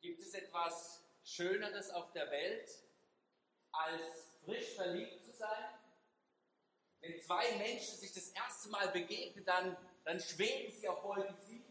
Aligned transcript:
Gibt 0.00 0.22
es 0.22 0.34
etwas 0.34 1.02
Schöneres 1.24 1.90
auf 1.90 2.12
der 2.12 2.30
Welt, 2.30 2.70
als 3.72 4.30
frisch 4.44 4.74
verliebt 4.74 5.24
zu 5.24 5.32
sein? 5.32 5.78
Wenn 7.00 7.20
zwei 7.20 7.56
Menschen 7.56 7.96
sich 7.96 8.12
das 8.12 8.28
erste 8.28 8.68
Mal 8.70 8.88
begegnen, 8.88 9.44
dann, 9.44 9.76
dann 10.04 10.20
schweben 10.20 10.72
sie 10.72 10.88
auf 10.88 11.02
Wolke 11.04 11.34
7. 11.42 11.64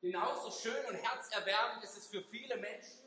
Genauso 0.00 0.50
schön 0.50 0.84
und 0.86 0.94
herzerwärmend 0.94 1.82
ist 1.84 1.96
es 1.96 2.06
für 2.06 2.22
viele 2.22 2.56
Menschen, 2.56 3.00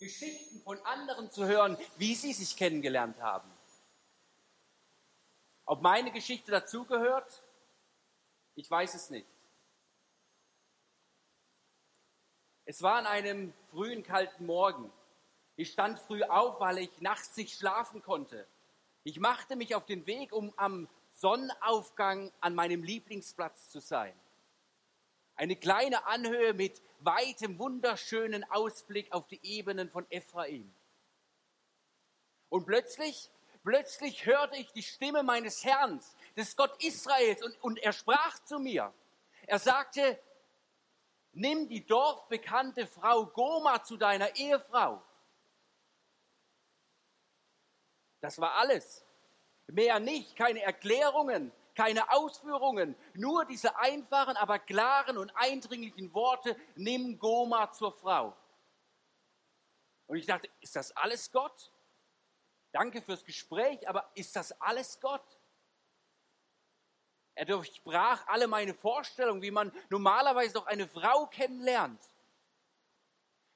Geschichten 0.00 0.60
von 0.62 0.78
anderen 0.84 1.30
zu 1.30 1.46
hören, 1.46 1.78
wie 1.96 2.14
sie 2.14 2.32
sich 2.32 2.56
kennengelernt 2.56 3.20
haben. 3.20 3.50
Ob 5.64 5.80
meine 5.80 6.10
Geschichte 6.10 6.50
dazugehört, 6.50 7.42
ich 8.56 8.70
weiß 8.70 8.94
es 8.94 9.10
nicht. 9.10 9.26
Es 12.66 12.80
war 12.80 12.94
an 12.96 13.06
einem 13.06 13.52
frühen, 13.66 14.02
kalten 14.02 14.46
Morgen. 14.46 14.90
Ich 15.56 15.70
stand 15.70 15.98
früh 16.00 16.22
auf, 16.22 16.60
weil 16.60 16.78
ich 16.78 17.00
nachts 17.00 17.36
nicht 17.36 17.58
schlafen 17.58 18.02
konnte. 18.02 18.46
Ich 19.02 19.20
machte 19.20 19.54
mich 19.54 19.74
auf 19.74 19.84
den 19.84 20.06
Weg, 20.06 20.32
um 20.32 20.52
am 20.56 20.88
Sonnenaufgang 21.10 22.32
an 22.40 22.54
meinem 22.54 22.82
Lieblingsplatz 22.82 23.70
zu 23.70 23.80
sein. 23.80 24.18
Eine 25.36 25.56
kleine 25.56 26.06
Anhöhe 26.06 26.54
mit 26.54 26.80
weitem, 27.00 27.58
wunderschönen 27.58 28.44
Ausblick 28.50 29.12
auf 29.12 29.26
die 29.28 29.40
Ebenen 29.42 29.90
von 29.90 30.10
Ephraim. 30.10 30.72
Und 32.48 32.64
plötzlich, 32.64 33.30
plötzlich 33.62 34.24
hörte 34.24 34.56
ich 34.56 34.72
die 34.72 34.82
Stimme 34.82 35.22
meines 35.22 35.64
Herrn, 35.64 36.00
des 36.36 36.56
Gott 36.56 36.82
Israels, 36.82 37.42
und, 37.42 37.62
und 37.62 37.78
er 37.78 37.92
sprach 37.92 38.38
zu 38.44 38.58
mir. 38.58 38.94
Er 39.46 39.58
sagte, 39.58 40.18
nimm 41.34 41.68
die 41.68 41.84
dorfbekannte 41.84 42.86
Frau 42.86 43.26
Goma 43.26 43.82
zu 43.82 43.96
deiner 43.96 44.34
Ehefrau. 44.36 45.02
Das 48.20 48.40
war 48.40 48.54
alles. 48.54 49.04
Mehr 49.66 49.98
nicht, 49.98 50.36
keine 50.36 50.62
Erklärungen, 50.62 51.52
keine 51.74 52.10
Ausführungen, 52.12 52.94
nur 53.14 53.44
diese 53.44 53.76
einfachen, 53.76 54.36
aber 54.36 54.58
klaren 54.58 55.18
und 55.18 55.30
eindringlichen 55.34 56.12
Worte, 56.14 56.56
nimm 56.76 57.18
Goma 57.18 57.70
zur 57.70 57.92
Frau. 57.92 58.36
Und 60.06 60.18
ich 60.18 60.26
dachte, 60.26 60.48
ist 60.60 60.76
das 60.76 60.92
alles 60.96 61.30
Gott? 61.32 61.72
Danke 62.72 63.02
fürs 63.02 63.24
Gespräch, 63.24 63.88
aber 63.88 64.10
ist 64.14 64.36
das 64.36 64.58
alles 64.60 65.00
Gott? 65.00 65.38
Er 67.34 67.44
durchbrach 67.44 68.26
alle 68.28 68.46
meine 68.46 68.74
Vorstellungen, 68.74 69.42
wie 69.42 69.50
man 69.50 69.72
normalerweise 69.90 70.54
doch 70.54 70.66
eine 70.66 70.86
Frau 70.86 71.26
kennenlernt. 71.26 72.00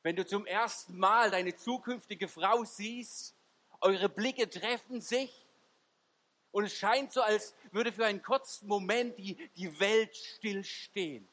Wenn 0.02 0.16
du 0.16 0.26
zum 0.26 0.46
ersten 0.46 0.98
Mal 0.98 1.30
deine 1.30 1.56
zukünftige 1.56 2.28
Frau 2.28 2.64
siehst, 2.64 3.34
eure 3.80 4.08
Blicke 4.08 4.50
treffen 4.50 5.00
sich 5.00 5.46
und 6.50 6.64
es 6.64 6.74
scheint 6.74 7.12
so, 7.12 7.22
als 7.22 7.54
würde 7.70 7.92
für 7.92 8.06
einen 8.06 8.22
kurzen 8.22 8.66
Moment 8.66 9.16
die, 9.18 9.36
die 9.56 9.78
Welt 9.78 10.16
stillstehen. 10.16 11.28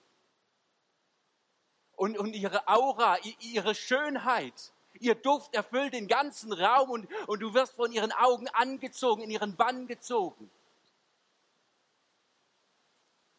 Und, 1.95 2.17
und 2.17 2.33
ihre 2.33 2.67
Aura, 2.67 3.17
ihre 3.39 3.73
Schönheit, 3.73 4.73
ihr 4.99 5.15
Duft 5.15 5.55
erfüllt 5.55 5.93
den 5.93 6.07
ganzen 6.07 6.52
Raum 6.52 6.91
und, 6.91 7.07
und 7.27 7.39
du 7.39 7.53
wirst 7.53 7.75
von 7.75 7.91
ihren 7.91 8.11
Augen 8.11 8.49
angezogen, 8.49 9.23
in 9.23 9.31
ihren 9.31 9.55
Bann 9.55 9.87
gezogen 9.87 10.52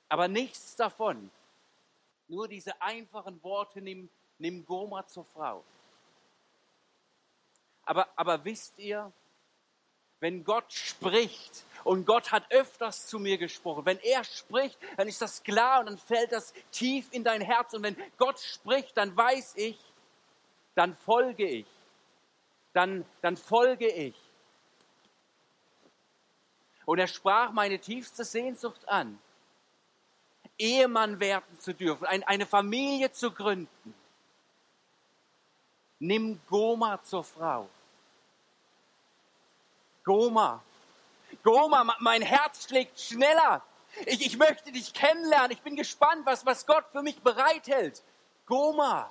aber 0.09 0.29
nichts 0.29 0.77
davon. 0.77 1.31
Nur 2.29 2.49
diese 2.49 2.81
einfachen 2.81 3.43
Worte, 3.43 3.81
nimm, 3.81 4.09
nimm 4.39 4.65
Goma 4.65 5.07
zur 5.07 5.25
Frau. 5.27 5.65
Aber, 7.85 8.09
aber 8.17 8.45
wisst 8.45 8.79
ihr, 8.79 9.13
wenn 10.21 10.45
Gott 10.45 10.73
spricht, 10.73 11.65
und 11.87 12.05
Gott 12.05 12.33
hat 12.33 12.51
öfters 12.51 13.07
zu 13.07 13.21
mir 13.21 13.39
gesprochen, 13.39 13.87
wenn 13.87 14.01
er 14.01 14.25
spricht, 14.25 14.77
dann 14.97 15.07
ist 15.07 15.23
das 15.23 15.45
klar 15.45 15.81
und 15.81 15.87
dann 15.87 15.99
fällt 15.99 16.33
das 16.33 16.53
tief 16.73 17.07
in 17.13 17.23
dein 17.23 17.41
Herz. 17.41 17.75
Und 17.75 17.85
wenn 17.85 17.97
Gott 18.19 18.41
spricht, 18.41 18.97
dann 18.97 19.17
weiß 19.17 19.55
ich, 19.55 19.79
dann 20.75 20.97
folge 20.97 21.47
ich. 21.47 21.67
Dann, 22.73 23.05
dann 23.23 23.37
folge 23.37 23.87
ich. 23.87 24.17
Und 26.87 26.99
er 26.99 27.07
sprach 27.07 27.53
meine 27.53 27.79
tiefste 27.79 28.25
Sehnsucht 28.25 28.89
an. 28.89 29.17
Ehemann 30.59 31.21
werden 31.21 31.59
zu 31.61 31.75
dürfen, 31.75 32.07
ein, 32.07 32.23
eine 32.25 32.47
Familie 32.47 33.13
zu 33.13 33.31
gründen. 33.31 33.95
Nimm 35.99 36.41
Goma 36.49 37.03
zur 37.03 37.25
Frau. 37.25 37.69
Goma. 40.05 40.63
Goma, 41.43 41.97
mein 42.01 42.23
Herz 42.23 42.65
schlägt 42.65 43.01
schneller. 43.01 43.63
Ich, 44.05 44.25
ich 44.25 44.37
möchte 44.37 44.73
dich 44.73 44.93
kennenlernen. 44.93 45.53
Ich 45.53 45.63
bin 45.63 45.75
gespannt, 45.75 46.27
was, 46.27 46.45
was 46.45 46.67
Gott 46.67 46.85
für 46.93 47.03
mich 47.03 47.21
bereithält. 47.21 48.03
Goma. 48.47 49.11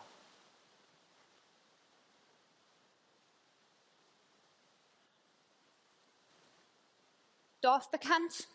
Dorf 7.62 7.90
bekannt? 7.90 8.48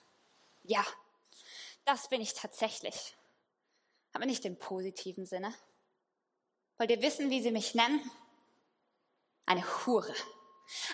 Ja, 0.63 0.85
das 1.85 2.09
bin 2.09 2.21
ich 2.21 2.35
tatsächlich. 2.35 3.17
Aber 4.13 4.27
nicht 4.27 4.45
im 4.45 4.59
positiven 4.59 5.27
Sinne. 5.27 5.55
Wollt 6.79 6.91
ihr 6.91 7.03
wissen, 7.03 7.31
wie 7.31 7.43
sie 7.43 7.51
mich 7.51 7.75
nennen? 7.75 8.11
Eine 9.47 9.65
Hure. 9.87 10.15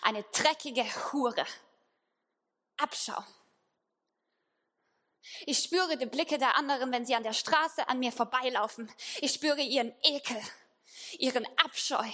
Eine 0.02 0.22
dreckige 0.24 0.84
Hure. 1.12 1.46
Abschau. 2.76 3.22
Ich 5.46 5.58
spüre 5.58 5.96
die 5.96 6.06
Blicke 6.06 6.38
der 6.38 6.56
anderen, 6.56 6.92
wenn 6.92 7.04
sie 7.04 7.14
an 7.14 7.22
der 7.22 7.32
Straße 7.32 7.88
an 7.88 7.98
mir 7.98 8.12
vorbeilaufen. 8.12 8.90
Ich 9.20 9.32
spüre 9.32 9.60
ihren 9.60 9.94
Ekel, 10.02 10.40
ihren 11.18 11.46
Abscheu, 11.58 12.08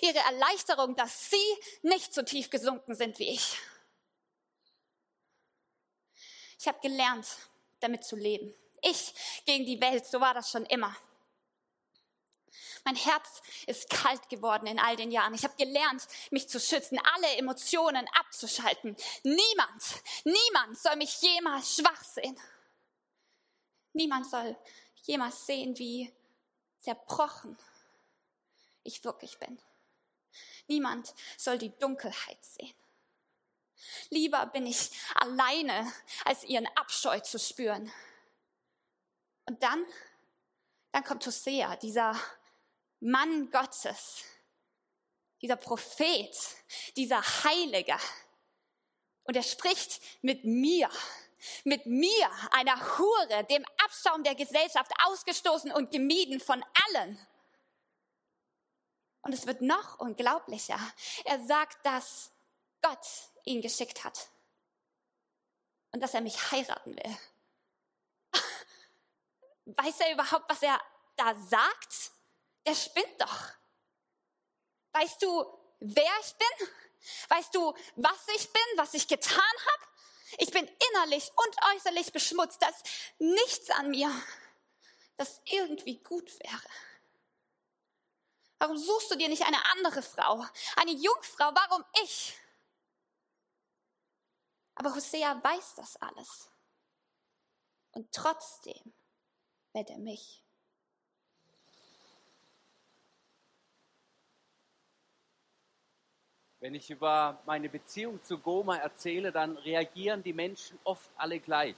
ihre 0.00 0.18
Erleichterung, 0.18 0.96
dass 0.96 1.30
sie 1.30 1.56
nicht 1.82 2.14
so 2.14 2.22
tief 2.22 2.50
gesunken 2.50 2.94
sind 2.94 3.18
wie 3.18 3.30
ich. 3.30 3.58
Ich 6.58 6.66
habe 6.66 6.80
gelernt, 6.80 7.26
damit 7.80 8.04
zu 8.04 8.16
leben. 8.16 8.54
Ich 8.82 9.14
gegen 9.44 9.64
die 9.64 9.80
Welt, 9.80 10.06
so 10.06 10.20
war 10.20 10.34
das 10.34 10.50
schon 10.50 10.64
immer. 10.66 10.94
Mein 12.84 12.96
Herz 12.96 13.42
ist 13.66 13.90
kalt 13.90 14.28
geworden 14.28 14.66
in 14.66 14.78
all 14.78 14.94
den 14.94 15.10
Jahren. 15.10 15.34
Ich 15.34 15.42
habe 15.42 15.56
gelernt, 15.56 16.06
mich 16.30 16.48
zu 16.48 16.60
schützen, 16.60 17.00
alle 17.14 17.36
Emotionen 17.36 18.06
abzuschalten. 18.14 18.96
Niemand, 19.24 20.02
niemand 20.24 20.78
soll 20.78 20.94
mich 20.96 21.20
jemals 21.20 21.74
schwach 21.74 22.04
sehen. 22.04 22.38
Niemand 23.92 24.30
soll 24.30 24.56
jemals 25.02 25.46
sehen, 25.46 25.76
wie 25.78 26.12
zerbrochen 26.78 27.58
ich 28.84 29.02
wirklich 29.02 29.38
bin. 29.38 29.58
Niemand 30.68 31.12
soll 31.36 31.58
die 31.58 31.76
Dunkelheit 31.78 32.44
sehen. 32.44 32.74
Lieber 34.10 34.46
bin 34.46 34.66
ich 34.66 34.90
alleine, 35.14 35.92
als 36.24 36.44
ihren 36.44 36.66
Abscheu 36.76 37.20
zu 37.20 37.38
spüren. 37.38 37.92
Und 39.46 39.62
dann, 39.62 39.84
dann 40.92 41.04
kommt 41.04 41.26
Hosea, 41.26 41.76
dieser 41.76 42.18
Mann 43.00 43.50
Gottes, 43.50 44.24
dieser 45.40 45.56
Prophet, 45.56 46.36
dieser 46.96 47.22
Heilige. 47.44 47.96
Und 49.24 49.36
er 49.36 49.42
spricht 49.42 50.00
mit 50.22 50.44
mir, 50.44 50.90
mit 51.64 51.86
mir, 51.86 52.30
einer 52.52 52.98
Hure, 52.98 53.44
dem 53.44 53.64
Abschaum 53.84 54.22
der 54.24 54.34
Gesellschaft, 54.34 54.92
ausgestoßen 55.04 55.72
und 55.72 55.90
gemieden 55.90 56.40
von 56.40 56.64
allen. 56.86 57.18
Und 59.22 59.32
es 59.32 59.46
wird 59.46 59.60
noch 59.60 59.98
unglaublicher. 59.98 60.78
Er 61.24 61.44
sagt, 61.44 61.84
dass 61.84 62.30
Gott 62.80 63.06
ihn 63.46 63.62
geschickt 63.62 64.04
hat. 64.04 64.28
Und 65.92 66.00
dass 66.00 66.14
er 66.14 66.20
mich 66.20 66.52
heiraten 66.52 66.94
will. 66.94 67.18
Weiß 69.64 70.00
er 70.00 70.12
überhaupt, 70.12 70.50
was 70.50 70.62
er 70.62 70.78
da 71.16 71.34
sagt? 71.34 72.10
Er 72.64 72.74
spinnt 72.74 73.20
doch. 73.20 73.50
Weißt 74.92 75.22
du, 75.22 75.58
wer 75.80 76.12
ich 76.20 76.34
bin? 76.34 76.68
Weißt 77.28 77.54
du, 77.54 77.74
was 77.96 78.28
ich 78.36 78.52
bin, 78.52 78.62
was 78.76 78.94
ich 78.94 79.08
getan 79.08 79.40
habe? 79.40 79.86
Ich 80.38 80.50
bin 80.50 80.68
innerlich 80.90 81.30
und 81.36 81.56
äußerlich 81.74 82.12
beschmutzt, 82.12 82.60
dass 82.60 82.82
nichts 83.18 83.70
an 83.70 83.90
mir, 83.90 84.10
das 85.16 85.40
irgendwie 85.44 85.98
gut 86.02 86.30
wäre. 86.40 86.62
Warum 88.58 88.76
suchst 88.76 89.10
du 89.10 89.16
dir 89.16 89.28
nicht 89.28 89.46
eine 89.46 89.64
andere 89.72 90.02
Frau, 90.02 90.44
eine 90.76 90.92
Jungfrau? 90.92 91.52
Warum 91.54 91.84
ich? 92.02 92.34
Aber 94.76 94.94
Hosea 94.94 95.42
weiß 95.42 95.74
das 95.76 95.96
alles. 95.96 96.50
Und 97.92 98.12
trotzdem 98.12 98.92
wird 99.72 99.90
er 99.90 99.98
mich. 99.98 100.42
Wenn 106.60 106.74
ich 106.74 106.90
über 106.90 107.40
meine 107.46 107.68
Beziehung 107.68 108.22
zu 108.22 108.38
Goma 108.38 108.76
erzähle, 108.76 109.32
dann 109.32 109.56
reagieren 109.56 110.22
die 110.22 110.32
Menschen 110.32 110.78
oft 110.84 111.08
alle 111.16 111.40
gleich. 111.40 111.76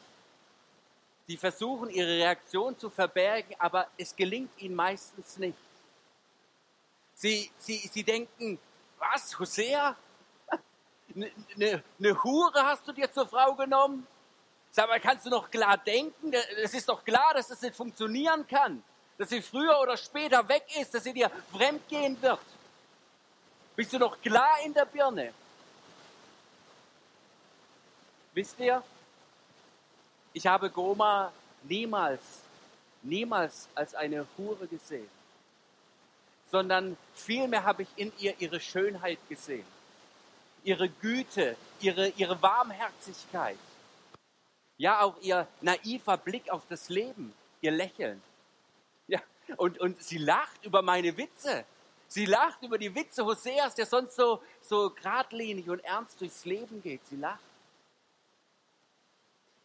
Sie 1.26 1.36
versuchen 1.36 1.90
ihre 1.90 2.08
Reaktion 2.08 2.76
zu 2.78 2.88
verbergen, 2.90 3.54
aber 3.58 3.88
es 3.96 4.16
gelingt 4.16 4.50
ihnen 4.60 4.74
meistens 4.74 5.36
nicht. 5.36 5.58
Sie, 7.14 7.50
sie, 7.58 7.76
sie 7.76 8.02
denken, 8.02 8.58
was, 8.98 9.38
Hosea? 9.38 9.96
Eine 11.14 11.31
ne, 11.56 11.82
ne 11.99 12.22
Hure 12.25 12.62
hast 12.64 12.87
du 12.87 12.93
dir 12.93 13.10
zur 13.10 13.26
Frau 13.26 13.55
genommen? 13.55 14.06
Sag 14.70 14.88
mal, 14.88 15.00
kannst 15.00 15.26
du 15.26 15.31
noch 15.31 15.50
klar 15.50 15.78
denken? 15.78 16.32
Es 16.62 16.75
ist 16.75 16.88
doch 16.88 17.05
klar, 17.05 17.34
dass 17.34 17.49
das 17.49 17.62
nicht 17.62 17.75
funktionieren 17.75 18.46
kann. 18.46 18.82
Dass 19.16 19.31
sie 19.31 19.43
früher 19.43 19.81
oder 19.81 19.96
später 19.96 20.49
weg 20.49 20.64
ist, 20.81 20.94
dass 20.94 21.05
sie 21.05 21.12
dir 21.12 21.31
fremd 21.52 21.88
gehen 21.88 22.20
wird. 22.22 22.40
Bist 23.75 23.93
du 23.93 23.99
noch 23.99 24.20
klar 24.20 24.58
in 24.64 24.75
der 24.75 24.84
Birne? 24.84 25.32
Wisst 28.34 28.58
ihr, 28.60 28.82
ich 30.32 30.46
habe 30.46 30.70
Goma 30.70 31.32
niemals, 31.62 32.22
niemals 33.02 33.69
als 33.75 33.94
eine 33.94 34.26
Hure 34.37 34.66
gesehen, 34.66 35.08
sondern 36.50 36.96
vielmehr 37.14 37.64
habe 37.64 37.82
ich 37.82 37.88
in 37.96 38.12
ihr 38.19 38.34
ihre 38.38 38.60
Schönheit 38.60 39.19
gesehen, 39.28 39.66
ihre 40.69 40.91
Güte, 40.91 41.56
ihre, 41.81 42.09
ihre 42.11 42.43
Warmherzigkeit, 42.43 43.56
ja 44.76 45.00
auch 45.00 45.19
ihr 45.23 45.49
naiver 45.62 46.19
Blick 46.19 46.50
auf 46.50 46.62
das 46.69 46.91
Leben, 46.91 47.32
ihr 47.62 47.70
Lächeln. 47.70 48.23
Ja, 49.06 49.20
und, 49.56 49.81
und 49.81 50.03
sie 50.03 50.19
lacht 50.19 50.62
über 50.67 50.82
meine 50.82 51.17
Witze. 51.17 51.65
Sie 52.06 52.26
lacht 52.26 52.62
über 52.62 52.76
die 52.76 52.94
Witze 52.94 53.25
Hoseas, 53.25 53.75
der 53.76 53.87
sonst 53.87 54.15
so, 54.15 54.43
so 54.61 54.91
geradlinig 54.91 55.70
und 55.70 55.81
ernst 55.81 56.20
durchs 56.20 56.44
Leben 56.44 56.82
geht. 56.82 57.05
Sie 57.06 57.17
lacht. 57.17 57.41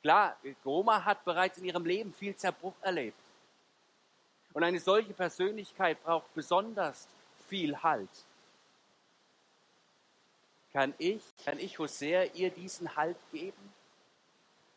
Klar, 0.01 0.37
Goma 0.63 1.03
hat 1.03 1.25
bereits 1.25 1.57
in 1.57 1.65
ihrem 1.65 1.85
Leben 1.85 2.13
viel 2.13 2.35
Zerbruch 2.35 2.75
erlebt. 2.81 3.19
Und 4.53 4.63
eine 4.63 4.79
solche 4.79 5.13
Persönlichkeit 5.13 6.01
braucht 6.01 6.33
besonders 6.33 7.07
viel 7.49 7.75
Halt. 7.83 8.09
Kann 10.73 10.93
ich, 10.97 11.21
kann 11.45 11.59
ich 11.59 11.77
Hosea 11.77 12.23
ihr 12.33 12.49
diesen 12.49 12.95
Halt 12.95 13.17
geben? 13.31 13.73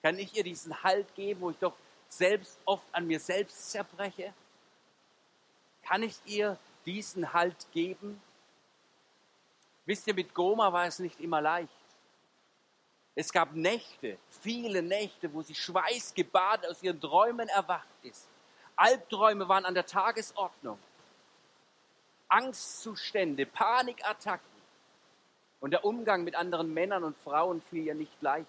Kann 0.03 0.19
ich 0.19 0.37
ihr 0.37 0.45
diesen 0.45 0.83
Halt 0.83 1.13
geben, 1.15 1.41
wo 1.41 1.51
ich 1.51 1.59
doch 1.59 1.75
selbst 2.09 2.59
oft 2.67 2.85
an 2.93 3.07
mir 3.07 3.19
selbst 3.19 3.71
zerbreche? 3.71 4.33
Kann 5.83 6.03
ich 6.03 6.17
ihr 6.27 6.59
diesen 6.85 7.33
Halt 7.33 7.67
geben? 7.73 8.21
Wisst 9.87 10.07
ihr, 10.07 10.15
mit 10.15 10.35
Goma 10.35 10.73
war 10.73 10.87
es 10.87 10.99
nicht 10.99 11.21
immer 11.21 11.41
leicht. 11.41 11.71
Es 13.15 13.33
gab 13.33 13.55
Nächte, 13.55 14.19
viele 14.43 14.83
Nächte, 14.83 15.33
wo 15.33 15.41
sie 15.41 15.55
schweißgebadet 15.55 16.71
aus 16.71 16.83
ihren 16.83 17.01
Träumen 17.01 17.49
erwacht 17.49 17.89
ist. 18.03 18.29
Albträume 18.77 19.49
waren 19.49 19.65
an 19.65 19.75
der 19.75 19.87
Tagesordnung. 19.87 20.79
Angstzustände, 22.29 23.47
Panikattacken. 23.47 24.56
Und 25.61 25.71
der 25.71 25.85
Umgang 25.85 26.25
mit 26.25 26.35
anderen 26.35 26.73
Männern 26.73 27.05
und 27.05 27.17
Frauen 27.19 27.61
fiel 27.63 27.87
ihr 27.87 27.95
nicht 27.95 28.21
leicht. 28.23 28.49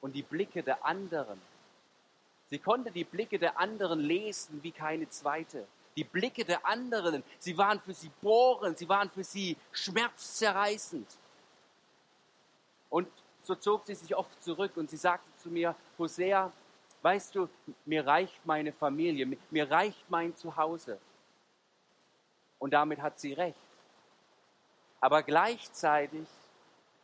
Und 0.00 0.14
die 0.14 0.22
Blicke 0.22 0.62
der 0.62 0.84
anderen 0.84 1.40
Sie 2.52 2.58
konnte 2.58 2.90
die 2.90 3.04
Blicke 3.04 3.38
der 3.38 3.58
anderen 3.58 3.98
lesen 3.98 4.62
wie 4.62 4.72
keine 4.72 5.08
zweite. 5.08 5.66
Die 5.96 6.04
Blicke 6.04 6.44
der 6.44 6.66
anderen, 6.66 7.24
sie 7.38 7.56
waren 7.56 7.80
für 7.80 7.94
sie 7.94 8.10
bohrend, 8.20 8.76
sie 8.76 8.86
waren 8.90 9.08
für 9.08 9.24
sie 9.24 9.56
schmerzzerreißend. 9.72 11.06
Und 12.90 13.08
so 13.40 13.54
zog 13.54 13.86
sie 13.86 13.94
sich 13.94 14.14
oft 14.14 14.42
zurück 14.42 14.76
und 14.76 14.90
sie 14.90 14.98
sagte 14.98 15.26
zu 15.38 15.48
mir, 15.48 15.74
Hosea, 15.98 16.52
weißt 17.00 17.34
du, 17.36 17.48
mir 17.86 18.06
reicht 18.06 18.44
meine 18.44 18.74
Familie, 18.74 19.34
mir 19.48 19.70
reicht 19.70 20.04
mein 20.10 20.36
Zuhause. 20.36 20.98
Und 22.58 22.74
damit 22.74 23.00
hat 23.00 23.18
sie 23.18 23.32
recht. 23.32 23.56
Aber 25.02 25.24
gleichzeitig 25.24 26.28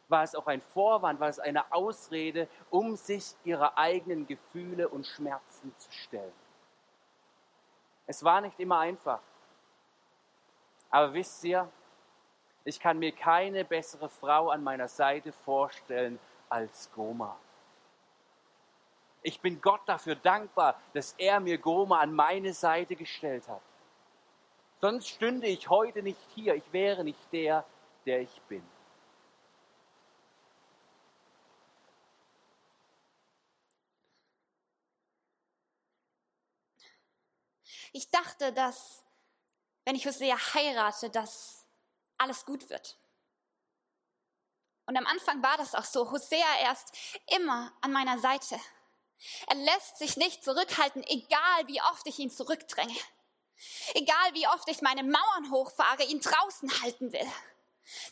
war 0.06 0.22
es 0.22 0.36
auch 0.36 0.46
ein 0.46 0.62
Vorwand, 0.62 1.18
war 1.18 1.28
es 1.28 1.40
eine 1.40 1.70
Ausrede, 1.72 2.48
um 2.70 2.94
sich 2.94 3.34
ihrer 3.44 3.76
eigenen 3.76 4.24
Gefühle 4.26 4.88
und 4.88 5.04
Schmerzen 5.04 5.74
zu 5.76 5.90
stellen. 5.90 6.32
Es 8.06 8.22
war 8.22 8.40
nicht 8.40 8.58
immer 8.60 8.78
einfach. 8.78 9.18
Aber 10.90 11.12
wisst 11.12 11.42
ihr, 11.42 11.68
ich 12.64 12.78
kann 12.78 13.00
mir 13.00 13.10
keine 13.10 13.64
bessere 13.64 14.08
Frau 14.08 14.50
an 14.50 14.62
meiner 14.62 14.88
Seite 14.88 15.32
vorstellen 15.32 16.20
als 16.48 16.90
Goma. 16.94 17.36
Ich 19.22 19.40
bin 19.40 19.60
Gott 19.60 19.80
dafür 19.86 20.14
dankbar, 20.14 20.80
dass 20.94 21.14
er 21.18 21.40
mir 21.40 21.58
Goma 21.58 21.98
an 21.98 22.14
meine 22.14 22.54
Seite 22.54 22.94
gestellt 22.94 23.48
hat. 23.48 23.60
Sonst 24.80 25.08
stünde 25.08 25.48
ich 25.48 25.68
heute 25.68 26.04
nicht 26.04 26.20
hier, 26.36 26.54
ich 26.54 26.72
wäre 26.72 27.02
nicht 27.02 27.32
der, 27.32 27.64
der 28.08 28.22
ich 28.22 28.40
bin. 28.48 28.66
Ich 37.92 38.10
dachte, 38.10 38.52
dass, 38.52 39.04
wenn 39.84 39.94
ich 39.94 40.06
Hosea 40.06 40.36
heirate, 40.54 41.10
dass 41.10 41.66
alles 42.16 42.46
gut 42.46 42.70
wird. 42.70 42.98
Und 44.86 44.96
am 44.96 45.06
Anfang 45.06 45.42
war 45.42 45.58
das 45.58 45.74
auch 45.74 45.84
so. 45.84 46.10
Hosea, 46.10 46.46
er 46.60 46.72
ist 46.72 47.20
immer 47.36 47.72
an 47.82 47.92
meiner 47.92 48.18
Seite. 48.18 48.58
Er 49.48 49.56
lässt 49.56 49.98
sich 49.98 50.16
nicht 50.16 50.42
zurückhalten, 50.42 51.02
egal 51.02 51.66
wie 51.66 51.82
oft 51.82 52.06
ich 52.06 52.18
ihn 52.18 52.30
zurückdränge. 52.30 52.96
Egal 53.94 54.34
wie 54.34 54.46
oft 54.48 54.68
ich 54.70 54.80
meine 54.80 55.02
Mauern 55.02 55.50
hochfahre, 55.50 56.04
ihn 56.04 56.20
draußen 56.20 56.80
halten 56.80 57.12
will, 57.12 57.26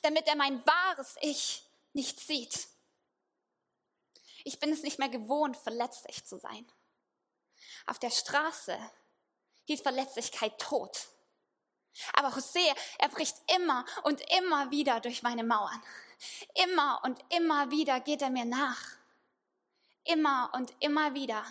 damit 0.02 0.26
er 0.26 0.37
mein 0.37 0.64
wahres 0.66 1.16
Ich 1.21 1.64
nicht 1.92 2.21
sieht. 2.21 2.68
Ich 4.45 4.61
bin 4.61 4.73
es 4.73 4.83
nicht 4.83 4.99
mehr 4.99 5.09
gewohnt, 5.09 5.56
verletzlich 5.56 6.25
zu 6.25 6.38
sein. 6.38 6.66
Auf 7.87 7.99
der 7.99 8.11
Straße 8.11 8.78
hielt 9.64 9.80
Verletzlichkeit 9.80 10.59
tot. 10.61 11.09
Aber 12.12 12.35
Hosea, 12.35 12.75
er 12.99 13.09
bricht 13.09 13.37
immer 13.56 13.85
und 14.04 14.21
immer 14.38 14.71
wieder 14.71 15.00
durch 15.00 15.23
meine 15.23 15.45
Mauern. 15.45 15.83
Immer 16.54 17.00
und 17.04 17.18
immer 17.30 17.71
wieder 17.71 18.00
geht 18.00 18.23
er 18.23 18.30
mir 18.30 18.45
nach. 18.45 18.80
Immer 20.04 20.50
und 20.54 20.73
immer 20.80 21.14
wieder 21.14 21.45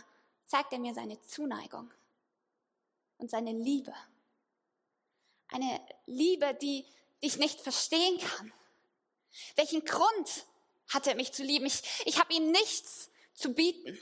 zeigt 0.46 0.72
er 0.72 0.80
mir 0.80 0.94
seine 0.94 1.20
Zuneigung 1.22 1.92
und 3.18 3.30
seine 3.30 3.52
Liebe. 3.52 3.94
Eine 5.50 5.86
Liebe, 6.06 6.54
die, 6.54 6.86
die 7.26 7.30
ich 7.30 7.38
nicht 7.38 7.60
verstehen 7.60 8.20
kann. 8.20 8.54
Welchen 9.56 9.84
Grund 9.84 10.46
hat 10.90 11.08
er 11.08 11.16
mich 11.16 11.34
zu 11.34 11.42
lieben? 11.42 11.66
Ich, 11.66 11.82
ich 12.06 12.20
habe 12.20 12.32
ihm 12.32 12.52
nichts 12.52 13.10
zu 13.34 13.52
bieten. 13.52 14.00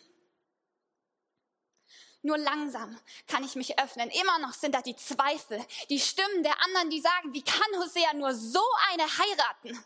Nur 2.22 2.38
langsam 2.38 3.00
kann 3.27 3.46
ich 3.46 3.56
mich 3.56 3.80
öffnen. 3.80 4.10
Immer 4.10 4.39
noch 4.39 4.51
sind 4.51 4.75
da 4.75 4.82
die 4.82 4.98
Zweifel, 4.98 5.65
die 5.89 6.01
Stimmen 6.01 6.44
der 6.44 6.62
anderen, 6.63 6.89
die 6.89 7.00
sagen, 7.00 7.34
wie 7.34 7.42
kann 7.42 7.82
Hosea 7.82 8.13
nur 8.13 8.36
so 8.36 8.63
eine 8.92 9.03
heiraten? 9.03 9.86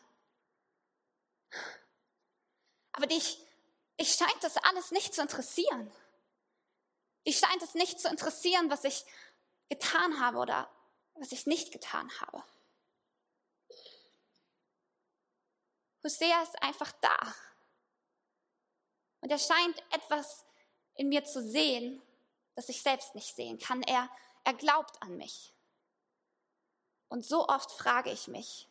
Aber 2.93 3.05
dich, 3.05 3.39
dich 3.99 4.13
scheint 4.15 4.43
das 4.43 4.57
alles 4.57 4.89
nicht 4.89 5.13
zu 5.13 5.21
interessieren. 5.21 5.91
Dich 7.27 7.37
scheint 7.37 7.61
es 7.61 7.75
nicht 7.75 7.99
zu 7.99 8.07
interessieren, 8.07 8.71
was 8.71 8.83
ich 8.83 9.05
getan 9.69 10.19
habe 10.19 10.39
oder 10.39 10.67
was 11.13 11.31
ich 11.31 11.45
nicht 11.45 11.71
getan 11.71 12.09
habe. 12.19 12.43
Hosea 16.07 16.41
ist 16.41 16.63
einfach 16.63 16.93
da. 17.01 17.35
Und 19.19 19.29
er 19.29 19.37
scheint 19.37 19.77
etwas 19.91 20.45
in 20.95 21.09
mir 21.09 21.25
zu 21.25 21.41
sehen, 21.43 22.01
das 22.55 22.69
ich 22.69 22.81
selbst 22.81 23.13
nicht 23.13 23.35
sehen 23.35 23.59
kann. 23.59 23.83
Er, 23.83 24.09
er 24.45 24.53
glaubt 24.53 25.01
an 25.03 25.17
mich. 25.17 25.53
Und 27.09 27.25
so 27.25 27.45
oft 27.49 27.69
frage 27.73 28.09
ich 28.09 28.29
mich, 28.29 28.69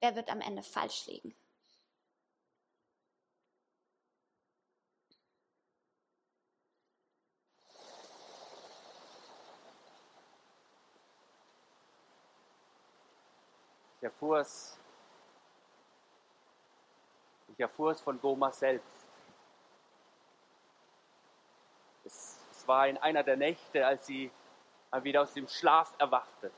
wer 0.00 0.16
wird 0.16 0.28
am 0.28 0.42
Ende 0.42 0.62
falsch 0.62 1.06
liegen? 1.06 1.34
Ich 13.96 14.02
erfuhr 14.02 14.40
es, 14.40 14.77
ich 17.58 17.62
erfuhr 17.62 17.90
es 17.90 18.00
von 18.00 18.20
Goma 18.20 18.52
selbst. 18.52 18.86
war 22.68 22.86
in 22.86 22.98
einer 22.98 23.24
der 23.24 23.36
Nächte, 23.36 23.84
als 23.84 24.06
sie 24.06 24.30
wieder 25.02 25.22
aus 25.22 25.32
dem 25.32 25.48
Schlaf 25.48 25.92
erwachte. 25.98 26.52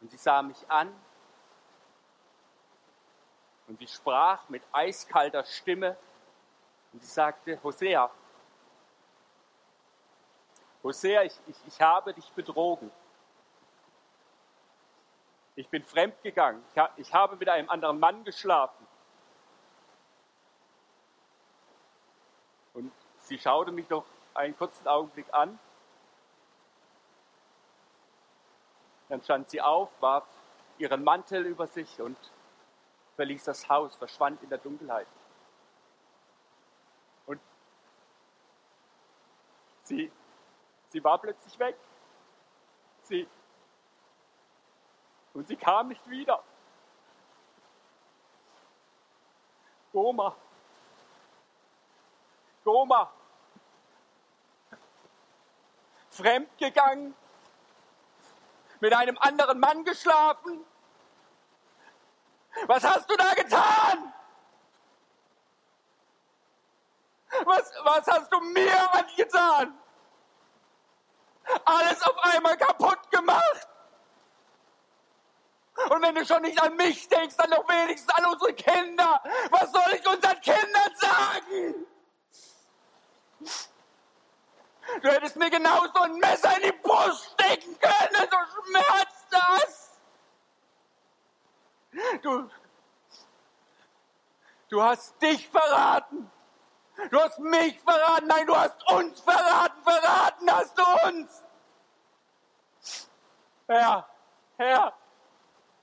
Und 0.00 0.10
sie 0.10 0.16
sah 0.18 0.42
mich 0.42 0.70
an 0.70 0.94
und 3.66 3.78
sie 3.78 3.88
sprach 3.88 4.46
mit 4.50 4.62
eiskalter 4.72 5.42
Stimme 5.44 5.96
und 6.92 7.02
sie 7.02 7.10
sagte, 7.10 7.58
Hosea, 7.62 8.10
Hosea, 10.82 11.22
ich, 11.22 11.40
ich, 11.46 11.56
ich 11.66 11.80
habe 11.80 12.12
dich 12.12 12.30
betrogen. 12.32 12.90
Ich 15.56 15.68
bin 15.68 15.84
fremdgegangen. 15.84 16.62
Ich, 16.74 16.82
ich 16.96 17.14
habe 17.14 17.36
mit 17.36 17.48
einem 17.48 17.70
anderen 17.70 18.00
Mann 18.00 18.24
geschlafen. 18.24 18.86
Und 22.74 22.92
sie 23.18 23.38
schaute 23.38 23.70
mich 23.70 23.88
noch 23.88 24.04
einen 24.34 24.56
kurzen 24.56 24.86
Augenblick 24.88 25.32
an. 25.32 25.58
Dann 29.08 29.22
stand 29.22 29.48
sie 29.48 29.60
auf, 29.60 29.90
warf 30.00 30.24
ihren 30.78 31.04
Mantel 31.04 31.46
über 31.46 31.68
sich 31.68 32.00
und 32.00 32.16
verließ 33.14 33.44
das 33.44 33.68
Haus, 33.68 33.94
verschwand 33.94 34.42
in 34.42 34.48
der 34.48 34.58
Dunkelheit. 34.58 35.06
Und 37.26 37.40
sie, 39.84 40.10
sie 40.88 41.04
war 41.04 41.18
plötzlich 41.18 41.56
weg. 41.60 41.76
Sie, 43.02 43.28
und 45.34 45.48
sie 45.48 45.56
kam 45.56 45.88
nicht 45.88 46.08
wieder. 46.08 46.42
Goma. 49.92 50.34
Goma. 52.64 53.12
Fremdgegangen. 56.10 57.14
Mit 58.80 58.94
einem 58.94 59.18
anderen 59.18 59.58
Mann 59.58 59.84
geschlafen. 59.84 60.64
Was 62.66 62.84
hast 62.84 63.10
du 63.10 63.16
da 63.16 63.34
getan? 63.34 64.12
Was, 67.44 67.72
was 67.82 68.06
hast 68.06 68.32
du 68.32 68.40
mir 68.40 68.94
angetan? 68.94 69.76
Alles 71.64 72.02
auf 72.02 72.16
einmal 72.24 72.56
kaputt 72.56 73.10
gemacht. 73.10 73.73
Und 75.90 76.02
wenn 76.02 76.14
du 76.14 76.24
schon 76.24 76.42
nicht 76.42 76.60
an 76.62 76.76
mich 76.76 77.08
denkst, 77.08 77.36
dann 77.36 77.50
doch 77.50 77.68
wenigstens 77.68 78.14
an 78.14 78.26
unsere 78.26 78.54
Kinder. 78.54 79.20
Was 79.50 79.72
soll 79.72 79.92
ich 79.94 80.06
unseren 80.06 80.40
Kindern 80.40 80.94
sagen? 80.96 81.86
Du 85.02 85.08
hättest 85.08 85.36
mir 85.36 85.50
genauso 85.50 85.98
ein 86.00 86.14
Messer 86.18 86.56
in 86.56 86.62
die 86.62 86.72
Brust 86.72 87.32
stecken 87.32 87.76
können, 87.80 88.28
so 88.30 88.36
schmerzt 88.62 89.26
das. 89.30 89.90
Du, 92.22 92.50
du 94.68 94.82
hast 94.82 95.20
dich 95.20 95.48
verraten. 95.48 96.30
Du 97.10 97.20
hast 97.20 97.38
mich 97.40 97.80
verraten. 97.80 98.26
Nein, 98.28 98.46
du 98.46 98.56
hast 98.56 98.88
uns 98.90 99.20
verraten. 99.20 99.82
Verraten 99.82 100.50
hast 100.50 100.78
du 100.78 100.84
uns. 101.08 101.42
Herr, 103.66 104.08
Herr, 104.56 104.92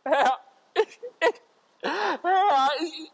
Herr, 0.04 0.40
ich, 0.74 1.00
ich, 1.20 1.42
ich, 2.80 3.12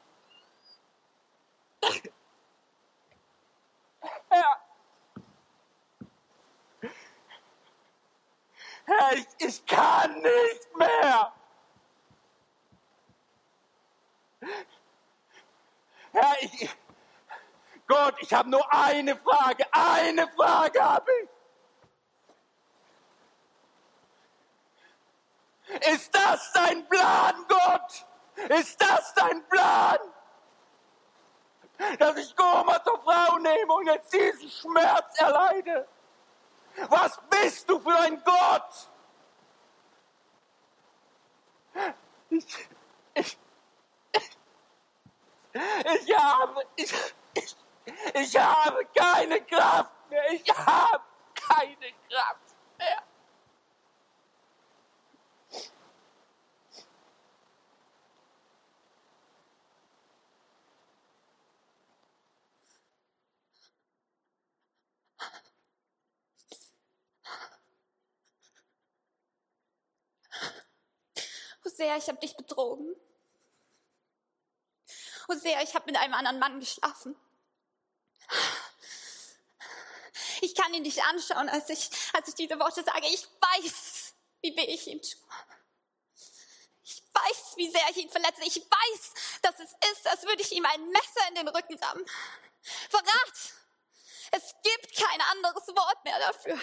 Herr, 8.85 9.13
ich, 9.13 9.27
ich 9.39 9.65
kann 9.65 10.21
nicht 10.21 10.77
mehr. 10.77 11.33
Herr, 16.13 16.35
ich, 16.41 16.69
Gott, 17.87 18.15
ich 18.21 18.33
habe 18.33 18.49
nur 18.49 18.73
eine 18.73 19.15
Frage, 19.17 19.65
eine 19.71 20.27
Frage 20.29 20.81
habe 20.81 21.11
ich. 21.23 21.36
Ist 25.67 26.15
das 26.15 26.51
dein 26.53 26.87
Plan, 26.87 27.45
Gott? 27.47 28.05
Ist 28.49 28.81
das 28.81 29.13
dein 29.13 29.43
Plan? 29.47 29.99
Dass 31.99 32.17
ich 32.17 32.35
Goma 32.35 32.83
zur 32.83 32.99
Frau 33.01 33.37
nehme 33.37 33.73
und 33.73 33.85
jetzt 33.87 34.11
diesen 34.11 34.49
Schmerz 34.49 35.19
erleide? 35.19 35.87
Was 36.89 37.19
bist 37.29 37.69
du 37.69 37.79
für 37.79 37.95
ein 37.97 38.23
Gott? 38.23 38.89
Ich, 42.29 42.45
ich, 43.13 43.37
ich, 44.11 44.37
ich 45.53 46.17
habe, 46.17 46.65
ich, 46.75 46.93
ich, 47.33 47.55
ich 48.13 48.37
habe 48.37 48.85
keine 48.95 49.41
Kraft 49.41 49.93
mehr. 50.09 50.31
Ich 50.31 50.49
habe 50.49 51.03
keine 51.35 51.93
Kraft 52.09 52.55
mehr. 52.77 53.03
Hosea, 71.77 71.95
ich 71.95 72.07
habe 72.07 72.17
dich 72.17 72.35
betrogen. 72.35 72.95
Hosea, 75.27 75.61
ich 75.61 75.75
habe 75.75 75.85
mit 75.85 75.95
einem 75.95 76.15
anderen 76.15 76.39
Mann 76.39 76.59
geschlafen. 76.59 77.15
Ich 80.41 80.55
kann 80.55 80.73
ihn 80.73 80.81
nicht 80.81 81.03
anschauen, 81.03 81.49
als 81.49 81.69
ich, 81.69 81.89
als 82.13 82.29
ich 82.29 82.35
diese 82.35 82.59
Worte 82.59 82.83
sage. 82.83 83.07
Ich 83.07 83.27
weiß, 83.27 84.13
wie 84.41 84.55
weh 84.55 84.65
ich 84.65 84.87
ihm 84.87 85.01
tue. 85.01 85.19
Ich 86.83 87.03
weiß, 87.13 87.57
wie 87.57 87.69
sehr 87.69 87.89
ich 87.91 87.97
ihn 87.97 88.09
verletze. 88.09 88.41
Ich 88.43 88.57
weiß, 88.57 89.39
dass 89.43 89.59
es 89.59 89.75
ist, 89.91 90.07
als 90.07 90.23
würde 90.23 90.41
ich 90.41 90.51
ihm 90.51 90.65
ein 90.65 90.89
Messer 90.89 91.27
in 91.29 91.35
den 91.35 91.47
Rücken 91.47 91.77
rammen. 91.77 92.05
Verrat! 92.89 93.53
Es 94.31 94.55
gibt 94.63 94.95
kein 94.95 95.21
anderes 95.21 95.67
Wort 95.67 96.03
mehr 96.03 96.19
dafür. 96.19 96.59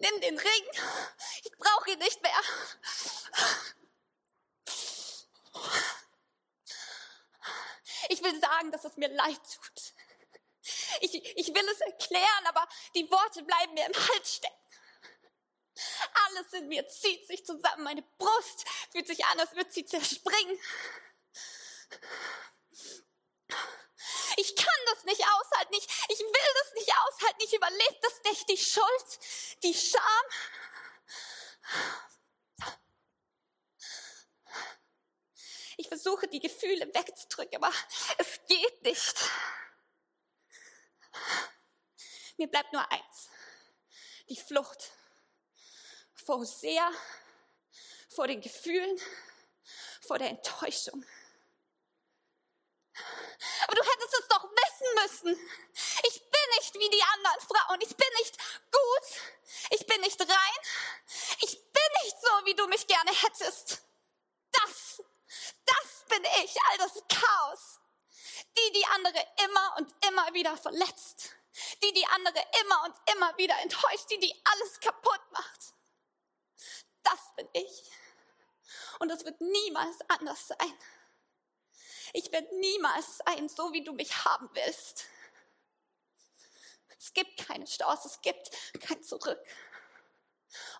Nimm 0.00 0.20
den 0.22 0.38
Ring. 0.38 0.64
Ich 1.44 1.52
brauche 1.58 1.90
ihn 1.90 1.98
nicht 1.98 2.22
mehr. 2.22 2.42
Ich 8.08 8.22
will 8.22 8.40
sagen, 8.40 8.72
dass 8.72 8.84
es 8.84 8.96
mir 8.96 9.08
leid 9.08 9.40
tut. 9.54 9.94
Ich, 11.00 11.14
ich 11.14 11.54
will 11.54 11.68
es 11.68 11.80
erklären, 11.80 12.46
aber 12.46 12.66
die 12.94 13.10
Worte 13.10 13.42
bleiben 13.42 13.74
mir 13.74 13.86
im 13.86 13.94
Hals 13.94 14.36
stecken. 14.36 14.56
Alles 16.26 16.52
in 16.54 16.68
mir 16.68 16.86
zieht 16.88 17.26
sich 17.26 17.44
zusammen. 17.44 17.84
Meine 17.84 18.02
Brust 18.18 18.66
fühlt 18.90 19.06
sich 19.06 19.24
an, 19.26 19.40
als 19.40 19.54
würde 19.54 19.70
sie 19.70 19.84
zerspringen. 19.84 20.58
Ich 24.40 24.56
kann 24.56 24.80
das 24.86 25.04
nicht 25.04 25.22
aushalten. 25.22 25.74
Ich, 25.74 25.86
ich 26.08 26.20
will 26.20 26.54
das 26.62 26.72
nicht 26.74 26.90
aushalten. 26.96 27.40
Ich 27.40 27.52
überlebe 27.52 27.98
das 28.00 28.22
nicht. 28.24 28.48
Die 28.48 28.56
Schuld, 28.56 29.18
die 29.62 29.74
Scham. 29.74 30.24
Ich 35.76 35.88
versuche 35.88 36.26
die 36.28 36.40
Gefühle 36.40 36.86
wegzudrücken, 36.94 37.62
aber 37.62 37.74
es 38.16 38.40
geht 38.46 38.82
nicht. 38.82 39.16
Mir 42.38 42.48
bleibt 42.48 42.72
nur 42.72 42.90
eins. 42.90 43.28
Die 44.30 44.36
Flucht. 44.36 44.92
Vor 46.14 46.38
Hosea, 46.38 46.90
vor 48.08 48.26
den 48.26 48.40
Gefühlen, 48.40 48.98
vor 50.00 50.18
der 50.18 50.30
Enttäuschung. 50.30 51.04
Aber 53.66 53.74
du 53.74 53.82
hättest 53.82 54.14
es 54.20 54.28
doch 54.28 54.44
wissen 54.44 54.94
müssen. 55.02 55.50
Ich 56.06 56.20
bin 56.20 56.40
nicht 56.56 56.74
wie 56.74 56.90
die 56.90 57.02
anderen 57.02 57.40
Frauen. 57.40 57.80
Ich 57.80 57.96
bin 57.96 58.08
nicht 58.18 58.36
gut. 58.70 59.20
Ich 59.70 59.86
bin 59.86 60.00
nicht 60.00 60.20
rein. 60.20 60.60
Ich 61.40 61.72
bin 61.72 61.82
nicht 62.04 62.16
so, 62.20 62.46
wie 62.46 62.54
du 62.54 62.66
mich 62.68 62.86
gerne 62.86 63.12
hättest. 63.12 63.82
Das, 64.52 65.02
das 65.66 66.04
bin 66.08 66.24
ich, 66.42 66.56
all 66.70 66.78
das 66.78 67.02
Chaos. 67.08 67.80
Die, 68.58 68.72
die 68.72 68.86
andere 68.86 69.26
immer 69.44 69.76
und 69.78 69.94
immer 70.08 70.34
wieder 70.34 70.56
verletzt. 70.56 71.30
Die, 71.82 71.92
die 71.92 72.06
andere 72.06 72.44
immer 72.62 72.84
und 72.84 72.94
immer 73.14 73.36
wieder 73.38 73.58
enttäuscht. 73.60 74.10
Die, 74.10 74.18
die 74.18 74.42
alles 74.44 74.80
kaputt 74.80 75.22
macht. 75.30 75.74
Das 77.02 77.34
bin 77.36 77.48
ich. 77.52 77.90
Und 78.98 79.08
das 79.08 79.24
wird 79.24 79.40
niemals 79.40 79.96
anders 80.08 80.48
sein. 80.48 80.78
Ich 82.12 82.32
werde 82.32 82.54
niemals 82.58 83.18
sein, 83.18 83.48
so 83.48 83.72
wie 83.72 83.84
du 83.84 83.92
mich 83.92 84.24
haben 84.24 84.48
willst. 84.54 85.06
Es 86.98 87.12
gibt 87.12 87.38
keine 87.46 87.64
Chance, 87.64 88.08
es 88.08 88.20
gibt 88.20 88.50
kein 88.80 89.02
Zurück. 89.02 89.40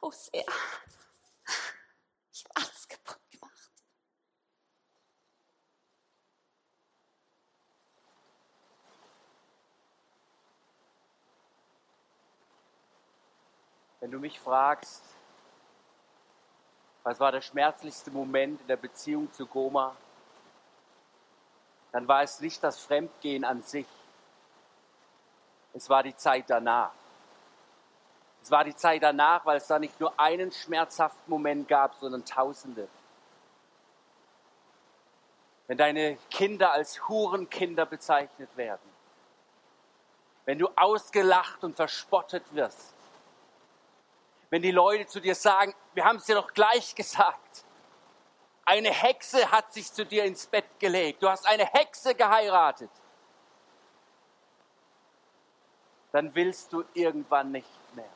Oh, 0.01 0.11
sehr. 0.11 0.45
Ich 2.33 2.45
habe 2.45 2.57
alles 2.57 2.89
kaputt 2.89 3.21
gemacht. 3.31 3.71
Wenn 14.01 14.11
du 14.11 14.19
mich 14.19 14.41
fragst, 14.41 15.03
was 17.03 17.21
war 17.21 17.33
der 17.33 17.41
schmerzlichste 17.41 18.11
Moment 18.11 18.61
in 18.61 18.67
der 18.67 18.77
Beziehung 18.77 19.33
zu 19.33 19.47
Goma, 19.47 19.97
dann 21.93 22.07
war 22.09 22.23
es 22.23 22.41
nicht 22.41 22.63
das 22.63 22.79
Fremdgehen 22.79 23.45
an 23.45 23.63
sich. 23.63 23.87
Es 25.73 25.89
war 25.89 26.03
die 26.03 26.17
Zeit 26.17 26.45
danach. 26.49 26.93
Es 28.43 28.51
war 28.51 28.65
die 28.65 28.75
Zeit 28.75 29.03
danach, 29.03 29.45
weil 29.45 29.59
es 29.59 29.67
da 29.67 29.79
nicht 29.79 30.01
nur 30.01 30.19
einen 30.19 30.51
schmerzhaften 30.51 31.29
Moment 31.31 31.69
gab, 31.69 31.95
sondern 31.97 32.25
tausende. 32.25 32.89
Wenn 35.67 35.79
deine 35.79 36.17
Kinder 36.31 36.73
als 36.73 37.09
Hurenkinder 37.09 37.87
bezeichnet 37.87 38.57
werden, 38.57 38.91
wenn 40.47 40.59
du 40.59 40.69
ausgelacht 40.75 41.63
und 41.63 41.77
verspottet 41.77 42.45
wirst, 42.55 42.95
wenn 44.49 44.63
die 44.63 44.73
Leute 44.73 45.07
zu 45.07 45.21
dir 45.21 45.37
sagen, 45.37 45.75
wir 45.95 46.05
haben 46.05 46.17
es 46.17 46.25
dir 46.25 46.35
doch 46.35 46.53
gleich 46.53 46.95
gesagt, 46.95 47.65
eine 48.71 48.91
Hexe 48.91 49.51
hat 49.51 49.73
sich 49.73 49.93
zu 49.93 50.07
dir 50.07 50.25
ins 50.25 50.47
Bett 50.47 50.79
gelegt, 50.79 51.25
du 51.25 51.29
hast 51.29 51.45
eine 51.45 51.67
Hexe 51.67 52.15
geheiratet, 52.15 52.91
dann 56.13 56.33
willst 56.37 56.73
du 56.73 56.85
irgendwann 56.95 57.51
nicht 57.51 57.97
mehr. 57.97 58.09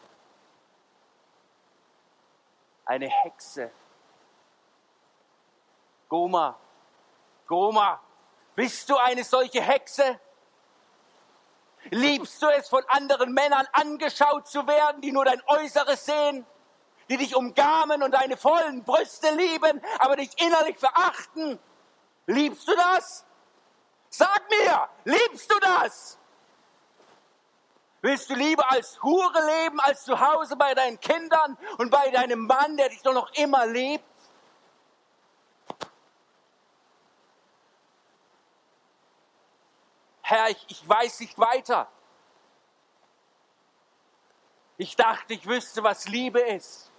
Eine 2.84 3.08
Hexe. 3.08 3.72
Goma, 6.08 6.56
Goma, 7.48 8.00
bist 8.54 8.88
du 8.88 8.96
eine 8.96 9.24
solche 9.24 9.60
Hexe? 9.60 10.20
Liebst 11.90 12.40
du 12.40 12.46
es, 12.46 12.68
von 12.68 12.84
anderen 12.88 13.32
Männern 13.32 13.66
angeschaut 13.72 14.46
zu 14.46 14.64
werden, 14.68 15.00
die 15.00 15.10
nur 15.10 15.24
dein 15.24 15.42
Äußeres 15.48 16.06
sehen? 16.06 16.46
Die 17.08 17.16
dich 17.16 17.36
umgarmen 17.36 18.02
und 18.02 18.12
deine 18.12 18.36
vollen 18.36 18.82
Brüste 18.82 19.30
lieben, 19.34 19.80
aber 19.98 20.16
dich 20.16 20.30
innerlich 20.40 20.78
verachten? 20.78 21.58
Liebst 22.26 22.66
du 22.66 22.74
das? 22.74 23.24
Sag 24.08 24.42
mir, 24.48 24.88
liebst 25.04 25.50
du 25.50 25.58
das? 25.58 26.18
Willst 28.00 28.28
du 28.28 28.34
lieber 28.34 28.70
als 28.70 29.02
Hure 29.02 29.62
leben, 29.62 29.80
als 29.80 30.04
zu 30.04 30.20
Hause 30.20 30.56
bei 30.56 30.74
deinen 30.74 31.00
Kindern 31.00 31.56
und 31.78 31.90
bei 31.90 32.10
deinem 32.10 32.46
Mann, 32.46 32.76
der 32.76 32.90
dich 32.90 33.02
doch 33.02 33.14
noch 33.14 33.32
immer 33.32 33.66
liebt? 33.66 34.04
Herr, 40.20 40.50
ich, 40.50 40.64
ich 40.68 40.88
weiß 40.88 41.20
nicht 41.20 41.38
weiter. 41.38 41.88
Ich 44.76 44.96
dachte, 44.96 45.34
ich 45.34 45.46
wüsste, 45.46 45.82
was 45.82 46.06
Liebe 46.08 46.40
ist. 46.40 46.90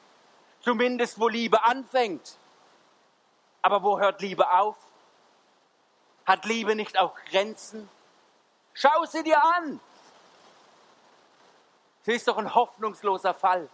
Zumindest, 0.66 1.20
wo 1.20 1.28
Liebe 1.28 1.64
anfängt. 1.64 2.40
Aber 3.62 3.84
wo 3.84 4.00
hört 4.00 4.20
Liebe 4.20 4.52
auf? 4.52 4.76
Hat 6.26 6.44
Liebe 6.46 6.76
nicht 6.76 6.98
auch 6.98 7.16
Grenzen? 7.30 7.88
Schau 8.74 9.06
sie 9.06 9.22
dir 9.22 9.44
an. 9.44 9.80
Sie 12.02 12.14
ist 12.14 12.28
doch 12.28 12.40
ein 12.40 12.56
hoffnungsloser 12.56 13.36
Fall. 13.36 13.70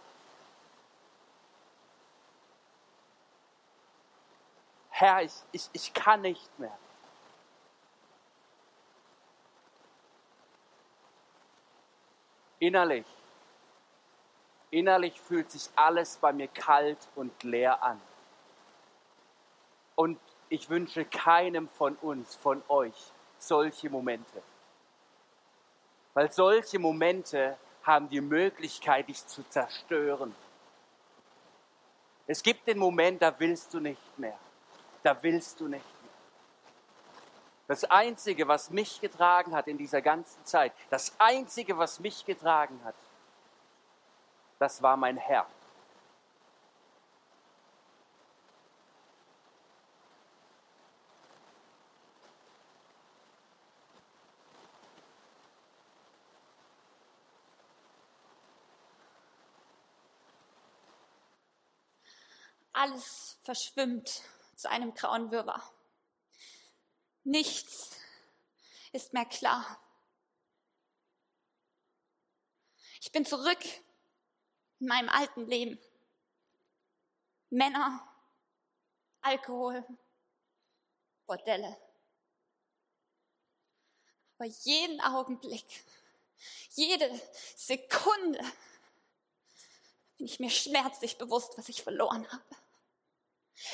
Herr, 4.90 5.22
ich, 5.22 5.32
ich, 5.52 5.70
ich 5.72 5.94
kann 5.94 6.20
nicht 6.20 6.58
mehr. 6.58 6.76
Innerlich, 12.58 13.06
innerlich 14.72 15.20
fühlt 15.20 15.50
sich 15.50 15.68
alles 15.76 16.16
bei 16.16 16.32
mir 16.32 16.48
kalt 16.48 16.98
und 17.14 17.42
leer 17.44 17.80
an. 17.82 18.00
Und 19.94 20.18
ich 20.48 20.68
wünsche 20.68 21.04
keinem 21.04 21.68
von 21.68 21.94
uns, 21.96 22.34
von 22.34 22.62
euch, 22.68 23.12
solche 23.38 23.88
Momente. 23.88 24.42
Weil 26.14 26.32
solche 26.32 26.78
Momente 26.78 27.56
haben 27.84 28.08
die 28.08 28.20
Möglichkeit, 28.20 29.08
dich 29.08 29.24
zu 29.26 29.42
zerstören. 29.48 30.34
Es 32.26 32.42
gibt 32.42 32.66
den 32.66 32.78
Moment, 32.78 33.20
da 33.20 33.38
willst 33.38 33.74
du 33.74 33.80
nicht 33.80 34.18
mehr. 34.18 34.38
Da 35.02 35.20
willst 35.22 35.60
du 35.60 35.68
nicht. 35.68 35.84
Das 37.66 37.84
Einzige, 37.84 38.48
was 38.48 38.70
mich 38.70 39.00
getragen 39.00 39.54
hat 39.54 39.68
in 39.68 39.78
dieser 39.78 40.02
ganzen 40.02 40.44
Zeit, 40.44 40.72
das 40.90 41.14
Einzige, 41.18 41.78
was 41.78 42.00
mich 42.00 42.24
getragen 42.24 42.80
hat, 42.84 42.94
das 44.62 44.80
war 44.80 44.96
mein 44.96 45.16
Herr. 45.16 45.44
Alles 62.72 63.36
verschwimmt 63.42 64.22
zu 64.54 64.70
einem 64.70 64.94
grauen 64.94 65.32
Wirrwarr. 65.32 65.74
Nichts 67.24 67.96
ist 68.92 69.12
mehr 69.12 69.24
klar. 69.24 69.82
Ich 73.00 73.10
bin 73.10 73.26
zurück 73.26 73.58
in 74.82 74.88
meinem 74.88 75.08
alten 75.08 75.46
Leben. 75.46 75.78
Männer, 77.50 78.06
Alkohol, 79.20 79.86
Bordelle. 81.24 81.76
Aber 84.36 84.48
jeden 84.48 85.00
Augenblick, 85.00 85.84
jede 86.70 87.08
Sekunde 87.54 88.40
bin 90.16 90.26
ich 90.26 90.40
mir 90.40 90.50
schmerzlich 90.50 91.16
bewusst, 91.16 91.56
was 91.56 91.68
ich 91.68 91.84
verloren 91.84 92.30
habe. 92.32 92.56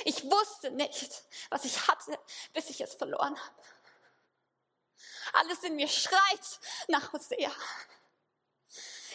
Ich 0.05 0.25
wusste 0.25 0.71
nicht, 0.73 1.25
was 1.49 1.65
ich 1.65 1.89
hatte, 1.89 2.19
bis 2.53 2.69
ich 2.69 2.83
es 2.83 2.95
verloren 2.95 3.43
habe. 3.43 3.63
Alles 5.33 5.63
in 5.63 5.77
mir 5.77 5.89
schreit 5.89 6.61
nach 6.89 7.15
Hosea. 7.15 7.51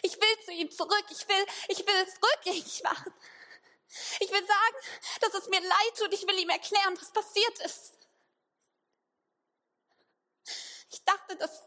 Ich 0.03 0.15
will 0.17 0.45
zu 0.45 0.51
ihm 0.51 0.69
zurück. 0.69 1.05
Ich 1.09 1.27
will, 1.27 1.45
ich 1.69 1.79
will 1.79 1.95
es 2.05 2.19
rückgängig 2.21 2.83
machen. 2.83 3.13
Ich 4.19 4.29
will 4.31 4.45
sagen, 4.45 4.75
dass 5.21 5.33
es 5.33 5.47
mir 5.49 5.61
leid 5.61 5.97
tut. 5.97 6.13
Ich 6.13 6.27
will 6.27 6.37
ihm 6.37 6.49
erklären, 6.49 6.95
was 6.99 7.11
passiert 7.11 7.59
ist. 7.59 7.97
Ich 10.91 11.03
dachte, 11.05 11.35
dass, 11.37 11.63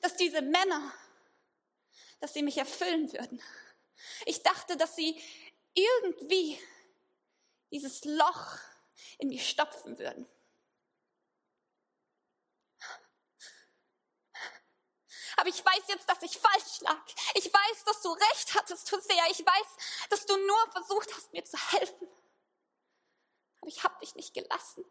dass 0.00 0.16
diese 0.16 0.42
Männer, 0.42 0.94
dass 2.20 2.34
sie 2.34 2.42
mich 2.42 2.56
erfüllen 2.56 3.12
würden. 3.12 3.42
Ich 4.24 4.42
dachte, 4.42 4.76
dass 4.76 4.94
sie 4.96 5.20
irgendwie 5.74 6.58
dieses 7.70 8.04
Loch 8.04 8.58
in 9.18 9.28
mich 9.28 9.48
stopfen 9.48 9.98
würden. 9.98 10.28
Aber 15.36 15.48
ich 15.48 15.64
weiß 15.64 15.84
jetzt, 15.88 16.08
dass 16.08 16.22
ich 16.22 16.38
falsch 16.38 16.80
lag. 16.80 17.00
Ich 17.34 17.46
weiß, 17.46 17.84
dass 17.84 18.02
du 18.02 18.12
recht 18.12 18.54
hattest, 18.54 18.90
Hosea. 18.92 19.24
Ich 19.30 19.44
weiß, 19.44 20.08
dass 20.10 20.26
du 20.26 20.36
nur 20.36 20.72
versucht 20.72 21.14
hast, 21.14 21.32
mir 21.32 21.44
zu 21.44 21.56
helfen. 21.72 22.08
Aber 23.60 23.68
ich 23.68 23.82
habe 23.84 23.98
dich 24.00 24.14
nicht 24.14 24.34
gelassen. 24.34 24.84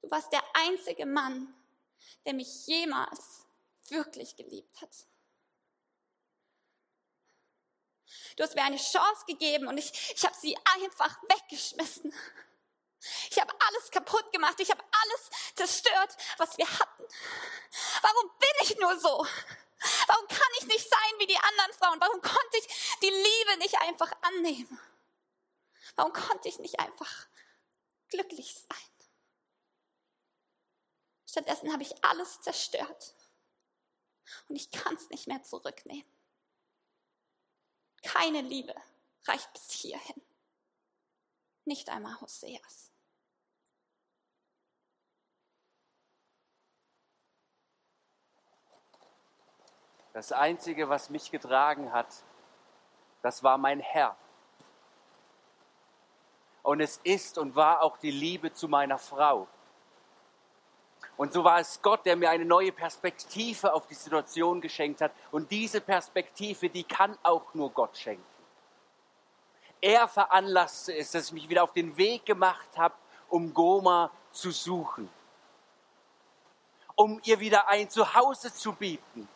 Du 0.00 0.10
warst 0.10 0.32
der 0.32 0.42
einzige 0.54 1.04
Mann, 1.06 1.54
der 2.24 2.34
mich 2.34 2.66
jemals 2.66 3.46
wirklich 3.88 4.36
geliebt 4.36 4.80
hat. 4.80 5.06
Du 8.36 8.44
hast 8.44 8.54
mir 8.54 8.62
eine 8.62 8.76
Chance 8.76 9.24
gegeben 9.26 9.66
und 9.66 9.76
ich, 9.78 9.92
ich 10.14 10.24
habe 10.24 10.36
sie 10.36 10.56
einfach 10.76 11.20
weggeschmissen. 11.24 12.14
Ich 13.30 13.38
habe 13.38 13.52
alles 13.66 13.90
kaputt 13.90 14.32
gemacht. 14.32 14.58
Ich 14.60 14.70
habe 14.70 14.82
alles 14.82 15.30
zerstört, 15.54 16.16
was 16.36 16.56
wir 16.58 16.66
hatten. 16.66 17.04
Warum 18.02 18.38
bin 18.38 18.50
ich 18.62 18.76
nur 18.78 18.98
so? 18.98 19.26
Warum 20.06 20.28
kann 20.28 20.52
ich 20.60 20.66
nicht 20.66 20.88
sein 20.88 21.18
wie 21.18 21.26
die 21.26 21.38
anderen 21.38 21.72
Frauen? 21.74 22.00
Warum 22.00 22.20
konnte 22.20 22.56
ich 22.58 22.98
die 23.00 23.10
Liebe 23.10 23.58
nicht 23.58 23.80
einfach 23.80 24.10
annehmen? 24.22 24.80
Warum 25.94 26.12
konnte 26.12 26.48
ich 26.48 26.58
nicht 26.58 26.80
einfach 26.80 27.28
glücklich 28.08 28.54
sein? 28.54 28.88
Stattdessen 31.26 31.72
habe 31.72 31.82
ich 31.82 32.04
alles 32.04 32.40
zerstört. 32.40 33.14
Und 34.48 34.56
ich 34.56 34.70
kann 34.70 34.94
es 34.94 35.08
nicht 35.10 35.26
mehr 35.26 35.42
zurücknehmen. 35.42 36.10
Keine 38.02 38.40
Liebe 38.40 38.74
reicht 39.26 39.52
bis 39.52 39.70
hierhin. 39.70 40.22
Nicht 41.64 41.88
einmal 41.88 42.20
Hoseas. 42.20 42.87
Das 50.12 50.32
Einzige, 50.32 50.88
was 50.88 51.10
mich 51.10 51.30
getragen 51.30 51.92
hat, 51.92 52.08
das 53.22 53.42
war 53.42 53.58
mein 53.58 53.80
Herr. 53.80 54.16
Und 56.62 56.80
es 56.80 57.00
ist 57.04 57.38
und 57.38 57.56
war 57.56 57.82
auch 57.82 57.98
die 57.98 58.10
Liebe 58.10 58.52
zu 58.52 58.68
meiner 58.68 58.98
Frau. 58.98 59.46
Und 61.16 61.32
so 61.32 61.42
war 61.42 61.58
es 61.58 61.80
Gott, 61.82 62.06
der 62.06 62.16
mir 62.16 62.30
eine 62.30 62.44
neue 62.44 62.72
Perspektive 62.72 63.72
auf 63.72 63.86
die 63.86 63.94
Situation 63.94 64.60
geschenkt 64.60 65.00
hat. 65.00 65.12
Und 65.30 65.50
diese 65.50 65.80
Perspektive, 65.80 66.68
die 66.68 66.84
kann 66.84 67.16
auch 67.22 67.54
nur 67.54 67.70
Gott 67.70 67.96
schenken. 67.96 68.24
Er 69.80 70.08
veranlasste 70.08 70.94
es, 70.96 71.12
dass 71.12 71.26
ich 71.26 71.32
mich 71.32 71.48
wieder 71.48 71.62
auf 71.62 71.72
den 71.72 71.96
Weg 71.96 72.26
gemacht 72.26 72.68
habe, 72.76 72.94
um 73.28 73.52
Goma 73.54 74.10
zu 74.32 74.50
suchen. 74.50 75.08
Um 76.94 77.20
ihr 77.24 77.38
wieder 77.38 77.68
ein 77.68 77.88
Zuhause 77.88 78.52
zu 78.52 78.72
bieten 78.72 79.28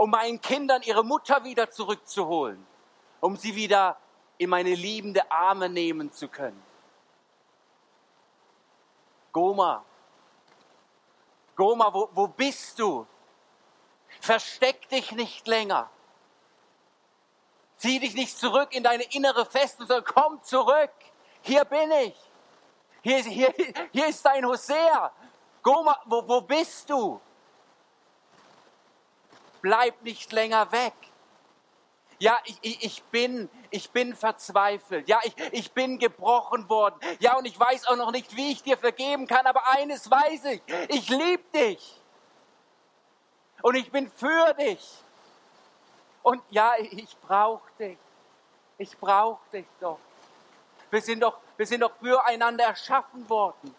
um 0.00 0.08
meinen 0.08 0.40
Kindern 0.40 0.80
ihre 0.80 1.04
Mutter 1.04 1.44
wieder 1.44 1.68
zurückzuholen, 1.68 2.66
um 3.20 3.36
sie 3.36 3.54
wieder 3.54 3.98
in 4.38 4.48
meine 4.48 4.74
liebende 4.74 5.30
Arme 5.30 5.68
nehmen 5.68 6.10
zu 6.10 6.26
können. 6.26 6.62
Goma, 9.30 9.84
Goma, 11.54 11.92
wo, 11.92 12.08
wo 12.14 12.28
bist 12.28 12.78
du? 12.78 13.06
Versteck 14.22 14.88
dich 14.88 15.12
nicht 15.12 15.46
länger. 15.46 15.90
Zieh 17.76 17.98
dich 17.98 18.14
nicht 18.14 18.38
zurück 18.38 18.74
in 18.74 18.82
deine 18.82 19.02
innere 19.02 19.44
Festung, 19.44 19.86
sondern 19.86 20.06
komm 20.06 20.42
zurück. 20.42 20.94
Hier 21.42 21.66
bin 21.66 21.90
ich. 21.90 22.16
Hier, 23.02 23.18
hier, 23.18 23.54
hier 23.92 24.06
ist 24.06 24.24
dein 24.24 24.46
Hosea. 24.46 25.12
Goma, 25.62 26.00
wo, 26.06 26.26
wo 26.26 26.40
bist 26.40 26.88
du? 26.88 27.20
Bleib 29.60 30.02
nicht 30.02 30.32
länger 30.32 30.70
weg. 30.72 30.94
Ja, 32.18 32.38
ich, 32.44 32.84
ich, 32.84 33.02
bin, 33.04 33.48
ich 33.70 33.90
bin 33.90 34.14
verzweifelt. 34.14 35.08
Ja, 35.08 35.20
ich, 35.24 35.34
ich 35.52 35.72
bin 35.72 35.98
gebrochen 35.98 36.68
worden. 36.68 37.00
Ja, 37.18 37.38
und 37.38 37.46
ich 37.46 37.58
weiß 37.58 37.86
auch 37.86 37.96
noch 37.96 38.12
nicht, 38.12 38.36
wie 38.36 38.52
ich 38.52 38.62
dir 38.62 38.76
vergeben 38.76 39.26
kann, 39.26 39.46
aber 39.46 39.66
eines 39.70 40.10
weiß 40.10 40.44
ich. 40.44 40.62
Ich 40.88 41.08
liebe 41.08 41.42
dich. 41.54 41.98
Und 43.62 43.74
ich 43.74 43.90
bin 43.90 44.10
für 44.10 44.52
dich. 44.54 44.86
Und 46.22 46.42
ja, 46.50 46.74
ich 46.78 47.16
brauche 47.20 47.70
dich. 47.78 47.98
Ich 48.76 48.98
brauche 48.98 49.40
dich 49.50 49.66
doch. 49.80 49.98
Wir 50.90 51.00
sind 51.00 51.20
doch, 51.20 51.38
wir 51.56 51.66
sind 51.66 51.80
doch 51.80 51.92
füreinander 52.00 52.64
erschaffen 52.64 53.28
worden. 53.30 53.74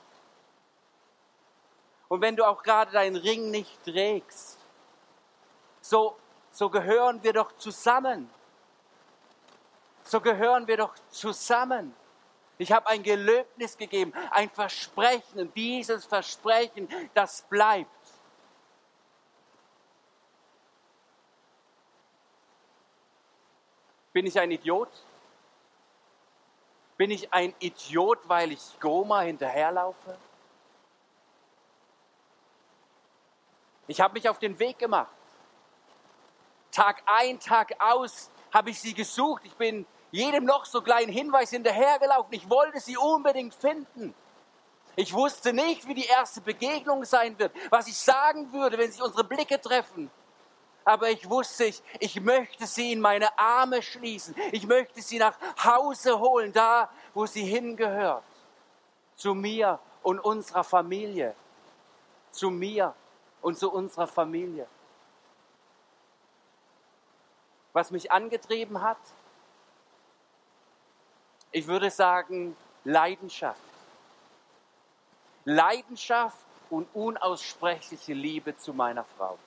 Und 2.08 2.22
wenn 2.22 2.36
du 2.36 2.44
auch 2.44 2.64
gerade 2.64 2.92
deinen 2.92 3.16
Ring 3.16 3.52
nicht 3.52 3.84
trägst, 3.84 4.58
so, 5.82 6.16
so 6.52 6.70
gehören 6.70 7.22
wir 7.24 7.34
doch 7.34 7.52
zusammen. 7.58 8.30
So 10.04 10.22
gehören 10.22 10.68
wir 10.68 10.78
doch 10.78 10.94
zusammen. 11.10 11.96
Ich 12.58 12.72
habe 12.72 12.88
ein 12.88 13.02
Gelöbnis 13.02 13.76
gegeben, 13.76 14.14
ein 14.30 14.50
Versprechen 14.50 15.40
und 15.40 15.56
dieses 15.56 16.06
Versprechen, 16.06 16.88
das 17.14 17.42
bleibt. 17.44 17.90
Bin 24.14 24.26
ich 24.28 24.40
ein 24.40 24.52
Idiot? 24.52 24.90
Bin 26.98 27.10
ich 27.10 27.34
ein 27.34 27.56
Idiot, 27.60 28.20
weil 28.30 28.52
ich 28.52 28.80
Goma 28.80 29.22
hinterherlaufe? 29.22 30.18
Ich 33.88 34.00
habe 34.00 34.14
mich 34.14 34.30
auf 34.30 34.38
den 34.38 34.60
Weg 34.60 34.78
gemacht. 34.78 35.16
Tag 36.72 37.04
ein, 37.06 37.40
Tag 37.40 37.74
aus 37.80 38.32
habe 38.54 38.70
ich 38.70 38.80
sie 38.80 38.94
gesucht. 38.94 39.44
Ich 39.46 39.56
bin 39.56 39.86
jedem 40.12 40.46
noch 40.46 40.66
so 40.66 40.82
kleinen 40.82 41.12
Hinweis 41.12 41.50
hinterhergelaufen. 41.50 42.34
Ich 42.34 42.50
wollte 42.50 42.80
sie 42.80 42.98
unbedingt 42.98 43.54
finden. 43.54 44.14
Ich 44.96 45.14
wusste 45.14 45.54
nicht, 45.54 45.88
wie 45.88 45.94
die 45.94 46.06
erste 46.06 46.42
Begegnung 46.42 47.06
sein 47.06 47.38
wird, 47.40 47.54
was 47.70 47.88
ich 47.88 47.98
sagen 47.98 48.52
würde, 48.52 48.78
wenn 48.78 48.92
sich 48.92 49.02
unsere 49.02 49.24
Blicke 49.24 49.60
treffen. 49.60 50.12
Aber 50.84 51.10
ich 51.10 51.30
wusste, 51.30 51.66
ich, 51.66 51.82
ich 52.00 52.20
möchte 52.20 52.66
sie 52.66 52.92
in 52.92 53.00
meine 53.00 53.38
Arme 53.38 53.82
schließen. 53.82 54.36
Ich 54.52 54.66
möchte 54.66 55.02
sie 55.02 55.20
nach 55.20 55.38
Hause 55.64 56.20
holen, 56.20 56.52
da, 56.52 56.90
wo 57.14 57.26
sie 57.26 57.44
hingehört. 57.44 58.24
Zu 59.16 59.34
mir 59.34 59.80
und 60.02 60.20
unserer 60.20 60.64
Familie. 60.64 61.36
Zu 62.32 62.50
mir 62.50 62.94
und 63.42 63.58
zu 63.58 63.72
unserer 63.72 64.08
Familie 64.08 64.68
was 67.74 67.92
mich 67.92 68.12
angetrieben 68.12 68.82
hat? 68.82 68.98
Ich 71.52 71.68
würde 71.68 71.90
sagen 71.90 72.56
Leidenschaft. 72.84 73.60
Leidenschaft 75.46 76.46
und 76.70 76.88
unaussprechliche 76.94 78.14
Liebe 78.14 78.56
zu 78.56 78.74
meiner 78.74 79.04
Frau. 79.04 79.38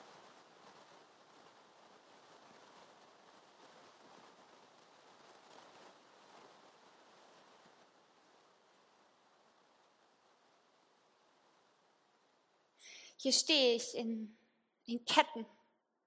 Hier 13.24 13.32
stehe 13.32 13.76
ich 13.76 13.96
in, 13.96 14.36
in 14.84 15.02
Ketten 15.06 15.46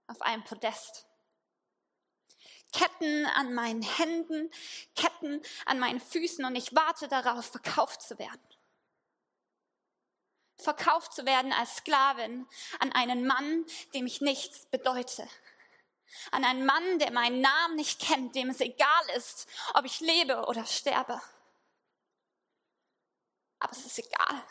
auf 0.05 0.21
einem 0.21 0.43
Podest. 0.43 1.07
Ketten 2.73 3.25
an 3.25 3.53
meinen 3.53 3.81
Händen, 3.81 4.51
Ketten 4.95 5.41
an 5.65 5.79
meinen 5.79 5.99
Füßen 5.99 6.43
und 6.45 6.55
ich 6.55 6.75
warte 6.75 7.07
darauf, 7.07 7.45
verkauft 7.45 8.01
zu 8.01 8.19
werden. 8.19 8.41
Verkauft 10.57 11.13
zu 11.13 11.25
werden 11.25 11.53
als 11.53 11.77
Sklavin 11.77 12.47
an 12.79 12.91
einen 12.91 13.25
Mann, 13.27 13.65
dem 13.93 14.07
ich 14.07 14.21
nichts 14.21 14.65
bedeute. 14.65 15.27
An 16.31 16.43
einen 16.43 16.65
Mann, 16.65 16.99
der 16.99 17.11
meinen 17.11 17.41
Namen 17.41 17.75
nicht 17.75 17.99
kennt, 18.01 18.35
dem 18.35 18.49
es 18.49 18.59
egal 18.59 19.09
ist, 19.15 19.47
ob 19.73 19.85
ich 19.85 19.99
lebe 19.99 20.45
oder 20.45 20.65
sterbe. 20.65 21.21
Aber 23.59 23.71
es 23.71 23.85
ist 23.85 23.99
egal. 23.99 24.43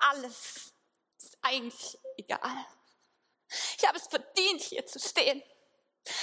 Alles 0.00 0.72
ist 1.18 1.38
eigentlich 1.42 1.98
egal. 2.16 2.66
Ich 3.78 3.86
habe 3.86 3.98
es 3.98 4.06
verdient, 4.06 4.62
hier 4.62 4.86
zu 4.86 4.98
stehen. 4.98 5.42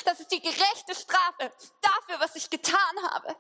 Das 0.06 0.20
ist 0.20 0.32
die 0.32 0.42
gerechte 0.42 0.96
Strafe 0.96 1.52
dafür, 1.82 2.20
was 2.20 2.36
ich 2.36 2.50
getan 2.50 3.12
habe. 3.12 3.36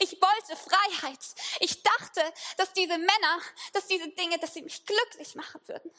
Ich 0.00 0.20
wollte 0.20 0.56
Freiheit. 0.56 1.18
Ich 1.60 1.82
dachte, 1.82 2.32
dass 2.56 2.72
diese 2.72 2.98
Männer, 2.98 3.40
dass 3.72 3.86
diese 3.86 4.08
Dinge, 4.10 4.38
dass 4.38 4.54
sie 4.54 4.62
mich 4.62 4.84
glücklich 4.86 5.34
machen 5.34 5.60
würden. 5.66 5.92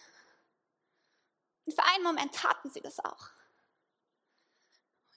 Und 1.65 1.73
für 1.73 1.83
einen 1.83 2.03
Moment 2.03 2.33
taten 2.33 2.69
sie 2.69 2.81
das 2.81 2.99
auch. 2.99 3.29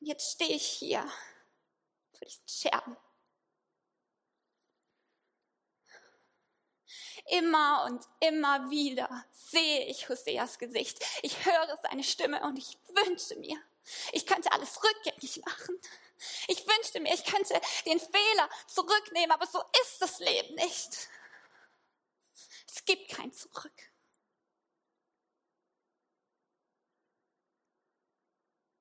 Und 0.00 0.06
jetzt 0.06 0.32
stehe 0.32 0.54
ich 0.54 0.66
hier 0.66 1.02
vor 2.12 2.26
diesen 2.26 2.48
Scherben. 2.48 2.96
Immer 7.26 7.84
und 7.86 8.04
immer 8.20 8.68
wieder 8.70 9.24
sehe 9.30 9.86
ich 9.86 10.08
Hoseas 10.08 10.58
Gesicht. 10.58 11.04
Ich 11.22 11.44
höre 11.44 11.78
seine 11.82 12.02
Stimme 12.02 12.42
und 12.42 12.58
ich 12.58 12.78
wünsche 12.88 13.36
mir, 13.36 13.56
ich 14.12 14.26
könnte 14.26 14.52
alles 14.52 14.82
rückgängig 14.82 15.42
machen. 15.44 15.78
Ich 16.48 16.66
wünschte 16.66 17.00
mir, 17.00 17.12
ich 17.14 17.24
könnte 17.24 17.60
den 17.86 17.98
Fehler 17.98 18.48
zurücknehmen, 18.66 19.32
aber 19.32 19.46
so 19.46 19.62
ist 19.82 20.00
das 20.00 20.18
Leben 20.20 20.54
nicht. 20.54 21.08
Es 22.66 22.84
gibt 22.84 23.10
kein 23.10 23.32
Zurück. 23.32 23.92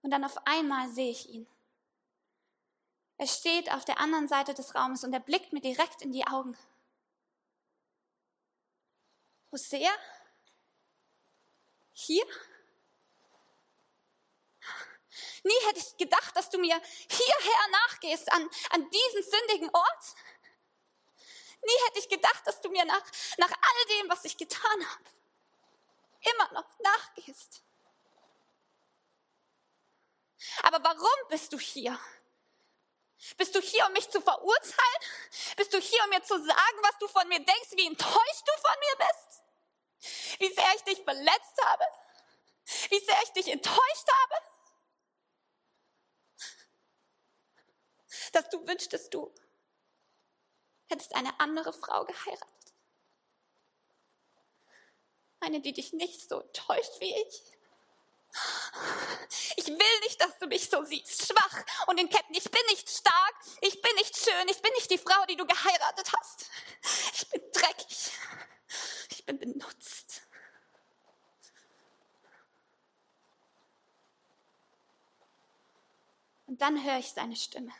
Und 0.03 0.11
dann 0.11 0.23
auf 0.23 0.45
einmal 0.45 0.89
sehe 0.89 1.11
ich 1.11 1.29
ihn. 1.29 1.47
Er 3.17 3.27
steht 3.27 3.71
auf 3.71 3.85
der 3.85 3.99
anderen 3.99 4.27
Seite 4.27 4.53
des 4.53 4.73
Raumes 4.73 5.03
und 5.03 5.13
er 5.13 5.19
blickt 5.19 5.53
mir 5.53 5.61
direkt 5.61 6.01
in 6.01 6.11
die 6.11 6.25
Augen. 6.25 6.57
Hosea? 9.51 9.91
Hier? 11.93 12.25
Nie 15.43 15.67
hätte 15.67 15.79
ich 15.79 15.97
gedacht, 15.97 16.35
dass 16.35 16.49
du 16.49 16.57
mir 16.59 16.79
hierher 17.09 17.67
nachgehst, 17.71 18.31
an, 18.31 18.49
an 18.69 18.89
diesen 18.89 19.23
sündigen 19.23 19.69
Ort. 19.73 20.15
Nie 21.63 21.85
hätte 21.87 21.99
ich 21.99 22.09
gedacht, 22.09 22.45
dass 22.45 22.61
du 22.61 22.69
mir 22.69 22.85
nach, 22.85 23.03
nach 23.37 23.51
all 23.51 23.85
dem, 23.97 24.09
was 24.09 24.25
ich 24.25 24.37
getan 24.37 24.89
habe, 24.89 25.03
immer 26.33 26.53
noch 26.53 26.79
nachgehst. 26.79 27.63
Aber 30.63 30.83
warum 30.83 31.29
bist 31.29 31.53
du 31.53 31.59
hier? 31.59 31.99
Bist 33.37 33.53
du 33.53 33.61
hier, 33.61 33.85
um 33.85 33.93
mich 33.93 34.09
zu 34.09 34.19
verurteilen? 34.19 35.01
Bist 35.55 35.73
du 35.73 35.79
hier, 35.79 36.03
um 36.03 36.09
mir 36.09 36.23
zu 36.23 36.35
sagen, 36.43 36.77
was 36.81 36.97
du 36.99 37.07
von 37.07 37.27
mir 37.27 37.37
denkst, 37.37 37.71
wie 37.71 37.85
enttäuscht 37.85 38.43
du 38.45 38.51
von 38.61 38.79
mir 38.79 39.07
bist? 39.07 39.40
Wie 40.39 40.53
sehr 40.53 40.75
ich 40.75 40.83
dich 40.83 41.03
verletzt 41.03 41.65
habe? 41.65 41.85
Wie 42.89 42.99
sehr 42.99 43.17
ich 43.23 43.31
dich 43.31 43.47
enttäuscht 43.49 44.07
habe? 44.23 44.35
Dass 48.33 48.49
du 48.49 48.65
wünschtest, 48.67 49.13
du 49.13 49.33
hättest 50.87 51.15
eine 51.15 51.39
andere 51.39 51.73
Frau 51.73 52.05
geheiratet. 52.05 52.47
Eine, 55.39 55.59
die 55.59 55.73
dich 55.73 55.93
nicht 55.93 56.29
so 56.29 56.39
enttäuscht 56.39 56.99
wie 56.99 57.15
ich. 57.15 57.43
Ich 59.57 59.67
will 59.67 59.99
nicht, 60.01 60.21
dass 60.21 60.37
du 60.39 60.47
mich 60.47 60.69
so 60.69 60.83
siehst, 60.83 61.27
schwach 61.27 61.65
und 61.87 61.99
in 61.99 62.09
Ketten. 62.09 62.33
Ich 62.33 62.49
bin 62.49 62.61
nicht 62.69 62.89
stark, 62.89 63.35
ich 63.61 63.81
bin 63.81 63.93
nicht 63.95 64.15
schön, 64.15 64.47
ich 64.47 64.61
bin 64.61 64.71
nicht 64.73 64.89
die 64.89 64.97
Frau, 64.97 65.25
die 65.25 65.35
du 65.35 65.45
geheiratet 65.45 66.11
hast. 66.13 66.45
Ich 67.13 67.29
bin 67.29 67.41
dreckig, 67.51 68.11
ich 69.09 69.25
bin 69.25 69.39
benutzt. 69.39 70.21
Dann 76.61 76.83
höre 76.83 76.99
ich 76.99 77.11
seine 77.11 77.35
Stimme. 77.35 77.73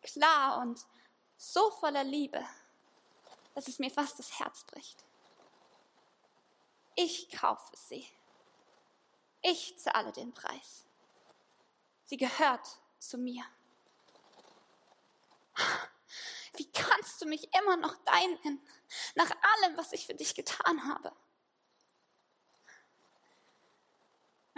Klar 0.00 0.62
und 0.62 0.82
so 1.36 1.70
voller 1.72 2.04
Liebe, 2.04 2.42
dass 3.54 3.68
es 3.68 3.78
mir 3.78 3.90
fast 3.90 4.18
das 4.18 4.40
Herz 4.40 4.64
bricht. 4.64 5.04
Ich 6.94 7.28
kaufe 7.30 7.76
sie. 7.76 8.08
Ich 9.42 9.78
zahle 9.78 10.10
den 10.12 10.32
Preis. 10.32 10.86
Sie 12.06 12.16
gehört 12.16 12.66
zu 12.98 13.18
mir. 13.18 13.44
Wie 16.54 16.72
kannst 16.72 17.20
du 17.20 17.26
mich 17.26 17.54
immer 17.54 17.76
noch 17.76 17.94
dein 18.06 18.30
nennen, 18.42 18.66
nach 19.16 19.30
allem, 19.30 19.76
was 19.76 19.92
ich 19.92 20.06
für 20.06 20.14
dich 20.14 20.34
getan 20.34 20.88
habe? 20.88 21.12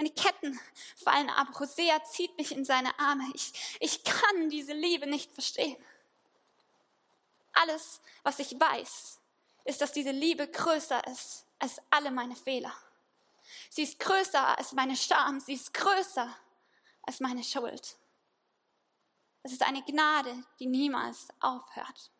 Meine 0.03 0.15
Ketten 0.15 0.61
fallen 0.97 1.31
ab. 1.31 1.47
Hosea 1.61 2.03
zieht 2.03 2.37
mich 2.37 2.51
in 2.51 2.65
seine 2.65 2.99
Arme. 2.99 3.23
Ich, 3.35 3.53
ich 3.79 4.03
kann 4.03 4.51
diese 4.51 4.73
Liebe 4.73 5.07
nicht 5.07 5.33
verstehen. 5.33 5.77
Alles, 7.53 8.01
was 8.25 8.41
ich 8.41 8.59
weiß, 8.59 9.21
ist, 9.65 9.81
dass 9.81 9.93
diese 9.93 10.11
Liebe 10.11 10.49
größer 10.49 11.07
ist 11.07 11.47
als 11.61 11.81
alle 11.91 12.11
meine 12.11 12.35
Fehler. 12.35 12.75
Sie 13.71 13.85
ist 13.85 14.01
größer 14.01 14.59
als 14.59 14.73
meine 14.73 14.97
Scham. 14.97 15.39
Sie 15.39 15.53
ist 15.53 15.73
größer 15.73 16.37
als 17.03 17.21
meine 17.21 17.45
Schuld. 17.45 17.97
Es 19.45 19.53
ist 19.53 19.63
eine 19.63 19.85
Gnade, 19.85 20.35
die 20.59 20.67
niemals 20.67 21.29
aufhört. 21.39 22.11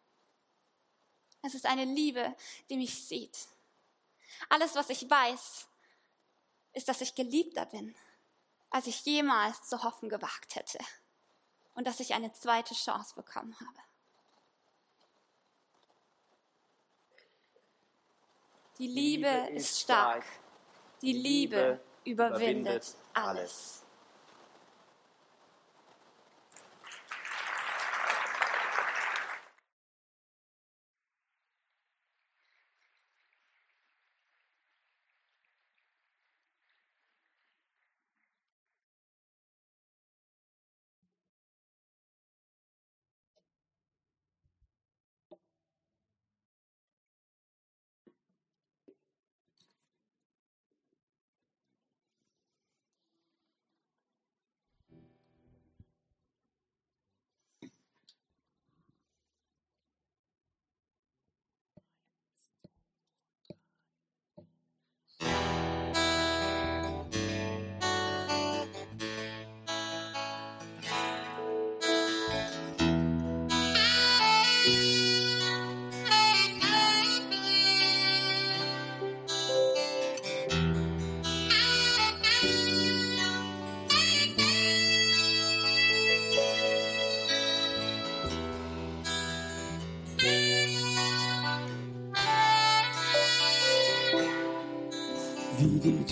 Es 1.43 1.55
ist 1.55 1.67
eine 1.67 1.85
Liebe, 1.85 2.37
die 2.71 2.77
mich 2.77 3.09
sieht. 3.09 3.49
Alles, 4.49 4.77
was 4.77 4.89
ich 4.91 5.11
weiß, 5.11 5.67
ist, 6.73 6.89
dass 6.89 7.01
ich 7.01 7.15
geliebter 7.15 7.67
bin, 7.67 7.95
als 8.71 8.87
ich 8.87 9.05
jemals 9.05 9.63
zu 9.63 9.83
hoffen 9.83 10.09
gewagt 10.09 10.57
hätte. 10.57 10.79
Und 11.75 11.87
dass 11.87 12.01
ich 12.01 12.15
eine 12.15 12.33
zweite 12.33 12.75
Chance 12.75 13.15
bekommen 13.15 13.55
habe. 13.59 13.79
Die 18.79 18.87
Liebe, 18.87 19.29
Liebe 19.29 19.57
ist 19.57 19.81
stark. 19.81 20.25
Die 21.03 21.13
Liebe 21.13 21.81
überwindet 22.05 22.97
alles. 23.15 23.82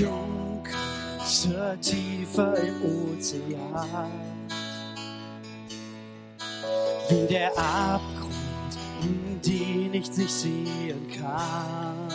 Dunkelste 0.00 1.78
Tiefe 1.80 2.56
im 2.66 3.16
Ozean, 3.16 4.10
wie 7.08 7.26
der 7.26 7.50
Abgrund, 7.58 8.74
den 9.44 9.94
ich 9.94 10.16
nicht 10.16 10.30
sehen 10.30 11.06
kann, 11.18 12.08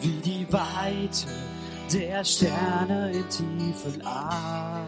wie 0.00 0.20
die 0.20 0.46
Weite 0.52 1.26
der 1.92 2.24
Sterne 2.24 3.12
in 3.12 3.28
tiefen 3.28 4.06
All, 4.06 4.86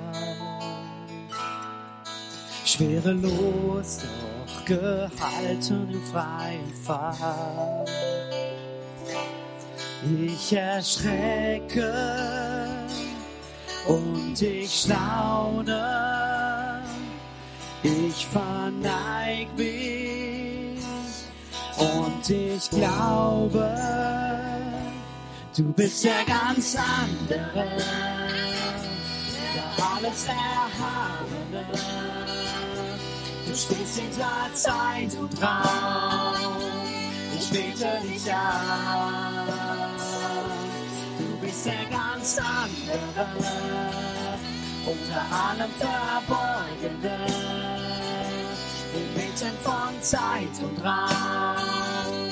schwerelos 2.65 3.99
doch 3.99 4.65
gehalten 4.65 5.89
im 5.93 6.03
freien 6.03 6.73
Fall 6.85 7.85
ich 10.07 10.53
erschrecke 10.53 11.93
und 13.87 14.41
ich 14.41 14.83
staune. 14.83 15.97
Ich 17.83 18.27
verneig 18.27 19.47
mich 19.57 20.83
und 21.79 22.31
ich 22.31 22.69
glaube, 22.71 23.77
du 25.57 25.73
bist 25.73 26.05
der 26.05 26.25
ganz 26.27 26.77
andere, 26.77 27.69
der 29.55 29.87
alles 29.95 30.27
Erhabene. 30.27 31.65
Du 33.47 33.55
stehst 33.55 34.01
hinter 34.01 34.51
Zeit 34.55 35.15
und 35.17 35.41
Raum, 35.41 36.57
ich 37.39 37.49
bete 37.51 38.01
dich 38.03 38.33
an 38.33 39.46
ist 41.57 41.67
der 41.67 41.87
ganz 41.91 42.39
andere, 42.39 43.27
unter 44.85 45.23
allem 45.45 45.71
Verborgene, 45.79 47.17
inmitten 48.95 49.57
von 49.63 50.03
Zeit 50.03 50.57
und 50.63 50.85
Raum. 50.85 52.29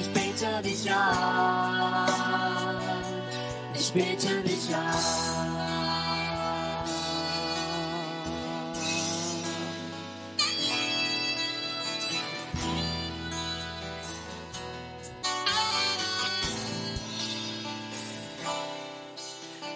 Ich 0.00 0.08
bete 0.12 0.62
dich 0.62 0.90
an, 0.90 2.08
ich 3.74 3.92
bete 3.92 4.42
dich 4.42 4.74
an. 4.74 5.83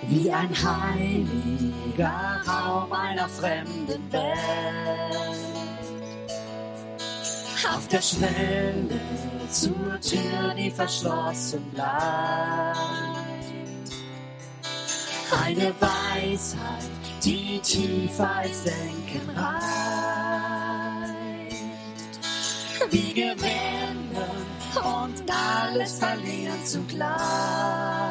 Wie 0.08 0.30
ein 0.30 0.50
heiliger 0.50 2.40
Raum 2.46 2.92
einer 2.92 3.28
fremden 3.28 4.12
Welt. 4.12 4.88
auf 7.74 7.86
der 7.88 8.02
Schwelle 8.02 9.00
zur 9.50 10.00
Tür, 10.00 10.54
die 10.56 10.70
verschlossen 10.70 11.62
bleibt. 11.70 12.78
Eine 15.44 15.74
Weisheit, 15.80 16.90
die 17.22 17.58
tiefer 17.60 18.36
als 18.36 18.64
Denken 18.64 19.30
reicht. 19.30 19.58
Wie 22.90 23.12
gewinnen 23.12 24.08
und 24.74 25.22
alles 25.30 25.98
verlieren 25.98 26.64
zugleich. 26.64 28.07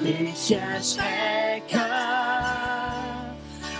Mich 0.00 0.50
erschrecke 0.50 1.84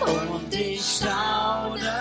und 0.00 0.54
ich 0.54 0.82
staune. 0.84 1.92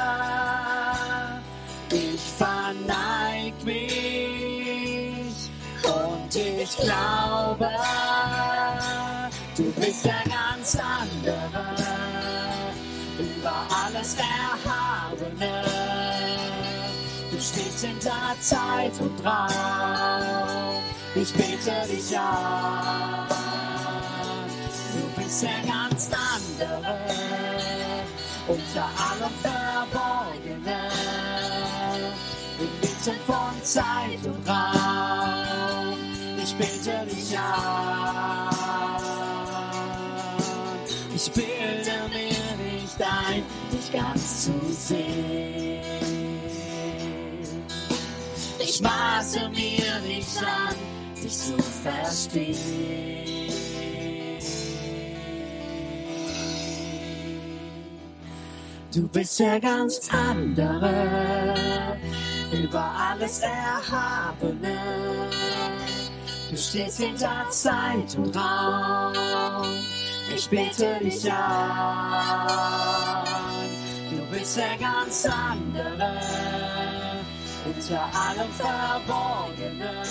Ich 1.89 2.21
verneig 2.38 3.54
mich 3.63 5.50
und 5.84 6.36
ich 6.36 6.78
glaube, 6.78 7.69
du 9.56 9.71
bist 9.74 10.06
der 10.06 10.24
ganz 10.26 10.78
andere, 10.78 11.76
über 13.17 13.54
alles 13.86 14.15
Erhabene. 14.15 15.63
Du 17.32 17.39
stehst 17.39 17.86
hinter 17.86 18.36
Zeit 18.41 18.93
und 19.00 19.26
Raum, 19.26 20.82
ich 21.15 21.34
bete 21.34 21.88
dich 21.89 22.17
an. 22.17 23.40
Du 25.41 25.47
bist 25.47 25.65
der 25.65 25.73
ganz 25.73 26.10
andere, 26.13 26.97
unter 28.47 28.84
allem 28.84 29.34
Verborgene, 29.41 30.80
inmitten 32.60 33.19
von 33.25 33.63
Zeit 33.63 34.23
und 34.23 34.47
Raum. 34.47 35.97
Ich 36.38 36.56
bete 36.56 37.06
dich 37.08 37.38
an. 37.38 38.54
Ich 41.15 41.32
bilde 41.32 41.91
mir 42.10 42.73
nicht 42.73 43.01
ein, 43.01 43.43
dich 43.71 43.91
ganz 43.91 44.45
zu 44.45 44.54
sehen. 44.71 45.82
Ich 48.60 48.80
maße 48.82 49.49
mir 49.49 49.99
nicht 50.08 50.38
an, 50.38 50.75
dich 51.15 51.36
zu 51.36 51.58
verstehen. 51.84 53.61
Du 58.93 59.08
bist 59.08 59.39
der 59.39 59.58
ganz 59.62 60.10
andere, 60.12 61.56
über 62.51 62.84
alles 62.84 63.39
Erhabene. 63.39 64.77
Du 66.49 66.58
stehst 66.58 66.99
hinter 66.99 67.49
Zeit 67.49 68.13
und 68.17 68.36
Raum. 68.36 69.13
Ich 70.36 70.49
bete 70.49 70.99
dich 71.01 71.32
an. 71.32 72.49
Du 74.10 74.38
bist 74.38 74.58
der 74.58 74.77
ganz 74.77 75.25
andere, 75.25 76.19
unter 77.65 78.01
allem 78.01 78.51
Verborgene, 78.51 80.04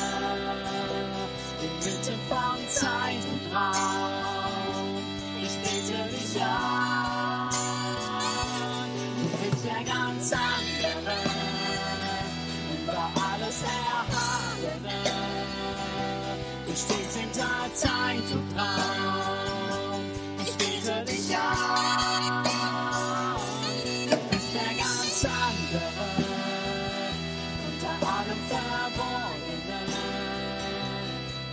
inmitten 1.60 2.18
von 2.30 2.56
Zeit 2.68 3.22
und 3.30 3.54
Raum. 3.54 4.96
Ich 5.42 5.54
bete 5.58 6.08
dich 6.08 6.42
an. 6.42 7.09
Stehst 16.80 17.16
hinter 17.18 17.74
Zeit 17.74 18.28
und 18.32 18.58
Raum. 18.58 20.04
Ich 20.44 20.54
bete 20.56 21.04
dich 21.04 21.36
an. 21.36 22.44
Du 24.10 24.16
bist 24.30 24.54
der 24.54 24.72
ganz 24.82 25.24
andere, 25.24 25.90
unter 27.66 27.94
allem 28.16 28.42
Verborgene. 28.48 29.80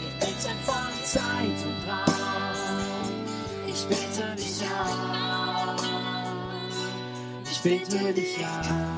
Inmitten 0.05 0.59
von 0.65 0.91
Zeit 1.03 1.59
und 1.67 1.79
Raum. 1.89 3.25
Ich 3.67 3.81
bete 3.85 4.35
dich 4.35 4.59
an. 4.65 5.77
Ich 7.49 7.59
bete 7.61 8.13
dich 8.13 8.45
an. 8.45 8.96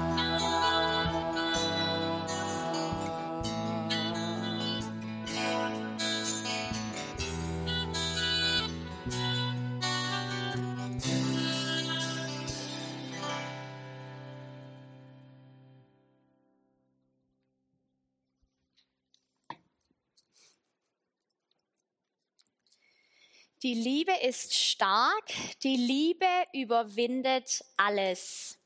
Die 23.62 23.74
Liebe 23.74 24.14
ist 24.26 24.56
stark, 24.56 25.34
die 25.64 25.76
Liebe 25.76 26.26
überwindet 26.54 27.62
alles. 27.76 28.58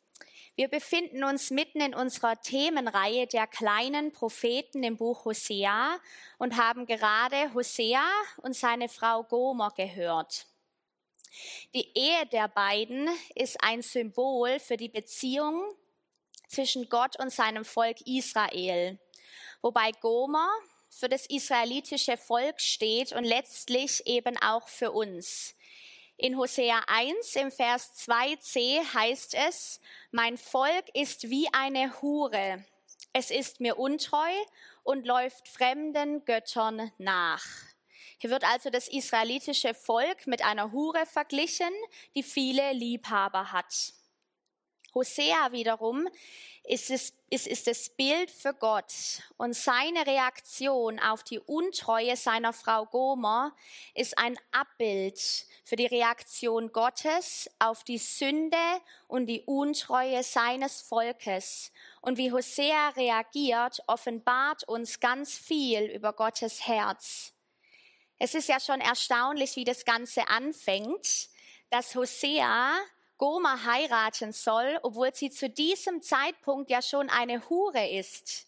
Wir 0.55 0.67
befinden 0.67 1.23
uns 1.23 1.49
mitten 1.49 1.81
in 1.81 1.95
unserer 1.95 2.39
Themenreihe 2.39 3.25
der 3.25 3.47
kleinen 3.47 4.11
Propheten 4.11 4.83
im 4.83 4.97
Buch 4.97 5.25
Hosea 5.25 5.99
und 6.37 6.57
haben 6.57 6.85
gerade 6.85 7.51
Hosea 7.55 8.05
und 8.43 8.55
seine 8.55 8.87
Frau 8.87 9.23
Gomer 9.23 9.71
gehört. 9.75 10.45
Die 11.73 11.89
Ehe 11.97 12.27
der 12.27 12.47
beiden 12.47 13.09
ist 13.33 13.63
ein 13.63 13.81
Symbol 13.81 14.59
für 14.59 14.77
die 14.77 14.89
Beziehung 14.89 15.63
zwischen 16.47 16.87
Gott 16.87 17.19
und 17.19 17.31
seinem 17.31 17.65
Volk 17.65 17.99
Israel, 18.05 18.99
wobei 19.63 19.91
Gomer 20.01 20.51
für 20.99 21.09
das 21.09 21.25
israelitische 21.25 22.17
Volk 22.17 22.61
steht 22.61 23.13
und 23.13 23.23
letztlich 23.23 24.05
eben 24.05 24.37
auch 24.37 24.67
für 24.67 24.91
uns. 24.91 25.55
In 26.17 26.37
Hosea 26.37 26.81
1 26.87 27.35
im 27.35 27.51
Vers 27.51 27.91
2c 28.07 28.93
heißt 28.93 29.33
es, 29.33 29.81
mein 30.11 30.37
Volk 30.37 30.85
ist 30.93 31.29
wie 31.29 31.47
eine 31.51 32.01
Hure. 32.01 32.63
Es 33.11 33.31
ist 33.31 33.59
mir 33.59 33.77
untreu 33.77 34.31
und 34.83 35.05
läuft 35.05 35.47
fremden 35.47 36.23
Göttern 36.25 36.91
nach. 36.97 37.43
Hier 38.19 38.29
wird 38.29 38.43
also 38.43 38.69
das 38.69 38.87
israelitische 38.87 39.73
Volk 39.73 40.27
mit 40.27 40.45
einer 40.45 40.71
Hure 40.71 41.05
verglichen, 41.05 41.73
die 42.15 42.23
viele 42.23 42.71
Liebhaber 42.73 43.51
hat. 43.51 43.93
Hosea 44.93 45.51
wiederum 45.51 46.07
ist 46.65 46.91
es, 46.91 47.13
ist, 47.29 47.47
ist 47.47 47.67
das 47.67 47.89
Bild 47.89 48.31
für 48.31 48.53
Gott 48.53 48.93
und 49.37 49.53
seine 49.53 50.07
Reaktion 50.07 50.99
auf 50.99 51.23
die 51.23 51.39
Untreue 51.39 52.15
seiner 52.15 52.53
Frau 52.53 52.85
Gomer 52.85 53.53
ist 53.95 54.17
ein 54.17 54.37
Abbild 54.51 55.19
für 55.65 55.75
die 55.75 55.87
Reaktion 55.87 56.71
Gottes 56.71 57.49
auf 57.59 57.83
die 57.83 57.97
Sünde 57.97 58.57
und 59.07 59.25
die 59.25 59.41
Untreue 59.41 60.23
seines 60.23 60.81
Volkes. 60.81 61.71
Und 62.01 62.17
wie 62.17 62.31
Hosea 62.31 62.89
reagiert, 62.89 63.81
offenbart 63.87 64.67
uns 64.67 64.99
ganz 64.99 65.37
viel 65.37 65.83
über 65.85 66.13
Gottes 66.13 66.67
Herz. 66.67 67.33
Es 68.19 68.35
ist 68.35 68.47
ja 68.47 68.59
schon 68.59 68.79
erstaunlich, 68.79 69.55
wie 69.57 69.65
das 69.65 69.83
Ganze 69.83 70.27
anfängt, 70.29 71.29
dass 71.69 71.95
Hosea 71.95 72.73
Gomer 73.23 73.63
heiraten 73.63 74.33
soll, 74.33 74.79
obwohl 74.83 75.15
sie 75.15 75.29
zu 75.29 75.49
diesem 75.49 76.01
Zeitpunkt 76.01 76.69
ja 76.69 76.81
schon 76.81 77.09
eine 77.09 77.49
Hure 77.49 77.89
ist. 77.89 78.47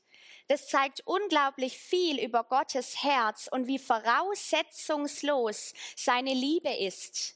Das 0.50 0.68
zeigt 0.68 1.00
unglaublich 1.08 1.78
viel 1.78 2.22
über 2.22 2.44
Gottes 2.44 3.02
Herz 3.02 3.48
und 3.50 3.68
wie 3.68 3.80
voraussetzungslos 3.80 5.74
seine 5.96 6.34
Liebe 6.34 6.76
ist. 6.76 7.36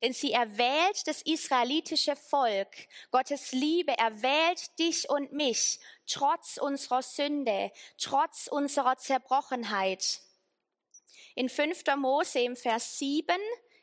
Denn 0.00 0.12
sie 0.12 0.30
erwählt 0.30 1.08
das 1.08 1.22
israelitische 1.22 2.14
Volk. 2.14 2.76
Gottes 3.10 3.50
Liebe 3.50 3.98
erwählt 3.98 4.78
dich 4.78 5.10
und 5.10 5.32
mich, 5.32 5.80
trotz 6.06 6.56
unserer 6.56 7.02
Sünde, 7.02 7.72
trotz 7.98 8.46
unserer 8.46 8.96
Zerbrochenheit. 8.96 10.20
In 11.34 11.48
5. 11.48 11.82
Mose 11.96 12.38
im 12.42 12.54
Vers 12.54 13.00
7 13.00 13.36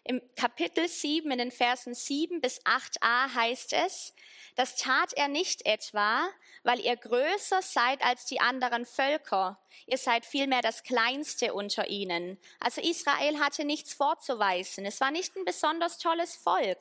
im 0.06 0.22
Kapitel 0.36 0.88
7 0.88 1.32
in 1.32 1.38
den 1.38 1.52
Versen 1.52 1.94
7 1.94 2.42
bis 2.42 2.62
8a 2.66 3.34
heißt 3.34 3.72
es, 3.74 4.14
das 4.56 4.76
tat 4.76 5.14
er 5.14 5.30
nicht 5.30 5.66
etwa, 5.66 6.28
weil 6.64 6.80
ihr 6.82 6.98
größer 6.98 7.62
seid 7.62 8.04
als 8.04 8.26
die 8.26 8.42
anderen 8.42 8.86
Völker. 8.86 9.58
Ihr 9.88 9.98
seid 9.98 10.26
vielmehr 10.26 10.62
das 10.62 10.84
Kleinste 10.84 11.54
unter 11.54 11.90
ihnen. 11.90 12.38
Also 12.60 12.82
Israel 12.82 13.40
hatte 13.40 13.64
nichts 13.64 13.94
vorzuweisen. 13.94 14.86
Es 14.86 15.00
war 15.00 15.12
nicht 15.12 15.36
ein 15.36 15.46
besonders 15.46 15.98
tolles 15.98 16.36
Volk. 16.36 16.80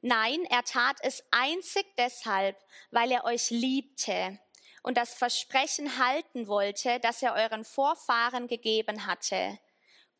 Nein, 0.00 0.44
er 0.48 0.64
tat 0.64 0.96
es 1.02 1.22
einzig 1.30 1.84
deshalb, 1.98 2.56
weil 2.90 3.12
er 3.12 3.24
euch 3.24 3.50
liebte 3.50 4.38
und 4.82 4.96
das 4.96 5.12
Versprechen 5.12 5.98
halten 5.98 6.48
wollte, 6.48 7.00
das 7.00 7.22
er 7.22 7.34
euren 7.34 7.64
Vorfahren 7.64 8.46
gegeben 8.46 9.06
hatte. 9.06 9.58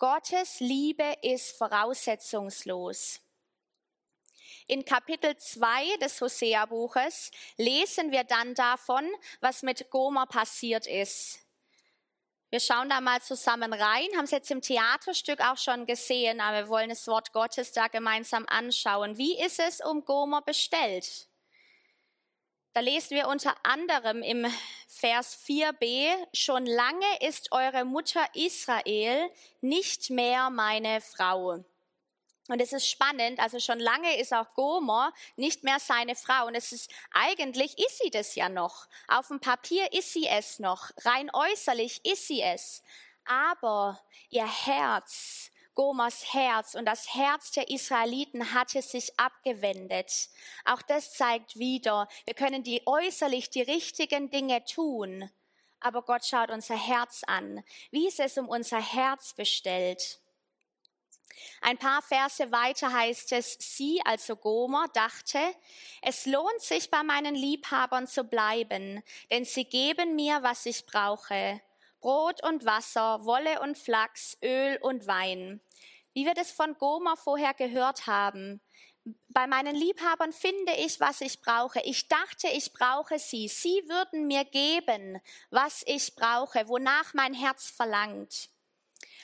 Gottes 0.01 0.61
Liebe 0.61 1.15
ist 1.21 1.59
voraussetzungslos. 1.59 3.21
In 4.67 4.83
Kapitel 4.87 5.37
2 5.37 5.99
des 5.99 6.19
Hosea-Buches 6.23 7.31
lesen 7.59 8.11
wir 8.11 8.25
dann 8.25 8.55
davon, 8.55 9.07
was 9.43 9.63
mit 9.63 9.91
Gomer 9.91 10.25
passiert 10.25 10.87
ist. 10.87 11.41
Wir 12.49 12.61
schauen 12.61 12.89
da 12.89 13.03
mal 13.03 13.21
zusammen 13.21 13.75
rein, 13.75 14.09
haben 14.17 14.25
es 14.25 14.31
jetzt 14.31 14.51
im 14.51 14.63
Theaterstück 14.63 15.43
auch 15.43 15.59
schon 15.59 15.85
gesehen, 15.85 16.41
aber 16.41 16.65
wir 16.65 16.69
wollen 16.71 16.89
das 16.89 17.07
Wort 17.07 17.35
Gottes 17.35 17.73
da 17.73 17.89
gemeinsam 17.89 18.47
anschauen. 18.49 19.19
Wie 19.19 19.39
ist 19.39 19.61
es 19.61 19.83
um 19.85 20.07
Gomer 20.07 20.41
bestellt? 20.41 21.30
Da 22.73 22.81
lesen 22.81 23.17
wir 23.17 23.27
unter 23.27 23.57
anderem 23.65 24.23
im 24.23 24.47
Vers 24.87 25.37
4b, 25.45 26.15
schon 26.33 26.67
lange 26.67 27.19
ist 27.21 27.51
eure 27.51 27.85
Mutter 27.85 28.25
Israel 28.35 29.29
nicht 29.61 30.11
mehr 30.11 30.51
meine 30.51 31.01
Frau. 31.01 31.65
Und 32.47 32.61
es 32.61 32.73
ist 32.73 32.89
spannend, 32.89 33.41
also 33.41 33.59
schon 33.59 33.81
lange 33.81 34.21
ist 34.21 34.33
auch 34.33 34.55
Gomer 34.55 35.13
nicht 35.37 35.65
mehr 35.65 35.81
seine 35.81 36.15
Frau. 36.15 36.47
Und 36.47 36.55
es 36.55 36.71
ist, 36.71 36.93
eigentlich 37.13 37.77
ist 37.79 37.99
sie 38.03 38.11
das 38.11 38.37
ja 38.37 38.49
noch. 38.49 38.87
Auf 39.09 39.29
dem 39.29 39.41
Papier 39.41 39.93
ist 39.93 40.13
sie 40.13 40.27
es 40.29 40.61
noch. 40.61 40.91
Rein 40.99 41.31
äußerlich 41.33 42.05
ist 42.05 42.29
sie 42.29 42.43
es. 42.43 42.83
Aber 43.25 44.01
ihr 44.31 44.47
Herz 44.47 45.50
Gomers 45.75 46.35
Herz 46.35 46.75
und 46.75 46.85
das 46.85 47.15
Herz 47.15 47.53
der 47.53 47.71
Israeliten 47.71 48.53
hatte 48.53 48.83
sich 48.83 49.19
abgewendet. 49.19 50.29
Auch 50.65 50.83
das 50.83 51.13
zeigt 51.15 51.59
wieder, 51.59 52.09
wir 52.27 52.35
können 52.35 52.63
die 52.63 52.83
äußerlich 52.87 53.51
die 53.51 53.63
richtigen 53.63 54.31
Dinge 54.31 54.65
tun, 54.65 55.31
aber 55.81 56.03
Gott 56.03 56.25
schaut 56.25 56.51
unser 56.51 56.77
Herz 56.77 57.23
an. 57.27 57.65
Wie 57.91 58.09
ist 58.09 58.21
es 58.21 58.37
um 58.37 58.49
unser 58.49 58.81
Herz 58.81 59.33
bestellt? 59.35 60.21
Ein 61.63 61.79
paar 61.79 62.03
Verse 62.03 62.51
weiter 62.53 62.93
heißt 62.93 63.33
es, 63.33 63.57
sie, 63.59 64.01
also 64.05 64.37
Gomer, 64.37 64.89
dachte, 64.93 65.39
es 66.03 66.27
lohnt 66.27 66.61
sich 66.61 66.91
bei 66.91 67.03
meinen 67.03 67.35
Liebhabern 67.35 68.07
zu 68.07 68.25
bleiben, 68.25 69.03
denn 69.31 69.45
sie 69.45 69.65
geben 69.65 70.17
mir, 70.17 70.43
was 70.43 70.67
ich 70.67 70.87
brauche. 70.87 71.61
Brot 72.01 72.43
und 72.43 72.65
Wasser, 72.65 73.25
Wolle 73.25 73.61
und 73.61 73.77
Flachs, 73.79 74.37
Öl 74.43 74.79
und 74.83 75.07
Wein. 75.07 75.61
Wie 76.15 76.27
wir 76.27 76.35
das 76.35 76.51
von 76.51 76.75
Gomer 76.75 77.17
vorher 77.17 77.55
gehört 77.55 78.07
haben. 78.07 78.61
Bei 79.29 79.47
meinen 79.47 79.75
Liebhabern 79.75 80.33
finde 80.33 80.73
ich, 80.75 81.01
was 81.01 81.21
ich 81.21 81.41
brauche. 81.41 81.81
Ich 81.85 82.09
dachte, 82.09 82.49
ich 82.49 82.73
brauche 82.73 83.19
sie. 83.19 83.49
Sie 83.49 83.83
würden 83.89 84.27
mir 84.27 84.45
geben, 84.45 85.21
was 85.51 85.83
ich 85.87 86.15
brauche, 86.15 86.69
wonach 86.69 87.15
mein 87.15 87.35
Herz 87.35 87.71
verlangt. 87.71 88.51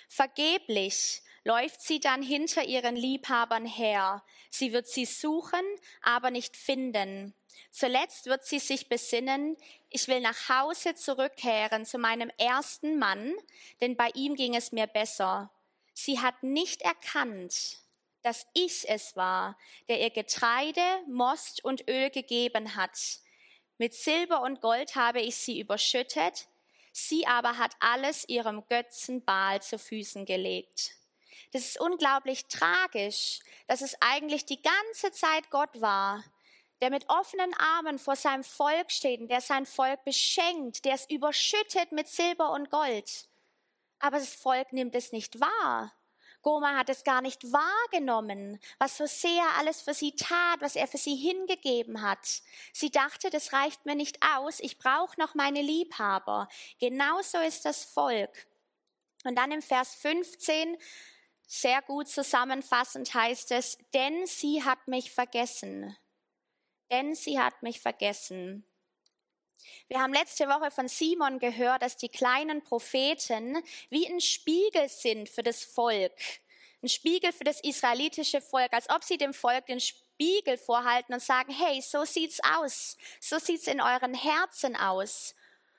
Vergeblich 0.09 1.23
läuft 1.45 1.81
sie 1.81 2.01
dann 2.01 2.23
hinter 2.23 2.65
ihren 2.65 2.97
Liebhabern 2.97 3.67
her. 3.67 4.25
Sie 4.51 4.73
wird 4.73 4.89
sie 4.89 5.05
suchen, 5.05 5.65
aber 6.03 6.31
nicht 6.31 6.57
finden. 6.57 7.35
Zuletzt 7.71 8.27
wird 8.27 8.45
sie 8.45 8.59
sich 8.59 8.89
besinnen, 8.89 9.57
ich 9.91 10.09
will 10.09 10.21
nach 10.21 10.49
Hause 10.49 10.95
zurückkehren 10.95 11.85
zu 11.85 11.99
meinem 11.99 12.31
ersten 12.39 12.99
Mann, 12.99 13.35
denn 13.81 13.97
bei 13.97 14.11
ihm 14.15 14.35
ging 14.35 14.55
es 14.55 14.73
mir 14.73 14.87
besser. 14.87 15.51
Sie 15.93 16.21
hat 16.21 16.43
nicht 16.43 16.83
erkannt, 16.83 17.79
dass 18.23 18.47
ich 18.55 18.89
es 18.89 19.17
war, 19.17 19.57
der 19.89 20.01
ihr 20.01 20.11
Getreide, 20.11 20.83
Most 21.07 21.65
und 21.65 21.89
Öl 21.89 22.11
gegeben 22.11 22.75
hat. 22.77 22.99
Mit 23.79 23.95
Silber 23.95 24.43
und 24.43 24.61
Gold 24.61 24.97
habe 24.97 25.21
ich 25.21 25.37
sie 25.37 25.61
überschüttet, 25.61 26.49
sie 26.93 27.27
aber 27.27 27.59
hat 27.59 27.73
alles 27.79 28.29
ihrem 28.29 28.67
Götzen 28.69 29.25
Baal 29.25 29.63
zu 29.63 29.79
Füßen 29.79 30.25
gelegt. 30.25 30.97
Das 31.53 31.63
ist 31.63 31.81
unglaublich 31.81 32.47
tragisch, 32.47 33.41
dass 33.67 33.81
es 33.81 33.97
eigentlich 34.01 34.45
die 34.45 34.61
ganze 34.61 35.13
Zeit 35.13 35.51
Gott 35.51 35.81
war, 35.81 36.25
der 36.81 36.91
mit 36.91 37.09
offenen 37.09 37.53
Armen 37.55 37.99
vor 37.99 38.17
seinem 38.17 38.45
Volk 38.45 38.91
steht 38.91 39.21
und 39.21 39.29
der 39.29 39.41
sein 39.41 39.67
Volk 39.67 40.05
beschenkt, 40.05 40.85
der 40.85 40.95
es 40.95 41.09
überschüttet 41.09 41.93
mit 41.93 42.09
Silber 42.09 42.53
und 42.53 42.71
Gold 42.71 43.29
aber 43.99 44.19
das 44.19 44.35
Volk 44.35 44.73
nimmt 44.73 44.95
es 44.95 45.13
nicht 45.13 45.41
wahr. 45.41 45.93
Goma 46.43 46.77
hat 46.77 46.89
es 46.91 47.03
gar 47.03 47.23
nicht 47.23 47.43
wahrgenommen, 47.53 48.61
was 48.79 48.97
so 48.97 49.07
sehr 49.07 49.43
alles 49.59 49.81
für 49.81 49.95
sie 49.95 50.13
tat, 50.13 50.61
was 50.61 50.77
er 50.77 50.87
für 50.87 50.99
sie 50.99 51.17
hingegeben 51.17 52.03
hat. 52.03 52.43
Sie 52.73 52.91
dachte, 52.91 53.31
das 53.31 53.53
reicht 53.53 53.85
mir 53.85 53.97
nicht 53.97 54.19
aus, 54.23 54.61
ich 54.61 54.79
brauche 54.79 55.19
noch 55.21 55.35
meine 55.35 55.61
Liebhaber. 55.61 56.49
Genauso 56.79 57.39
ist 57.39 57.65
das 57.65 57.85
Volk. 57.85 58.47
Und 59.25 59.35
dann 59.37 59.51
im 59.51 59.63
Vers 59.63 59.97
15, 59.97 60.77
sehr 61.49 61.83
gut 61.83 62.09
zusammenfassend 62.09 63.13
heißt 63.13 63.51
es, 63.51 63.79
denn 63.93 64.27
sie 64.27 64.63
hat 64.63 64.87
mich 64.87 65.11
vergessen. 65.11 65.97
Denn 66.91 67.15
sie 67.15 67.39
hat 67.39 67.63
mich 67.63 67.81
vergessen. 67.81 68.65
Wir 69.89 70.01
haben 70.01 70.13
letzte 70.13 70.49
Woche 70.49 70.71
von 70.71 70.89
Simon 70.89 71.39
gehört, 71.39 71.83
dass 71.83 71.97
die 71.97 72.09
kleinen 72.09 72.63
Propheten 72.63 73.59
wie 73.91 74.07
ein 74.07 74.21
Spiegel 74.21 74.89
sind 74.89 75.29
für 75.29 75.43
das 75.43 75.65
Volk. 75.65 76.13
Ein 76.83 76.89
Spiegel 76.89 77.33
für 77.33 77.45
das 77.45 77.61
israelitische 77.61 78.41
Volk, 78.41 78.73
als 78.73 78.89
ob 78.91 79.03
sie 79.03 79.17
dem 79.17 79.35
Volk 79.35 79.67
den 79.67 79.81
Spiegel 79.81 80.59
vorhalten 80.59 81.15
und 81.15 81.23
sagen, 81.23 81.53
hey, 81.53 81.81
so 81.81 82.05
sieht's 82.05 82.41
aus. 82.59 82.97
So 83.21 83.39
sieht's 83.39 83.67
in 83.67 83.81
euren 83.81 84.15
Herzen 84.15 84.77
aus. 84.77 85.35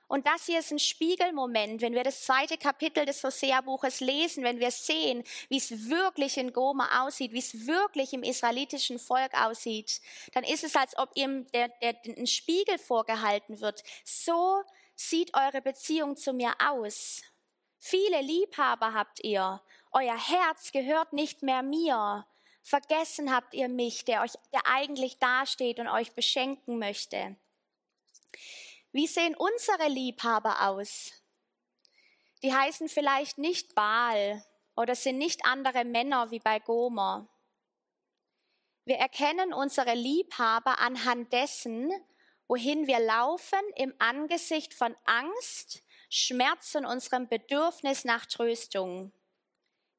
Und 0.07 0.25
das 0.25 0.45
hier 0.45 0.59
ist 0.59 0.71
ein 0.71 0.79
Spiegelmoment, 0.79 1.81
wenn 1.81 1.93
wir 1.93 2.03
das 2.03 2.23
zweite 2.23 2.57
Kapitel 2.57 3.05
des 3.05 3.23
Hosea-Buches 3.23 3.99
lesen, 3.99 4.43
wenn 4.43 4.59
wir 4.59 4.71
sehen, 4.71 5.23
wie 5.49 5.57
es 5.57 5.89
wirklich 5.89 6.37
in 6.37 6.53
Goma 6.53 7.05
aussieht, 7.05 7.33
wie 7.33 7.39
es 7.39 7.67
wirklich 7.67 8.13
im 8.13 8.23
israelitischen 8.23 8.99
Volk 8.99 9.33
aussieht, 9.33 10.01
dann 10.33 10.45
ist 10.45 10.63
es, 10.63 10.75
als 10.75 10.97
ob 10.97 11.11
ihm 11.15 11.45
der, 11.51 11.69
der, 11.81 11.95
ein 12.05 12.27
Spiegel 12.27 12.77
vorgehalten 12.77 13.59
wird. 13.59 13.83
So 14.05 14.63
sieht 14.95 15.35
eure 15.35 15.61
Beziehung 15.61 16.15
zu 16.15 16.31
mir 16.31 16.53
aus. 16.65 17.21
Viele 17.77 18.21
Liebhaber 18.21 18.93
habt 18.93 19.23
ihr. 19.23 19.61
Euer 19.91 20.17
Herz 20.17 20.71
gehört 20.71 21.11
nicht 21.11 21.43
mehr 21.43 21.63
mir. 21.63 22.25
Vergessen 22.63 23.33
habt 23.33 23.53
ihr 23.53 23.69
mich, 23.69 24.05
der 24.05 24.21
euch, 24.21 24.33
der 24.53 24.65
eigentlich 24.65 25.19
dasteht 25.19 25.79
und 25.79 25.87
euch 25.87 26.13
beschenken 26.13 26.79
möchte. 26.79 27.35
Wie 28.91 29.07
sehen 29.07 29.35
unsere 29.35 29.89
Liebhaber 29.89 30.67
aus? 30.67 31.11
Die 32.43 32.53
heißen 32.53 32.87
vielleicht 32.87 33.37
nicht 33.37 33.75
Baal 33.75 34.43
oder 34.75 34.95
sind 34.95 35.17
nicht 35.17 35.45
andere 35.45 35.83
Männer 35.83 36.31
wie 36.31 36.39
bei 36.39 36.59
Gomer. 36.59 37.27
Wir 38.85 38.97
erkennen 38.97 39.53
unsere 39.53 39.93
Liebhaber 39.93 40.79
anhand 40.79 41.33
dessen, 41.33 41.91
wohin 42.47 42.87
wir 42.87 42.99
laufen 42.99 43.59
im 43.75 43.93
Angesicht 43.99 44.73
von 44.73 44.95
Angst, 45.03 45.83
Schmerz 46.09 46.73
und 46.75 46.85
unserem 46.85 47.27
Bedürfnis 47.27 48.05
nach 48.05 48.25
Tröstung. 48.25 49.11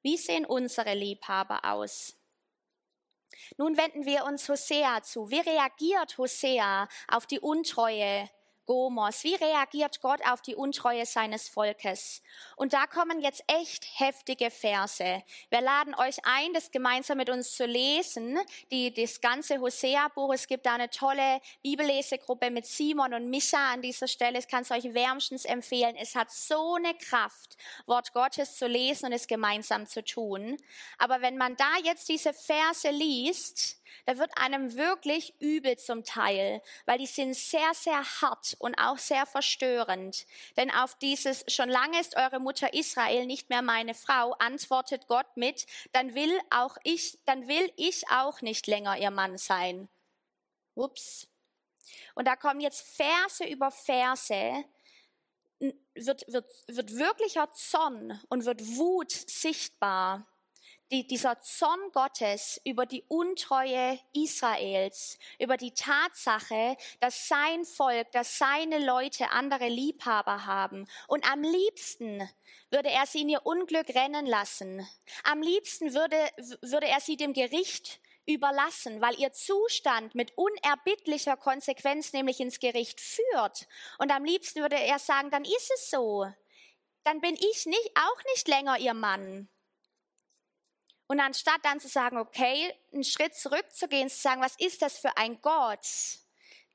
Wie 0.01 0.17
sehen 0.17 0.47
unsere 0.47 0.95
Liebhaber 0.95 1.65
aus? 1.65 2.15
Nun 3.59 3.77
wenden 3.77 4.07
wir 4.07 4.25
uns 4.25 4.49
Hosea 4.49 5.03
zu. 5.03 5.29
Wie 5.29 5.41
reagiert 5.41 6.17
Hosea 6.17 6.89
auf 7.09 7.27
die 7.27 7.41
Untreue 7.41 8.31
Gomos. 8.69 9.25
Wie 9.25 9.35
reagiert 9.35 10.03
Gott 10.03 10.21
auf 10.27 10.43
die 10.43 10.55
Untreue 10.55 11.07
seines 11.07 11.49
Volkes? 11.49 12.23
Und 12.55 12.75
da 12.75 12.87
kommen 12.87 13.23
jetzt 13.23 13.43
echt 13.47 13.87
heftige 13.99 14.51
Verse. 14.51 15.23
Wir 15.49 15.61
laden 15.63 15.95
euch 15.95 16.19
ein, 16.25 16.53
das 16.53 16.71
gemeinsam 16.71 17.17
mit 17.17 17.31
uns 17.31 17.57
zu 17.57 17.65
lesen. 17.65 18.39
Die, 18.71 18.93
das 18.93 19.23
ganze 19.23 19.59
Hosea-Buch. 19.59 20.35
Es 20.35 20.47
gibt 20.47 20.67
da 20.67 20.75
eine 20.75 20.91
tolle 20.91 21.41
Bibellesegruppe 21.63 22.51
mit 22.51 22.67
Simon 22.67 23.15
und 23.15 23.31
Micha 23.31 23.73
an 23.73 23.81
dieser 23.81 24.07
Stelle. 24.07 24.39
Ich 24.39 24.49
kann 24.49 24.65
es 24.65 24.71
euch 24.71 24.93
wärmstens 24.93 25.47
empfehlen. 25.47 25.97
Es 25.97 26.15
hat 26.15 26.31
so 26.31 26.75
eine 26.75 26.93
Kraft, 26.95 27.57
Wort 27.87 28.13
Gottes 28.13 28.57
zu 28.57 28.67
lesen 28.67 29.07
und 29.07 29.13
es 29.13 29.27
gemeinsam 29.27 29.87
zu 29.87 30.05
tun. 30.05 30.59
Aber 30.99 31.23
wenn 31.23 31.39
man 31.39 31.57
da 31.57 31.79
jetzt 31.85 32.11
diese 32.11 32.35
Verse 32.35 32.91
liest, 32.91 33.79
da 34.07 34.19
wird 34.19 34.31
einem 34.37 34.77
wirklich 34.77 35.35
übel 35.41 35.77
zum 35.77 36.05
Teil, 36.05 36.63
weil 36.87 36.99
die 36.99 37.07
sind 37.07 37.35
sehr, 37.35 37.75
sehr 37.75 38.03
hart 38.21 38.57
und 38.59 38.75
auch 38.77 38.99
sehr 38.99 39.27
verstörend. 39.27 40.27
Denn 40.57 40.71
auf 40.71 40.95
dieses, 40.97 41.45
schon 41.49 41.69
lange 41.69 42.01
ist 42.01 42.17
eure 42.17 42.41
Mutter 42.41 42.73
Israel 42.75 43.27
nicht 43.27 43.51
mehr 43.51 43.63
meine 43.63 43.95
Frau, 43.95 44.33
antwortet 44.39 45.07
Gott 45.09 45.37
mit, 45.37 45.67
dann 45.93 46.15
will 46.15 46.39
auch 46.51 46.77
ich, 46.85 47.19
dann 47.25 47.49
will 47.49 47.73
ich 47.77 48.09
auch 48.11 48.41
nicht 48.41 48.67
länger 48.67 48.99
ihr 48.99 49.11
Mann 49.11 49.39
sein. 49.39 49.89
Ups. 50.75 51.29
Und 52.15 52.27
da 52.27 52.37
kommen 52.37 52.61
jetzt 52.61 52.81
Verse 52.97 53.45
über 53.45 53.71
Verse, 53.71 54.65
wird, 55.95 56.25
wird, 56.29 56.47
wird 56.69 56.97
wirklicher 56.97 57.53
Zorn 57.53 58.21
und 58.29 58.45
wird 58.45 58.61
Wut 58.77 59.11
sichtbar 59.11 60.27
die, 60.91 61.07
dieser 61.07 61.41
Zorn 61.41 61.93
Gottes 61.93 62.61
über 62.65 62.87
die 62.87 63.05
Untreue 63.09 63.99
Israels, 64.15 65.19
über 65.39 65.57
die 65.57 65.73
Tatsache, 65.73 66.77
dass 67.01 67.29
sein 67.29 67.65
Volk, 67.65 68.11
dass 68.13 68.39
seine 68.39 68.79
Leute 68.79 69.31
andere 69.31 69.69
Liebhaber 69.69 70.47
haben. 70.47 70.89
Und 71.07 71.31
am 71.31 71.43
liebsten 71.43 72.29
würde 72.71 72.91
er 72.91 73.07
sie 73.07 73.23
in 73.23 73.29
ihr 73.29 73.45
Unglück 73.45 73.89
rennen 73.95 74.27
lassen. 74.27 74.87
Am 75.25 75.43
liebsten 75.43 75.95
würde, 75.95 76.17
würde 76.63 76.87
er 76.87 77.01
sie 77.01 77.17
dem 77.17 77.33
Gericht 77.33 78.01
überlassen, 78.27 79.01
weil 79.01 79.19
ihr 79.19 79.33
Zustand 79.33 80.15
mit 80.15 80.37
unerbittlicher 80.37 81.37
Konsequenz 81.37 82.13
nämlich 82.13 82.41
ins 82.41 82.61
Gericht 82.61 83.01
führt. 83.01 83.67
Und 83.99 84.13
am 84.13 84.25
liebsten 84.25 84.61
würde 84.61 84.77
er 84.77 84.99
sagen, 84.99 85.31
dann 85.31 85.45
ist 85.45 85.71
es 85.75 85.91
so. 85.91 86.27
Dann 87.05 87.21
bin 87.21 87.35
ich 87.35 87.65
nicht, 87.65 87.91
auch 87.95 88.25
nicht 88.35 88.49
länger 88.49 88.79
ihr 88.79 88.93
Mann. 88.93 89.49
Und 91.09 91.21
anstatt 91.21 91.65
dann 91.65 91.81
zu 91.81 91.89
sagen, 91.89 92.19
okay, 92.19 92.73
einen 92.93 93.03
Schritt 93.03 93.35
zurückzugehen, 93.35 94.11
zu 94.11 94.19
sagen, 94.19 94.43
was 94.43 94.57
ist 94.57 94.83
das 94.83 94.99
für 94.99 95.17
ein 95.17 95.41
Gott, 95.41 95.87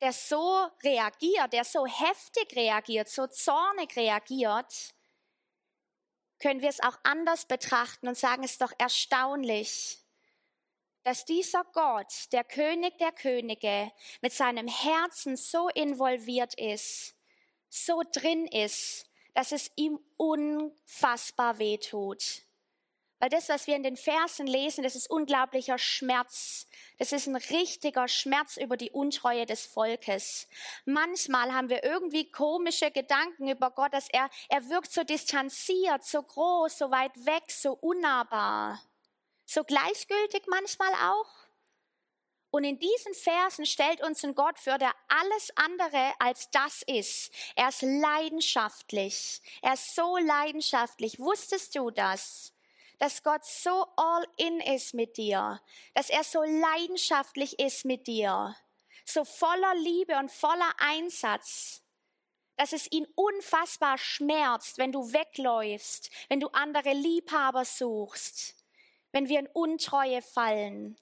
der 0.01 0.11
so 0.11 0.67
reagiert, 0.83 1.53
der 1.53 1.63
so 1.63 1.85
heftig 1.85 2.55
reagiert, 2.55 3.07
so 3.07 3.27
zornig 3.27 3.95
reagiert, 3.95 4.93
können 6.39 6.61
wir 6.61 6.69
es 6.69 6.81
auch 6.81 6.97
anders 7.03 7.45
betrachten 7.45 8.07
und 8.07 8.17
sagen, 8.17 8.43
es 8.43 8.53
ist 8.53 8.61
doch 8.61 8.73
erstaunlich, 8.77 9.99
dass 11.03 11.25
dieser 11.25 11.63
Gott, 11.71 12.31
der 12.31 12.43
König 12.43 12.97
der 12.97 13.11
Könige, 13.11 13.91
mit 14.21 14.33
seinem 14.33 14.67
Herzen 14.67 15.37
so 15.37 15.69
involviert 15.69 16.55
ist, 16.55 17.15
so 17.69 18.01
drin 18.11 18.47
ist, 18.47 19.05
dass 19.35 19.51
es 19.51 19.71
ihm 19.75 19.99
unfassbar 20.17 21.59
weh 21.59 21.77
tut. 21.77 22.43
Weil 23.23 23.29
das, 23.29 23.47
was 23.47 23.67
wir 23.67 23.77
in 23.77 23.83
den 23.83 23.95
Versen 23.95 24.47
lesen, 24.47 24.83
das 24.83 24.97
ist 24.97 25.09
unglaublicher 25.09 25.77
Schmerz. 25.77 26.67
Das 26.97 27.13
ist 27.13 27.25
ein 27.27 27.37
richtiger 27.37 28.09
Schmerz 28.09 28.57
über 28.57 28.75
die 28.75 28.91
Untreue 28.91 29.45
des 29.45 29.65
Volkes. 29.65 30.49
Manchmal 30.83 31.53
haben 31.53 31.69
wir 31.69 31.85
irgendwie 31.85 32.29
komische 32.29 32.91
Gedanken 32.91 33.47
über 33.47 33.71
Gott, 33.71 33.93
dass 33.93 34.09
er, 34.09 34.29
er 34.49 34.67
wirkt 34.67 34.91
so 34.91 35.05
distanziert, 35.05 36.03
so 36.03 36.21
groß, 36.21 36.77
so 36.77 36.91
weit 36.91 37.15
weg, 37.25 37.43
so 37.47 37.71
unnahbar. 37.79 38.83
So 39.45 39.63
gleichgültig 39.63 40.43
manchmal 40.47 40.93
auch. 40.93 41.29
Und 42.51 42.65
in 42.65 42.77
diesen 42.77 43.13
Versen 43.13 43.65
stellt 43.65 44.03
uns 44.03 44.25
ein 44.25 44.35
Gott 44.35 44.59
für, 44.59 44.77
der 44.77 44.93
alles 45.07 45.49
andere 45.55 46.11
als 46.19 46.51
das 46.51 46.81
ist. 46.87 47.31
Er 47.55 47.69
ist 47.69 47.83
leidenschaftlich. 47.83 49.41
Er 49.61 49.75
ist 49.75 49.95
so 49.95 50.17
leidenschaftlich. 50.17 51.19
Wusstest 51.19 51.73
du 51.73 51.89
das? 51.89 52.52
Dass 53.03 53.21
Gott 53.21 53.43
so 53.43 53.85
all 53.97 54.25
in 54.37 54.61
ist 54.61 54.93
mit 54.93 55.17
dir, 55.17 55.59
dass 55.93 56.09
er 56.09 56.23
so 56.23 56.41
leidenschaftlich 56.41 57.59
ist 57.59 57.83
mit 57.83 58.07
dir, 58.07 58.55
so 59.03 59.25
voller 59.25 59.75
Liebe 59.75 60.15
und 60.15 60.31
voller 60.31 60.73
Einsatz, 60.77 61.83
dass 62.55 62.71
es 62.71 62.89
ihn 62.93 63.05
unfassbar 63.15 63.97
schmerzt, 63.97 64.77
wenn 64.77 64.93
du 64.93 65.11
wegläufst, 65.11 66.11
wenn 66.29 66.39
du 66.39 66.47
andere 66.53 66.93
Liebhaber 66.93 67.65
suchst, 67.65 68.55
wenn 69.11 69.27
wir 69.27 69.39
in 69.39 69.47
Untreue 69.47 70.21
fallen. 70.21 70.95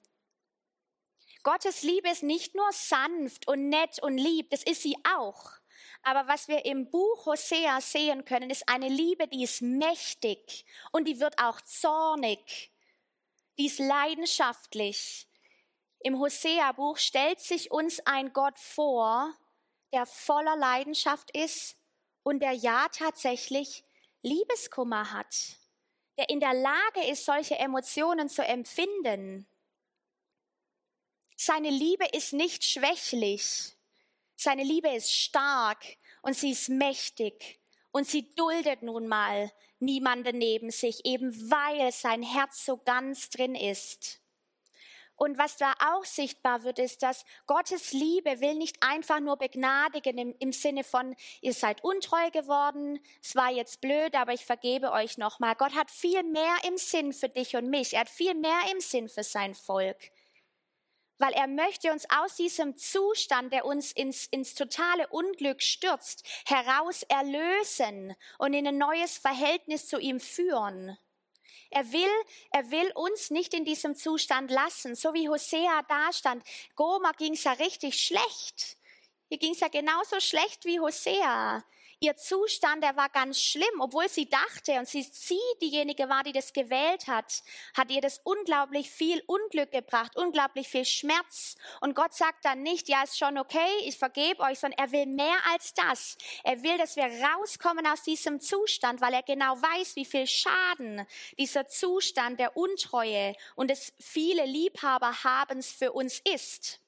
Gottes 1.43 1.83
Liebe 1.83 2.09
ist 2.09 2.23
nicht 2.23 2.55
nur 2.55 2.71
sanft 2.71 3.47
und 3.47 3.69
nett 3.69 4.01
und 4.01 4.17
lieb, 4.17 4.49
das 4.49 4.63
ist 4.63 4.81
sie 4.81 4.97
auch. 5.15 5.60
Aber 6.03 6.27
was 6.27 6.47
wir 6.47 6.65
im 6.65 6.89
Buch 6.89 7.25
Hosea 7.25 7.79
sehen 7.79 8.25
können, 8.25 8.49
ist 8.49 8.67
eine 8.67 8.89
Liebe, 8.89 9.27
die 9.27 9.43
ist 9.43 9.61
mächtig 9.61 10.65
und 10.91 11.07
die 11.07 11.19
wird 11.19 11.37
auch 11.39 11.61
zornig. 11.61 12.71
Die 13.57 13.67
ist 13.67 13.79
leidenschaftlich. 13.79 15.27
Im 15.99 16.17
Hosea-Buch 16.17 16.97
stellt 16.97 17.39
sich 17.39 17.69
uns 17.69 17.99
ein 18.05 18.33
Gott 18.33 18.57
vor, 18.57 19.31
der 19.93 20.07
voller 20.07 20.55
Leidenschaft 20.55 21.29
ist 21.37 21.77
und 22.23 22.39
der 22.39 22.53
ja 22.53 22.87
tatsächlich 22.91 23.83
Liebeskummer 24.23 25.11
hat, 25.11 25.35
der 26.17 26.29
in 26.29 26.39
der 26.39 26.53
Lage 26.53 27.07
ist, 27.09 27.25
solche 27.25 27.57
Emotionen 27.59 28.29
zu 28.29 28.43
empfinden. 28.43 29.45
Seine 31.35 31.69
Liebe 31.69 32.05
ist 32.13 32.33
nicht 32.33 32.63
schwächlich. 32.63 33.75
Seine 34.43 34.63
Liebe 34.63 34.89
ist 34.89 35.13
stark 35.13 35.85
und 36.23 36.35
sie 36.35 36.49
ist 36.49 36.67
mächtig 36.67 37.59
und 37.91 38.07
sie 38.07 38.33
duldet 38.33 38.81
nun 38.81 39.07
mal 39.07 39.51
niemanden 39.77 40.39
neben 40.39 40.71
sich, 40.71 41.05
eben 41.05 41.31
weil 41.51 41.91
sein 41.91 42.23
Herz 42.23 42.65
so 42.65 42.77
ganz 42.77 43.29
drin 43.29 43.53
ist. 43.53 44.19
Und 45.15 45.37
was 45.37 45.57
da 45.57 45.75
auch 45.93 46.05
sichtbar 46.05 46.63
wird, 46.63 46.79
ist, 46.79 47.03
dass 47.03 47.23
Gottes 47.45 47.91
Liebe 47.91 48.41
will 48.41 48.55
nicht 48.55 48.77
einfach 48.81 49.19
nur 49.19 49.37
begnadigen 49.37 50.17
im, 50.17 50.35
im, 50.39 50.53
Sinne 50.53 50.83
von, 50.83 51.15
ihr 51.41 51.53
seid 51.53 51.83
untreu 51.83 52.31
geworden, 52.31 52.99
es 53.21 53.35
war 53.35 53.51
jetzt 53.51 53.79
blöd, 53.79 54.15
aber 54.15 54.33
ich 54.33 54.43
vergebe 54.43 54.91
euch 54.91 55.19
nochmal. 55.19 55.53
Gott 55.53 55.75
hat 55.75 55.91
viel 55.91 56.23
mehr 56.23 56.55
im 56.67 56.79
Sinn 56.79 57.13
für 57.13 57.29
dich 57.29 57.55
und 57.55 57.69
mich. 57.69 57.93
Er 57.93 57.99
hat 57.99 58.09
viel 58.09 58.33
mehr 58.33 58.59
im 58.71 58.79
Sinn 58.79 59.07
für 59.07 59.23
sein 59.23 59.53
Volk 59.53 60.11
weil 61.21 61.33
er 61.33 61.47
möchte 61.47 61.91
uns 61.91 62.05
aus 62.09 62.35
diesem 62.35 62.77
Zustand, 62.77 63.53
der 63.53 63.65
uns 63.65 63.91
ins, 63.91 64.25
ins 64.25 64.55
totale 64.55 65.07
Unglück 65.09 65.61
stürzt, 65.61 66.27
heraus 66.45 67.03
erlösen 67.03 68.15
und 68.39 68.53
in 68.53 68.67
ein 68.67 68.79
neues 68.79 69.19
Verhältnis 69.19 69.87
zu 69.87 69.99
ihm 69.99 70.19
führen. 70.19 70.97
Er 71.69 71.91
will, 71.93 72.09
er 72.49 72.71
will 72.71 72.91
uns 72.95 73.29
nicht 73.29 73.53
in 73.53 73.65
diesem 73.65 73.95
Zustand 73.95 74.49
lassen, 74.49 74.95
so 74.95 75.13
wie 75.13 75.29
Hosea 75.29 75.83
da 75.87 76.11
stand. 76.11 76.43
Goma 76.75 77.11
ging's 77.13 77.43
ja 77.43 77.53
richtig 77.53 78.01
schlecht. 78.01 78.77
Hier 79.29 79.37
ging's 79.37 79.61
ja 79.61 79.67
genauso 79.67 80.19
schlecht 80.19 80.65
wie 80.65 80.79
Hosea 80.79 81.63
ihr 82.01 82.17
Zustand, 82.17 82.83
der 82.83 82.97
war 82.97 83.09
ganz 83.09 83.39
schlimm, 83.39 83.79
obwohl 83.79 84.09
sie 84.09 84.27
dachte 84.27 84.73
und 84.73 84.87
sie, 84.87 85.03
sie 85.03 85.39
diejenige 85.61 86.09
war, 86.09 86.23
die 86.23 86.31
das 86.31 86.51
gewählt 86.51 87.07
hat, 87.07 87.43
hat 87.77 87.91
ihr 87.91 88.01
das 88.01 88.19
unglaublich 88.23 88.89
viel 88.89 89.23
Unglück 89.27 89.71
gebracht, 89.71 90.15
unglaublich 90.17 90.67
viel 90.67 90.83
Schmerz. 90.83 91.55
Und 91.79 91.95
Gott 91.95 92.13
sagt 92.13 92.43
dann 92.43 92.63
nicht, 92.63 92.89
ja, 92.89 93.03
ist 93.03 93.19
schon 93.19 93.37
okay, 93.37 93.69
ich 93.85 93.97
vergebe 93.97 94.41
euch, 94.41 94.59
sondern 94.59 94.79
er 94.79 94.91
will 94.91 95.05
mehr 95.05 95.37
als 95.53 95.75
das. 95.75 96.17
Er 96.43 96.63
will, 96.63 96.77
dass 96.79 96.95
wir 96.95 97.05
rauskommen 97.05 97.85
aus 97.85 98.01
diesem 98.01 98.41
Zustand, 98.41 98.99
weil 98.99 99.13
er 99.13 99.23
genau 99.23 99.55
weiß, 99.61 99.95
wie 99.95 100.05
viel 100.05 100.25
Schaden 100.25 101.05
dieser 101.37 101.67
Zustand 101.67 102.39
der 102.39 102.57
Untreue 102.57 103.35
und 103.55 103.69
des 103.69 103.93
viele 103.99 104.45
Liebhaberhabens 104.45 105.71
für 105.71 105.91
uns 105.91 106.19
ist. 106.19 106.81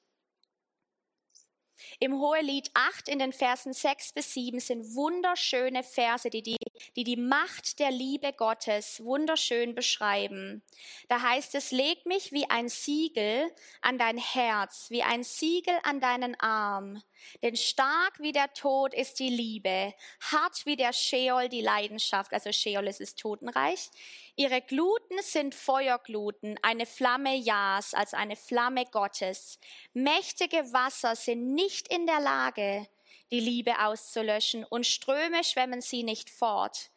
Im 2.00 2.18
Hohelied 2.20 2.70
8 2.74 3.08
in 3.08 3.18
den 3.18 3.32
Versen 3.32 3.72
6 3.72 4.12
bis 4.12 4.34
7 4.34 4.60
sind 4.60 4.94
wunderschöne 4.94 5.82
Verse, 5.82 6.28
die 6.30 6.42
die, 6.42 6.56
die 6.96 7.04
die 7.04 7.16
Macht 7.16 7.78
der 7.78 7.90
Liebe 7.90 8.32
Gottes 8.32 9.02
wunderschön 9.04 9.74
beschreiben. 9.74 10.62
Da 11.08 11.22
heißt 11.22 11.54
es, 11.54 11.70
leg 11.70 12.04
mich 12.06 12.32
wie 12.32 12.48
ein 12.50 12.68
Siegel 12.68 13.50
an 13.80 13.98
dein 13.98 14.18
Herz, 14.18 14.86
wie 14.90 15.02
ein 15.02 15.22
Siegel 15.22 15.78
an 15.84 16.00
deinen 16.00 16.38
Arm. 16.40 17.02
Denn 17.42 17.56
stark 17.56 18.18
wie 18.18 18.32
der 18.32 18.52
Tod 18.52 18.92
ist 18.92 19.18
die 19.18 19.30
Liebe, 19.30 19.94
hart 20.20 20.66
wie 20.66 20.76
der 20.76 20.92
Sheol 20.92 21.48
die 21.48 21.62
Leidenschaft, 21.62 22.32
also 22.32 22.52
Sheol 22.52 22.86
ist 22.86 23.00
das 23.00 23.14
Totenreich. 23.14 23.90
Ihre 24.36 24.62
Gluten 24.62 25.22
sind 25.22 25.54
Feuergluten, 25.54 26.58
eine 26.62 26.86
Flamme 26.86 27.36
Jas, 27.36 27.94
als 27.94 28.14
eine 28.14 28.34
Flamme 28.34 28.84
Gottes. 28.86 29.60
Mächtige 29.92 30.72
Wasser 30.72 31.14
sind 31.14 31.54
nicht 31.54 31.86
in 31.92 32.06
der 32.06 32.20
Lage, 32.20 32.88
die 33.30 33.38
Liebe 33.38 33.78
auszulöschen, 33.78 34.64
und 34.64 34.86
Ströme 34.86 35.44
schwemmen 35.44 35.80
sie 35.80 36.02
nicht 36.02 36.30
fort. 36.30 36.90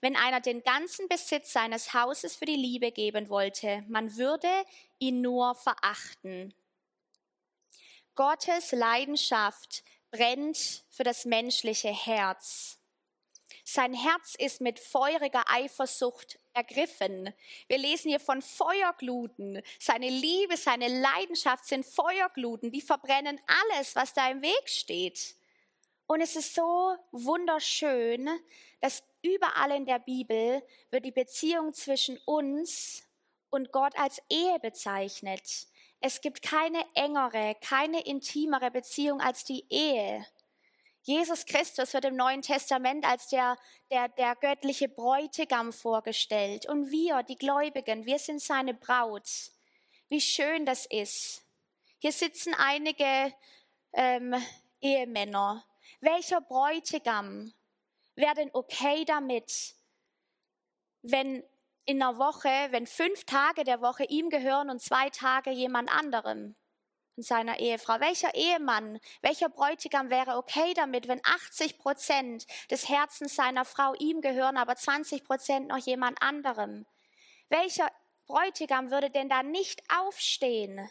Wenn 0.00 0.14
einer 0.14 0.40
den 0.40 0.62
ganzen 0.62 1.08
Besitz 1.08 1.52
seines 1.52 1.94
Hauses 1.94 2.36
für 2.36 2.44
die 2.44 2.54
Liebe 2.54 2.92
geben 2.92 3.28
wollte, 3.28 3.84
man 3.88 4.16
würde 4.16 4.48
ihn 5.00 5.20
nur 5.20 5.56
verachten. 5.56 6.54
Gottes 8.14 8.70
Leidenschaft 8.70 9.82
brennt 10.12 10.84
für 10.90 11.02
das 11.02 11.24
menschliche 11.24 11.88
Herz. 11.88 12.78
Sein 13.64 13.94
Herz 13.94 14.36
ist 14.38 14.60
mit 14.60 14.78
feuriger 14.78 15.44
Eifersucht 15.48 16.38
ergriffen. 16.54 17.32
Wir 17.68 17.78
lesen 17.78 18.08
hier 18.08 18.20
von 18.20 18.40
Feuergluten. 18.40 19.60
Seine 19.78 20.08
Liebe, 20.08 20.56
seine 20.56 20.88
Leidenschaft 20.88 21.66
sind 21.66 21.84
Feuergluten, 21.84 22.70
die 22.70 22.80
verbrennen 22.80 23.40
alles, 23.46 23.94
was 23.96 24.14
da 24.14 24.30
im 24.30 24.40
Weg 24.42 24.68
steht. 24.68 25.34
Und 26.06 26.20
es 26.20 26.36
ist 26.36 26.54
so 26.54 26.96
wunderschön, 27.12 28.28
dass 28.80 29.02
überall 29.22 29.72
in 29.72 29.86
der 29.86 29.98
Bibel 29.98 30.62
wird 30.90 31.04
die 31.04 31.12
Beziehung 31.12 31.72
zwischen 31.72 32.18
uns 32.26 33.02
und 33.50 33.72
Gott 33.72 33.96
als 33.98 34.20
Ehe 34.28 34.58
bezeichnet. 34.60 35.66
Es 36.00 36.20
gibt 36.20 36.42
keine 36.42 36.84
engere, 36.94 37.56
keine 37.62 38.04
intimere 38.04 38.70
Beziehung 38.70 39.20
als 39.20 39.44
die 39.44 39.64
Ehe. 39.70 40.26
Jesus 41.06 41.44
Christus 41.44 41.92
wird 41.92 42.06
im 42.06 42.16
Neuen 42.16 42.40
Testament 42.40 43.04
als 43.04 43.28
der, 43.28 43.58
der, 43.90 44.08
der 44.08 44.34
göttliche 44.36 44.88
Bräutigam 44.88 45.70
vorgestellt. 45.70 46.66
Und 46.66 46.90
wir, 46.90 47.22
die 47.22 47.36
Gläubigen, 47.36 48.06
wir 48.06 48.18
sind 48.18 48.40
seine 48.40 48.72
Braut. 48.72 49.28
Wie 50.08 50.22
schön 50.22 50.64
das 50.64 50.86
ist. 50.86 51.42
Hier 51.98 52.12
sitzen 52.12 52.54
einige 52.54 53.34
ähm, 53.92 54.34
Ehemänner. 54.80 55.66
Welcher 56.00 56.40
Bräutigam 56.40 57.52
wäre 58.14 58.34
denn 58.34 58.50
okay 58.54 59.04
damit, 59.04 59.74
wenn 61.02 61.44
in 61.84 62.02
einer 62.02 62.16
Woche, 62.16 62.48
wenn 62.70 62.86
fünf 62.86 63.24
Tage 63.24 63.64
der 63.64 63.82
Woche 63.82 64.04
ihm 64.04 64.30
gehören 64.30 64.70
und 64.70 64.80
zwei 64.80 65.10
Tage 65.10 65.50
jemand 65.50 65.90
anderem? 65.90 66.56
Seiner 67.22 67.60
Ehefrau? 67.60 68.00
Welcher 68.00 68.34
Ehemann, 68.34 68.98
welcher 69.22 69.48
Bräutigam 69.48 70.10
wäre 70.10 70.36
okay 70.36 70.74
damit, 70.74 71.08
wenn 71.08 71.20
80 71.24 71.78
Prozent 71.78 72.46
des 72.70 72.88
Herzens 72.88 73.36
seiner 73.36 73.64
Frau 73.64 73.94
ihm 73.94 74.20
gehören, 74.20 74.56
aber 74.56 74.76
20 74.76 75.24
Prozent 75.24 75.68
noch 75.68 75.78
jemand 75.78 76.20
anderem? 76.22 76.86
Welcher 77.48 77.90
Bräutigam 78.26 78.90
würde 78.90 79.10
denn 79.10 79.28
da 79.28 79.42
nicht 79.42 79.82
aufstehen? 79.90 80.90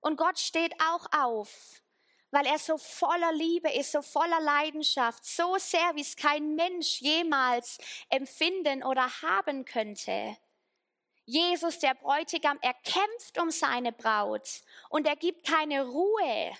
Und 0.00 0.16
Gott 0.16 0.38
steht 0.38 0.74
auch 0.80 1.06
auf, 1.12 1.82
weil 2.30 2.46
er 2.46 2.58
so 2.58 2.78
voller 2.78 3.32
Liebe 3.32 3.70
ist, 3.70 3.92
so 3.92 4.02
voller 4.02 4.40
Leidenschaft, 4.40 5.24
so 5.24 5.56
sehr, 5.58 5.94
wie 5.94 6.02
es 6.02 6.16
kein 6.16 6.54
Mensch 6.54 7.00
jemals 7.00 7.78
empfinden 8.10 8.84
oder 8.84 9.08
haben 9.22 9.64
könnte. 9.64 10.36
Jesus, 11.28 11.78
der 11.78 11.92
Bräutigam, 11.92 12.58
er 12.62 12.72
kämpft 12.72 13.38
um 13.38 13.50
seine 13.50 13.92
Braut 13.92 14.48
und 14.88 15.06
er 15.06 15.14
gibt 15.14 15.46
keine 15.46 15.84
Ruhe, 15.84 16.52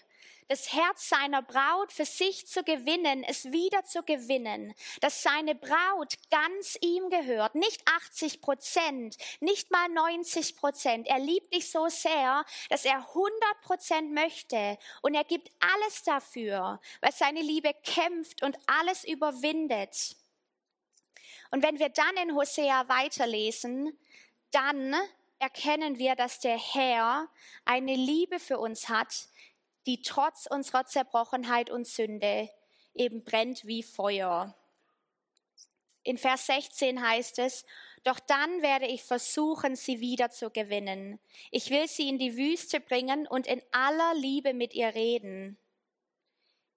das 0.49 0.75
Herz 0.75 1.09
seiner 1.09 1.41
Braut 1.41 1.91
für 1.91 2.05
sich 2.05 2.47
zu 2.47 2.63
gewinnen, 2.63 3.25
es 3.25 3.51
wieder 3.51 3.85
zu 3.85 4.03
gewinnen, 4.03 4.75
dass 5.01 5.23
seine 5.23 5.55
Braut 5.55 6.13
ganz 6.31 6.77
ihm 6.83 7.09
gehört, 7.09 7.55
nicht 7.55 7.81
80 7.87 8.43
Prozent, 8.43 9.17
nicht 9.41 9.71
mal 9.71 9.89
90 9.89 10.57
Prozent. 10.57 11.07
Er 11.07 11.19
liebt 11.19 11.55
dich 11.55 11.71
so 11.71 11.89
sehr, 11.89 12.45
dass 12.69 12.85
er 12.85 12.99
100 12.99 13.33
Prozent 13.63 14.13
möchte 14.13 14.77
und 15.01 15.15
er 15.15 15.25
gibt 15.25 15.51
alles 15.61 16.03
dafür, 16.03 16.79
weil 17.01 17.13
seine 17.13 17.41
Liebe 17.41 17.73
kämpft 17.85 18.43
und 18.43 18.59
alles 18.67 19.05
überwindet. 19.05 20.15
Und 21.51 21.63
wenn 21.63 21.79
wir 21.79 21.89
dann 21.89 22.17
in 22.19 22.35
Hosea 22.35 22.87
weiterlesen, 22.91 23.99
dann 24.51 24.95
erkennen 25.39 25.99
wir, 25.99 26.17
dass 26.17 26.41
der 26.41 26.59
Herr 26.59 27.29
eine 27.65 27.95
Liebe 27.95 28.39
für 28.39 28.59
uns 28.59 28.89
hat, 28.89 29.29
die 29.87 30.03
trotz 30.03 30.47
unserer 30.47 30.87
Zerbrochenheit 30.87 31.71
und 31.71 31.87
Sünde 31.87 32.51
eben 32.95 33.25
brennt 33.25 33.65
wie 33.67 33.83
Feuer. 33.83 34.55
In 36.03 36.19
Vers 36.19 36.47
16 36.47 37.07
heißt 37.07 37.39
es, 37.39 37.65
doch 38.05 38.19
dann 38.21 38.63
werde 38.63 38.87
ich 38.87 39.05
versuchen, 39.05 39.77
sie 39.77 40.01
wieder 40.01 40.31
zu 40.31 40.51
gewinnen. 40.51 41.19
Ich 41.51 41.71
will 41.71 41.87
sie 41.89 42.09
in 42.09 42.19
die 42.19 42.37
Wüste 42.37 42.81
bringen 42.81 43.27
und 43.27 43.47
in 43.47 43.63
aller 43.73 44.15
Liebe 44.15 44.55
mit 44.55 44.75
ihr 44.75 44.95
reden. 44.95 45.59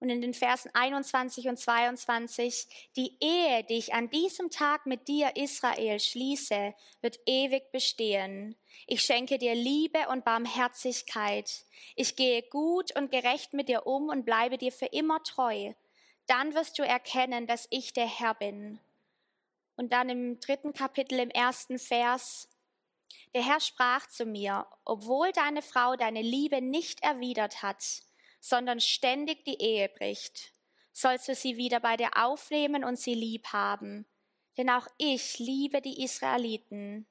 Und 0.02 0.10
in 0.10 0.20
den 0.20 0.34
Versen 0.34 0.68
21 0.74 1.46
und 1.46 1.60
22, 1.60 2.66
die 2.96 3.16
Ehe, 3.20 3.62
die 3.62 3.78
ich 3.78 3.94
an 3.94 4.10
diesem 4.10 4.50
Tag 4.50 4.84
mit 4.84 5.06
dir, 5.06 5.36
Israel, 5.36 6.00
schließe, 6.00 6.74
wird 7.02 7.20
ewig 7.24 7.70
bestehen. 7.70 8.56
Ich 8.88 9.02
schenke 9.02 9.38
dir 9.38 9.54
Liebe 9.54 10.08
und 10.08 10.24
Barmherzigkeit. 10.24 11.64
Ich 11.94 12.16
gehe 12.16 12.42
gut 12.42 12.90
und 12.96 13.12
gerecht 13.12 13.52
mit 13.52 13.68
dir 13.68 13.86
um 13.86 14.08
und 14.08 14.24
bleibe 14.24 14.58
dir 14.58 14.72
für 14.72 14.86
immer 14.86 15.22
treu. 15.22 15.72
Dann 16.26 16.52
wirst 16.56 16.80
du 16.80 16.82
erkennen, 16.82 17.46
dass 17.46 17.68
ich 17.70 17.92
der 17.92 18.08
Herr 18.08 18.34
bin. 18.34 18.80
Und 19.76 19.92
dann 19.92 20.08
im 20.08 20.40
dritten 20.40 20.72
Kapitel, 20.72 21.20
im 21.20 21.30
ersten 21.30 21.78
Vers, 21.78 22.48
der 23.34 23.46
Herr 23.46 23.60
sprach 23.60 24.08
zu 24.08 24.26
mir, 24.26 24.66
obwohl 24.84 25.30
deine 25.30 25.62
Frau 25.62 25.94
deine 25.94 26.22
Liebe 26.22 26.60
nicht 26.60 27.04
erwidert 27.04 27.62
hat, 27.62 28.02
sondern 28.42 28.80
ständig 28.80 29.44
die 29.44 29.62
Ehe 29.62 29.88
bricht, 29.88 30.52
sollst 30.92 31.28
du 31.28 31.34
sie 31.34 31.56
wieder 31.56 31.78
bei 31.78 31.96
dir 31.96 32.10
aufnehmen 32.16 32.82
und 32.82 32.98
sie 32.98 33.14
lieb 33.14 33.46
haben. 33.52 34.04
Denn 34.58 34.68
auch 34.68 34.88
ich 34.98 35.38
liebe 35.38 35.80
die 35.80 36.02
Israeliten, 36.02 37.06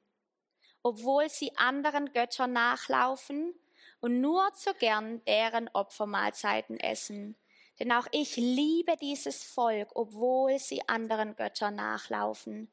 obwohl 0.84 1.30
sie 1.30 1.56
anderen 1.58 2.12
Göttern 2.12 2.52
nachlaufen 2.52 3.56
und 4.02 4.20
nur 4.20 4.54
zu 4.54 4.74
gern 4.74 5.24
deren 5.24 5.70
Opfermahlzeiten 5.70 6.78
essen. 6.80 7.38
Denn 7.80 7.94
auch 7.94 8.08
ich 8.12 8.36
liebe 8.36 8.98
dieses 8.98 9.42
Volk, 9.42 9.90
obwohl 9.96 10.60
sie 10.60 10.88
anderen 10.90 11.38
Göttern 11.38 11.76
nachlaufen. 11.76 12.70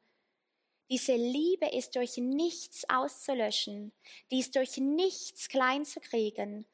Diese 0.90 1.14
Liebe 1.14 1.68
ist 1.68 1.94
durch 1.94 2.16
nichts 2.16 2.88
auszulöschen, 2.90 3.92
die 4.32 4.40
ist 4.40 4.56
durch 4.56 4.78
nichts 4.78 5.48
klein 5.48 5.84
zu 5.84 6.00
kriegen, 6.00 6.66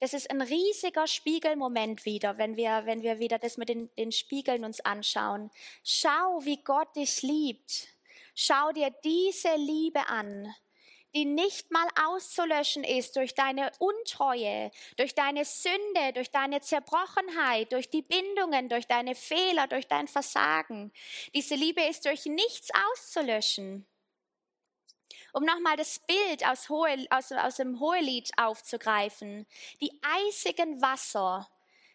das 0.00 0.14
ist 0.14 0.30
ein 0.30 0.40
riesiger 0.40 1.06
Spiegelmoment 1.06 2.06
wieder, 2.06 2.38
wenn 2.38 2.56
wir, 2.56 2.86
wenn 2.86 3.02
wir 3.02 3.18
wieder 3.18 3.38
das 3.38 3.58
mit 3.58 3.68
den, 3.68 3.94
den 3.96 4.12
Spiegeln 4.12 4.64
uns 4.64 4.80
anschauen. 4.80 5.50
Schau, 5.84 6.40
wie 6.42 6.62
Gott 6.64 6.96
dich 6.96 7.20
liebt. 7.22 7.88
Schau 8.34 8.72
dir 8.72 8.90
diese 9.04 9.54
Liebe 9.56 10.08
an, 10.08 10.54
die 11.14 11.26
nicht 11.26 11.70
mal 11.70 11.86
auszulöschen 12.06 12.82
ist 12.82 13.16
durch 13.16 13.34
deine 13.34 13.72
Untreue, 13.78 14.70
durch 14.96 15.14
deine 15.14 15.44
Sünde, 15.44 16.12
durch 16.14 16.30
deine 16.30 16.62
Zerbrochenheit, 16.62 17.70
durch 17.72 17.90
die 17.90 18.02
Bindungen, 18.02 18.70
durch 18.70 18.86
deine 18.86 19.14
Fehler, 19.14 19.66
durch 19.66 19.86
dein 19.86 20.08
Versagen. 20.08 20.92
Diese 21.34 21.56
Liebe 21.56 21.82
ist 21.82 22.06
durch 22.06 22.24
nichts 22.24 22.70
auszulöschen 22.92 23.86
um 25.32 25.44
nochmal 25.44 25.76
das 25.76 25.98
Bild 26.00 26.46
aus, 26.46 26.68
Hohe, 26.68 27.06
aus, 27.10 27.32
aus 27.32 27.56
dem 27.56 27.80
Hohelied 27.80 28.30
aufzugreifen. 28.36 29.46
Die 29.80 29.92
eisigen 30.02 30.80
Wasser 30.82 31.48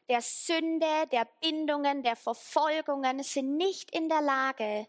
der 0.10 0.22
Sünde, 0.22 1.08
der 1.12 1.28
Bindungen, 1.42 2.04
der 2.04 2.16
Verfolgungen 2.16 3.24
sind 3.24 3.58
nicht 3.58 3.92
in 3.92 4.08
der 4.08 4.22
Lage, 4.22 4.86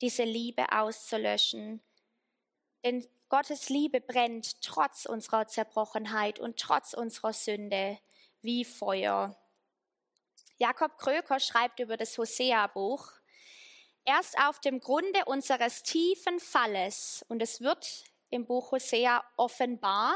diese 0.00 0.22
Liebe 0.22 0.72
auszulöschen. 0.72 1.82
Denn 2.84 3.06
Gottes 3.28 3.68
Liebe 3.68 4.00
brennt 4.00 4.62
trotz 4.62 5.06
unserer 5.06 5.48
Zerbrochenheit 5.48 6.38
und 6.38 6.58
trotz 6.58 6.92
unserer 6.92 7.32
Sünde 7.32 7.98
wie 8.40 8.64
Feuer. 8.64 9.36
Jakob 10.58 10.96
Kröker 10.96 11.40
schreibt 11.40 11.80
über 11.80 11.96
das 11.96 12.16
Hosea-Buch, 12.16 13.10
erst 14.06 14.38
auf 14.38 14.60
dem 14.60 14.80
Grunde 14.80 15.24
unseres 15.26 15.82
tiefen 15.82 16.40
Falles, 16.40 17.24
und 17.28 17.42
es 17.42 17.60
wird 17.60 18.04
im 18.30 18.46
Buch 18.46 18.72
Hosea 18.72 19.22
offenbar, 19.36 20.14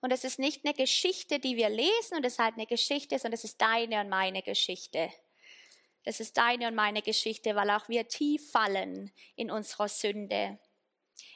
und 0.00 0.12
es 0.12 0.24
ist 0.24 0.38
nicht 0.38 0.64
eine 0.64 0.74
Geschichte, 0.74 1.38
die 1.38 1.56
wir 1.56 1.68
lesen, 1.68 2.16
und 2.16 2.24
es 2.24 2.34
ist 2.34 2.38
halt 2.38 2.54
eine 2.54 2.66
Geschichte, 2.66 3.18
sondern 3.18 3.34
es 3.34 3.44
ist 3.44 3.60
deine 3.60 4.00
und 4.00 4.08
meine 4.08 4.42
Geschichte. 4.42 5.10
Es 6.04 6.20
ist 6.20 6.36
deine 6.36 6.68
und 6.68 6.74
meine 6.74 7.02
Geschichte, 7.02 7.54
weil 7.54 7.70
auch 7.70 7.88
wir 7.88 8.08
tief 8.08 8.50
fallen 8.50 9.12
in 9.36 9.50
unserer 9.50 9.88
Sünde. 9.88 10.58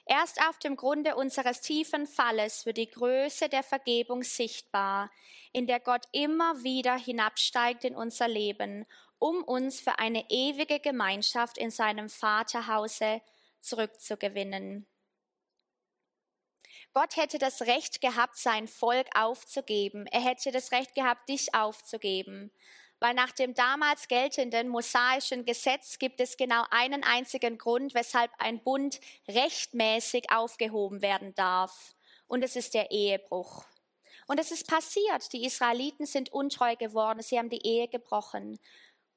Erst 0.07 0.41
auf 0.49 0.59
dem 0.59 0.77
Grunde 0.77 1.15
unseres 1.15 1.61
tiefen 1.61 2.07
Falles 2.07 2.67
wird 2.67 2.77
die 2.77 2.91
Größe 2.91 3.49
der 3.49 3.63
Vergebung 3.63 4.23
sichtbar, 4.23 5.11
in 5.53 5.67
der 5.67 5.81
Gott 5.81 6.07
immer 6.13 6.63
wieder 6.63 6.97
hinabsteigt 6.97 7.85
in 7.85 7.95
unser 7.95 8.29
Leben 8.29 8.87
um 9.23 9.45
uns 9.45 9.79
für 9.79 10.01
eine 10.01 10.29
ewige 10.31 10.81
Gemeinschaft 10.81 11.57
in 11.57 11.71
seinem 11.71 12.09
Vaterhause 12.09 13.23
zurückzugewinnen. 13.61 14.89
Gott 16.93 17.17
hätte 17.17 17.39
das 17.39 17.63
Recht 17.63 18.01
gehabt, 18.01 18.37
sein 18.37 18.67
Volk 18.67 19.07
aufzugeben. 19.15 20.07
Er 20.09 20.23
hätte 20.23 20.51
das 20.51 20.73
Recht 20.73 20.97
gehabt, 20.97 21.29
dich 21.29 21.55
aufzugeben. 21.55 22.51
Weil 22.99 23.15
nach 23.15 23.31
dem 23.31 23.55
damals 23.55 24.09
geltenden 24.09 24.69
mosaischen 24.69 25.45
Gesetz 25.45 26.01
gibt 26.01 26.21
es 26.21 26.37
genau 26.37 26.65
einen 26.73 27.05
einzigen 27.05 27.59
Grund, 27.59 27.95
weshalb 27.95 28.33
ein 28.39 28.61
Bund 28.65 29.01
rechtmäßig 29.29 30.33
aufgehoben 30.33 31.01
werden 31.01 31.33
darf. 31.37 31.95
Und 32.27 32.43
es 32.43 32.57
ist 32.57 32.75
der 32.75 32.91
Ehebruch. 32.91 33.65
Und 34.27 34.41
es 34.41 34.51
ist 34.51 34.67
passiert. 34.67 35.33
Die 35.33 35.45
Israeliten 35.45 36.07
sind 36.07 36.33
untreu 36.33 36.75
geworden. 36.77 37.23
Sie 37.23 37.39
haben 37.39 37.51
die 37.51 37.65
Ehe 37.65 37.87
gebrochen. 37.89 38.59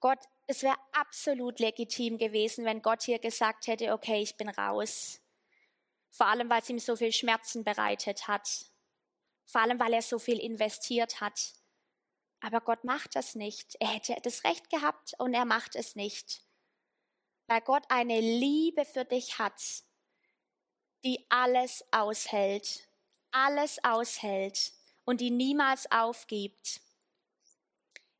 Gott, 0.05 0.19
es 0.45 0.61
wäre 0.61 0.77
absolut 0.91 1.59
legitim 1.59 2.19
gewesen, 2.19 2.63
wenn 2.63 2.83
Gott 2.83 3.01
hier 3.01 3.17
gesagt 3.17 3.65
hätte, 3.65 3.91
okay, 3.91 4.21
ich 4.21 4.37
bin 4.37 4.49
raus. 4.49 5.19
Vor 6.11 6.27
allem, 6.27 6.47
weil 6.47 6.61
es 6.61 6.69
ihm 6.69 6.77
so 6.77 6.95
viel 6.95 7.11
Schmerzen 7.11 7.63
bereitet 7.63 8.27
hat. 8.27 8.67
Vor 9.47 9.61
allem, 9.61 9.79
weil 9.79 9.93
er 9.93 10.03
so 10.03 10.19
viel 10.19 10.37
investiert 10.37 11.21
hat. 11.21 11.53
Aber 12.39 12.61
Gott 12.61 12.83
macht 12.83 13.15
das 13.15 13.33
nicht. 13.33 13.77
Er 13.79 13.87
hätte 13.87 14.15
das 14.21 14.43
Recht 14.43 14.69
gehabt 14.69 15.15
und 15.17 15.33
er 15.33 15.45
macht 15.45 15.75
es 15.75 15.95
nicht. 15.95 16.43
Weil 17.47 17.61
Gott 17.61 17.85
eine 17.89 18.21
Liebe 18.21 18.85
für 18.85 19.05
dich 19.05 19.39
hat, 19.39 19.59
die 21.03 21.25
alles 21.29 21.83
aushält, 21.89 22.87
alles 23.31 23.83
aushält 23.83 24.71
und 25.03 25.19
die 25.19 25.31
niemals 25.31 25.91
aufgibt. 25.91 26.84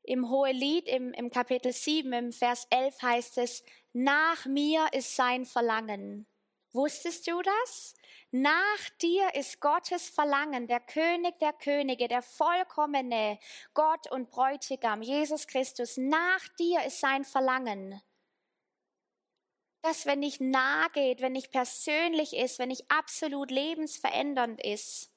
Im 0.07 0.29
Hohelied 0.29 0.87
im, 0.87 1.13
im 1.13 1.31
Kapitel 1.31 1.71
7, 1.71 2.13
im 2.13 2.31
Vers 2.31 2.67
11 2.69 3.01
heißt 3.01 3.37
es, 3.39 3.63
nach 3.91 4.45
mir 4.45 4.87
ist 4.93 5.15
sein 5.15 5.45
Verlangen. 5.45 6.27
Wusstest 6.73 7.25
du 7.27 7.41
das? 7.41 7.95
Nach 8.29 8.89
dir 9.01 9.33
ist 9.33 9.61
Gottes 9.61 10.09
Verlangen, 10.09 10.67
der 10.67 10.81
König 10.81 11.39
der 11.39 11.53
Könige, 11.53 12.07
der 12.07 12.21
vollkommene 12.21 13.39
Gott 13.73 14.11
und 14.11 14.29
Bräutigam, 14.29 15.01
Jesus 15.01 15.47
Christus. 15.47 15.97
Nach 15.97 16.47
dir 16.59 16.83
ist 16.83 16.99
sein 16.99 17.23
Verlangen. 17.23 17.99
Dass 19.81 20.05
wenn 20.05 20.19
nicht 20.19 20.41
nah 20.41 20.87
geht, 20.89 21.21
wenn 21.21 21.31
nicht 21.31 21.51
persönlich 21.51 22.35
ist, 22.35 22.59
wenn 22.59 22.69
nicht 22.69 22.91
absolut 22.91 23.49
lebensverändernd 23.49 24.63
ist. 24.63 25.11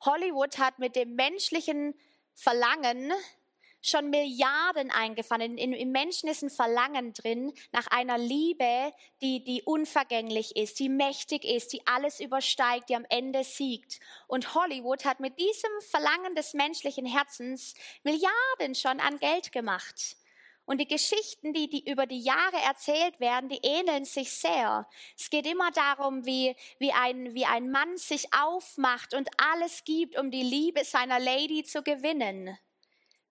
Hollywood 0.00 0.58
hat 0.58 0.78
mit 0.78 0.96
dem 0.96 1.14
menschlichen 1.14 1.94
Verlangen 2.40 3.12
schon 3.82 4.10
Milliarden 4.10 4.92
eingefangen. 4.92 5.58
In, 5.58 5.72
Im 5.72 5.90
Menschen 5.90 6.28
ist 6.28 6.42
ein 6.42 6.50
Verlangen 6.50 7.12
drin 7.12 7.52
nach 7.72 7.88
einer 7.88 8.16
Liebe, 8.16 8.92
die, 9.20 9.42
die 9.42 9.62
unvergänglich 9.62 10.54
ist, 10.54 10.78
die 10.78 10.88
mächtig 10.88 11.44
ist, 11.44 11.72
die 11.72 11.84
alles 11.86 12.20
übersteigt, 12.20 12.90
die 12.90 12.96
am 12.96 13.06
Ende 13.08 13.42
siegt. 13.42 13.98
Und 14.28 14.54
Hollywood 14.54 15.04
hat 15.04 15.18
mit 15.18 15.38
diesem 15.38 15.70
Verlangen 15.90 16.36
des 16.36 16.54
menschlichen 16.54 17.06
Herzens 17.06 17.74
Milliarden 18.04 18.74
schon 18.74 19.00
an 19.00 19.18
Geld 19.18 19.50
gemacht. 19.50 20.16
Und 20.68 20.82
die 20.82 20.86
Geschichten, 20.86 21.54
die, 21.54 21.66
die 21.66 21.90
über 21.90 22.04
die 22.04 22.20
Jahre 22.20 22.58
erzählt 22.58 23.20
werden, 23.20 23.48
die 23.48 23.60
ähneln 23.62 24.04
sich 24.04 24.30
sehr. 24.30 24.86
Es 25.16 25.30
geht 25.30 25.46
immer 25.46 25.70
darum, 25.70 26.26
wie, 26.26 26.54
wie, 26.78 26.92
ein, 26.92 27.32
wie 27.32 27.46
ein 27.46 27.70
Mann 27.70 27.96
sich 27.96 28.34
aufmacht 28.34 29.14
und 29.14 29.30
alles 29.38 29.82
gibt, 29.84 30.18
um 30.18 30.30
die 30.30 30.42
Liebe 30.42 30.84
seiner 30.84 31.20
Lady 31.20 31.64
zu 31.64 31.82
gewinnen. 31.82 32.58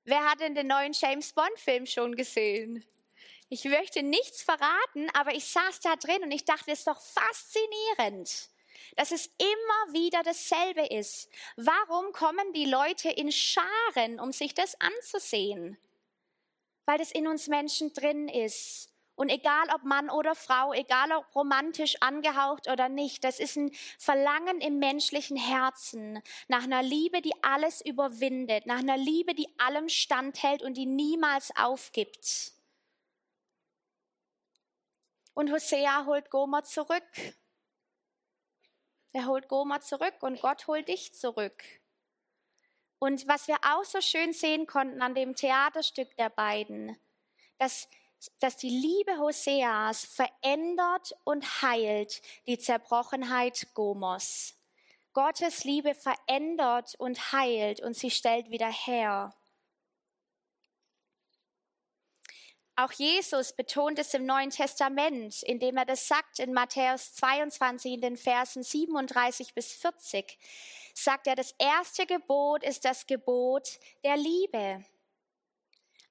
Wer 0.04 0.26
hat 0.26 0.40
denn 0.40 0.56
den 0.56 0.66
neuen 0.66 0.94
James 0.94 1.32
Bond-Film 1.32 1.86
schon 1.86 2.16
gesehen? 2.16 2.84
Ich 3.50 3.66
möchte 3.66 4.02
nichts 4.02 4.42
verraten, 4.42 5.08
aber 5.14 5.36
ich 5.36 5.46
saß 5.46 5.82
da 5.82 5.96
drin 5.96 6.24
und 6.24 6.32
ich 6.32 6.44
dachte, 6.44 6.72
es 6.72 6.80
ist 6.80 6.88
doch 6.88 7.00
faszinierend, 7.00 8.50
dass 8.96 9.12
es 9.12 9.28
immer 9.38 9.94
wieder 9.94 10.24
dasselbe 10.24 10.88
ist. 10.88 11.30
Warum 11.56 12.14
kommen 12.14 12.52
die 12.54 12.66
Leute 12.66 13.12
in 13.12 13.32
Scharen, 13.32 14.20
um 14.20 14.32
sich 14.32 14.56
das 14.56 14.76
anzusehen? 14.82 15.78
Weil 16.88 16.98
das 16.98 17.12
in 17.12 17.28
uns 17.28 17.48
Menschen 17.48 17.94
drin 17.94 18.30
ist. 18.30 18.90
Und 19.16 19.30
egal 19.30 19.68
ob 19.74 19.84
Mann 19.84 20.10
oder 20.10 20.36
Frau, 20.36 20.74
egal 20.74 21.12
ob 21.12 21.36
romantisch 21.36 21.98
angehaucht 22.02 22.70
oder 22.70 22.88
nicht, 22.88 23.24
das 23.24 23.40
ist 23.40 23.58
ein 23.58 23.72
Verlangen 23.98 24.62
im 24.62 24.80
menschlichen 24.80 25.38
Herzen 25.38 26.22
nach 26.48 26.64
einer 26.64 26.84
Liebe, 26.84 27.22
die 27.22 27.34
alles 27.44 27.82
überwindet, 27.82 28.68
nach 28.68 28.78
einer 28.78 28.96
Liebe, 28.96 29.34
die 29.34 29.50
allem 29.60 29.90
standhält 29.90 30.62
und 30.62 30.78
die 30.78 30.86
niemals 30.86 31.52
aufgibt. 31.58 32.54
Und 35.34 35.52
Hosea 35.52 36.06
holt 36.06 36.30
Gomer 36.30 36.64
zurück. 36.64 37.04
Er 39.14 39.26
holt 39.26 39.48
Gomer 39.48 39.82
zurück 39.82 40.16
und 40.22 40.40
Gott 40.42 40.68
holt 40.68 40.88
dich 40.88 41.14
zurück. 41.14 41.64
Und 43.00 43.28
was 43.28 43.48
wir 43.48 43.58
auch 43.64 43.84
so 43.84 44.02
schön 44.02 44.34
sehen 44.34 44.66
konnten 44.66 45.02
an 45.02 45.16
dem 45.16 45.36
Theaterstück 45.36 46.16
der 46.18 46.30
beiden, 46.30 46.98
dass 47.58 47.88
dass 48.40 48.58
die 48.58 48.70
Liebe 48.70 49.20
Hoseas 49.20 50.06
verändert 50.06 51.14
und 51.24 51.62
heilt 51.62 52.22
die 52.48 52.58
Zerbrochenheit 52.58 53.68
Gomos. 53.74 54.56
Gottes 55.14 55.64
Liebe 55.64 55.96
verändert 55.96 56.96
und 56.98 57.32
heilt 57.32 57.82
und 57.82 57.96
sie 57.96 58.12
stellt 58.12 58.50
wieder 58.50 58.72
her. 58.72 59.34
Auch 62.80 62.92
Jesus 62.92 63.54
betont 63.54 63.98
es 63.98 64.14
im 64.14 64.28
Neuen 64.28 64.52
Testament, 64.52 65.42
indem 65.42 65.78
er 65.78 65.86
das 65.86 66.08
sagt 66.08 66.38
in 66.38 66.54
Matthäus 66.54 67.16
22 67.16 67.94
in 67.94 68.02
den 68.02 68.18
Versen 68.18 68.62
37 68.62 69.56
bis 69.56 69.74
40. 69.74 70.38
Sagt 70.94 71.26
er, 71.26 71.36
das 71.36 71.56
erste 71.58 72.06
Gebot 72.06 72.64
ist 72.64 72.86
das 72.86 73.08
Gebot 73.08 73.80
der 74.04 74.16
Liebe 74.16 74.86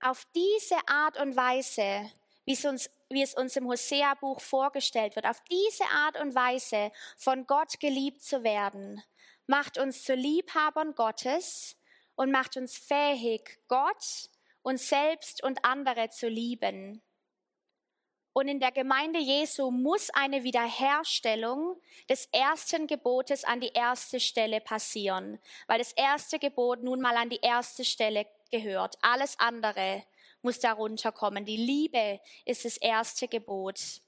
auf 0.00 0.26
diese 0.34 0.76
Art 0.88 1.16
und 1.20 1.36
Weise, 1.36 2.10
wie 2.44 2.54
es 2.54 2.64
uns, 2.64 2.90
wie 3.10 3.22
es 3.22 3.34
uns 3.34 3.54
im 3.54 3.68
Hosea-Buch 3.68 4.40
vorgestellt 4.40 5.14
wird, 5.14 5.26
auf 5.26 5.40
diese 5.48 5.84
Art 5.84 6.18
und 6.20 6.34
Weise 6.34 6.90
von 7.16 7.46
Gott 7.46 7.78
geliebt 7.78 8.22
zu 8.22 8.42
werden, 8.42 9.04
macht 9.46 9.78
uns 9.78 10.02
zu 10.02 10.14
Liebhabern 10.16 10.96
Gottes 10.96 11.76
und 12.16 12.32
macht 12.32 12.56
uns 12.56 12.76
fähig, 12.76 13.60
Gott, 13.68 14.30
uns 14.66 14.88
selbst 14.88 15.44
und 15.44 15.64
andere 15.64 16.10
zu 16.10 16.28
lieben. 16.28 17.00
Und 18.32 18.48
in 18.48 18.58
der 18.58 18.72
Gemeinde 18.72 19.20
Jesu 19.20 19.70
muss 19.70 20.10
eine 20.10 20.42
Wiederherstellung 20.42 21.80
des 22.08 22.26
ersten 22.32 22.88
Gebotes 22.88 23.44
an 23.44 23.60
die 23.60 23.70
erste 23.72 24.18
Stelle 24.18 24.60
passieren, 24.60 25.38
weil 25.68 25.78
das 25.78 25.92
erste 25.92 26.40
Gebot 26.40 26.82
nun 26.82 27.00
mal 27.00 27.16
an 27.16 27.30
die 27.30 27.40
erste 27.40 27.84
Stelle 27.84 28.26
gehört. 28.50 28.96
Alles 29.02 29.38
andere 29.38 30.04
muss 30.42 30.58
darunter 30.58 31.12
kommen. 31.12 31.44
Die 31.44 31.56
Liebe 31.56 32.20
ist 32.44 32.64
das 32.64 32.76
erste 32.76 33.28
Gebot. 33.28 34.02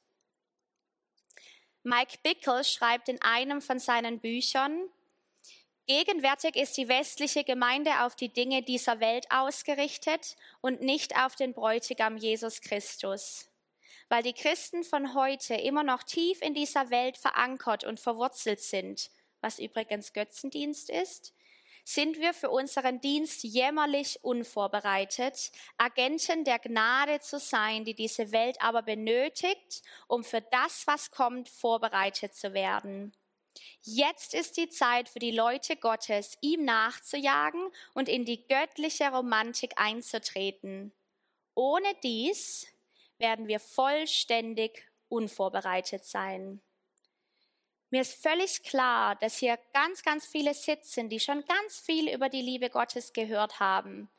Mike 1.85 2.19
Bickle 2.25 2.65
schreibt 2.65 3.09
in 3.09 3.23
einem 3.23 3.63
von 3.63 3.79
seinen 3.79 4.19
Büchern, 4.19 4.91
Gegenwärtig 5.89 6.55
ist 6.55 6.77
die 6.77 6.87
westliche 6.87 7.45
Gemeinde 7.45 8.03
auf 8.03 8.15
die 8.15 8.29
Dinge 8.29 8.63
dieser 8.63 9.01
Welt 9.01 9.25
ausgerichtet 9.31 10.37
und 10.61 10.83
nicht 10.83 11.17
auf 11.19 11.35
den 11.35 11.55
Bräutigam 11.55 12.19
Jesus 12.19 12.61
Christus. 12.61 13.49
Weil 14.11 14.23
die 14.23 14.35
Christen 14.35 14.85
von 14.85 15.15
heute 15.15 15.55
immer 15.55 15.85
noch 15.85 16.03
tief 16.03 16.43
in 16.43 16.53
dieser 16.53 16.91
Welt 16.91 17.17
verankert 17.17 17.85
und 17.85 18.01
verwurzelt 18.01 18.61
sind, 18.61 19.11
was 19.41 19.59
übrigens 19.59 20.13
Götzendienst 20.13 20.91
ist, 20.91 21.33
sind 21.85 22.21
wir 22.21 22.35
für 22.35 22.51
unseren 22.51 23.01
Dienst 23.01 23.43
jämmerlich 23.43 24.23
unvorbereitet, 24.23 25.51
Agenten 25.79 26.45
der 26.45 26.59
Gnade 26.59 27.21
zu 27.21 27.39
sein, 27.39 27.87
die 27.87 27.95
diese 27.95 28.31
Welt 28.31 28.61
aber 28.61 28.83
benötigt, 28.83 29.83
um 30.07 30.23
für 30.23 30.43
das, 30.43 30.87
was 30.87 31.11
kommt, 31.11 31.49
vorbereitet 31.49 32.35
zu 32.35 32.53
werden. 32.53 33.15
Jetzt 33.83 34.35
ist 34.35 34.57
die 34.57 34.69
Zeit 34.69 35.09
für 35.09 35.19
die 35.19 35.31
Leute 35.31 35.77
Gottes, 35.77 36.37
ihm 36.41 36.65
nachzujagen 36.65 37.71
und 37.95 38.09
in 38.09 38.25
die 38.25 38.47
göttliche 38.47 39.11
Romantik 39.11 39.73
einzutreten. 39.77 40.93
Ohne 41.55 41.95
dies 42.03 42.67
werden 43.19 43.49
wir 43.49 43.61
vollständig 43.61 44.87
unvorbereitet 45.09 46.05
sein. 46.05 46.61
Mir 47.91 48.03
ist 48.03 48.23
völlig 48.23 48.63
klar, 48.63 49.17
dass 49.17 49.39
hier 49.39 49.59
ganz, 49.73 50.03
ganz 50.03 50.27
viele 50.27 50.53
sitzen, 50.53 51.09
die 51.09 51.21
schon 51.21 51.45
ganz 51.47 51.81
viel 51.81 52.13
über 52.13 52.29
die 52.29 52.43
Liebe 52.43 52.69
Gottes 52.69 53.13
gehört 53.15 53.61
haben. 53.61 54.11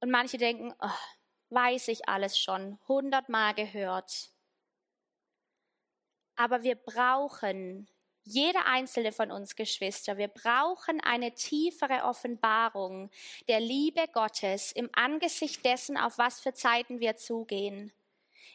Und 0.00 0.10
manche 0.10 0.36
denken, 0.36 0.74
oh, 0.80 0.90
weiß 1.50 1.88
ich 1.88 2.08
alles 2.08 2.38
schon, 2.38 2.78
hundertmal 2.86 3.54
gehört. 3.54 4.30
Aber 6.36 6.62
wir 6.62 6.76
brauchen, 6.76 7.88
jeder 8.28 8.66
einzelne 8.66 9.12
von 9.12 9.30
uns 9.30 9.56
Geschwister, 9.56 10.16
wir 10.16 10.28
brauchen 10.28 11.00
eine 11.00 11.34
tiefere 11.34 12.04
Offenbarung 12.04 13.10
der 13.48 13.60
Liebe 13.60 14.06
Gottes 14.12 14.72
im 14.72 14.88
Angesicht 14.92 15.64
dessen, 15.64 15.96
auf 15.96 16.18
was 16.18 16.40
für 16.40 16.54
Zeiten 16.54 17.00
wir 17.00 17.16
zugehen. 17.16 17.92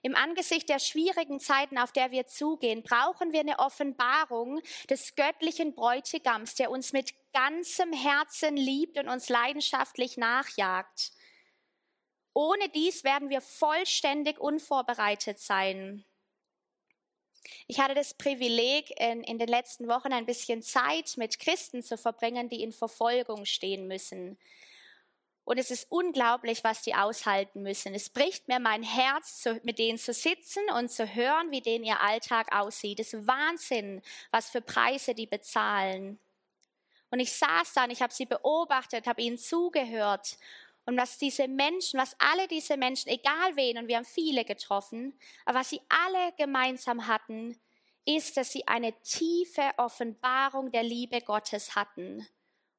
Im 0.01 0.15
Angesicht 0.15 0.67
der 0.67 0.80
schwierigen 0.80 1.39
Zeiten, 1.39 1.78
auf 1.78 1.93
der 1.93 2.11
wir 2.11 2.28
zugehen, 2.28 2.84
brauchen 2.84 3.32
wir 3.32 3.39
eine 3.39 3.59
Offenbarung 3.59 4.61
des 4.89 5.15
göttlichen 5.15 5.74
Bräutigams, 5.74 6.55
der 6.55 6.71
uns 6.71 6.91
mit 6.91 7.13
ganzem 7.32 7.93
Herzen 7.93 8.57
liebt 8.57 8.97
und 8.97 9.07
uns 9.07 9.30
leidenschaftlich 9.30 10.17
nachjagt. 10.17 11.13
Ohne 12.34 12.67
dies 12.69 13.05
werden 13.05 13.30
wir 13.30 13.39
vollständig 13.41 14.39
unvorbereitet 14.39 15.39
sein. 15.39 16.03
Ich 17.68 17.80
hatte 17.80 17.94
das 17.94 18.14
Privileg, 18.14 18.91
in, 19.00 19.24
in, 19.24 19.38
den 19.38 19.48
letzten 19.48 19.88
Wochen 19.88 20.14
ein 20.14 20.26
bisschen 20.26 20.62
Zeit 20.62 21.14
mit 21.18 21.39
Christen 21.39 21.84
zu 21.84 21.98
verbringen, 21.98 22.50
die 22.50 22.64
in 22.64 22.72
Verfolgung 22.72 23.46
stehen 23.46 23.88
müssen. 23.88 24.38
Und 25.46 25.58
es 25.58 25.72
ist 25.72 25.88
unglaublich, 25.89 26.64
was 26.64 26.84
die 26.84 26.96
aushalten 26.96 27.64
müssen. 27.64 27.94
Es 27.94 28.10
bricht 28.10 28.48
mir 28.48 28.60
mein 28.60 28.82
Herz, 28.82 29.46
mit 29.64 29.78
denen 29.78 29.98
zu 29.98 30.14
sitzen 30.14 30.64
und 30.78 30.89
zu 30.89 31.14
hören, 31.16 31.52
wie 31.52 31.62
denen 31.62 31.84
ihr 31.84 32.00
Alltag 32.00 32.56
aussieht. 32.56 33.00
Es 33.02 33.14
ist 33.14 33.28
Wahnsinn, 33.28 34.02
was 34.32 34.50
für 34.50 34.62
Preise 34.62 35.14
die 35.14 35.28
bezahlen. 35.28 36.18
Und 37.12 37.20
ich 37.20 37.34
saß 37.34 37.74
da 37.74 37.84
und 37.84 37.91
ich 37.91 38.02
habe 38.02 38.14
sie 38.14 38.26
beobachtet, 38.26 39.06
habe 39.06 39.22
ihnen 39.22 39.38
zugehört. 39.38 40.38
Und 40.86 40.98
was 40.98 41.18
diese 41.18 41.48
Menschen, 41.48 42.00
was 42.00 42.16
alle 42.20 42.48
diese 42.48 42.76
Menschen, 42.78 43.10
egal 43.10 43.56
wen, 43.56 43.78
und 43.78 43.88
wir 43.88 43.98
haben 43.98 44.06
viele 44.06 44.44
getroffen, 44.44 45.18
aber 45.46 45.60
was 45.60 45.70
sie 45.70 45.82
alle 45.90 46.34
gemeinsam 46.38 47.08
hatten, 47.08 47.60
ist, 48.06 48.36
dass 48.36 48.52
sie 48.52 48.68
eine 48.68 48.94
tiefe 49.02 49.72
Offenbarung 49.78 50.72
der 50.72 50.84
Liebe 50.84 51.22
Gottes 51.22 51.76
hatten 51.76 52.28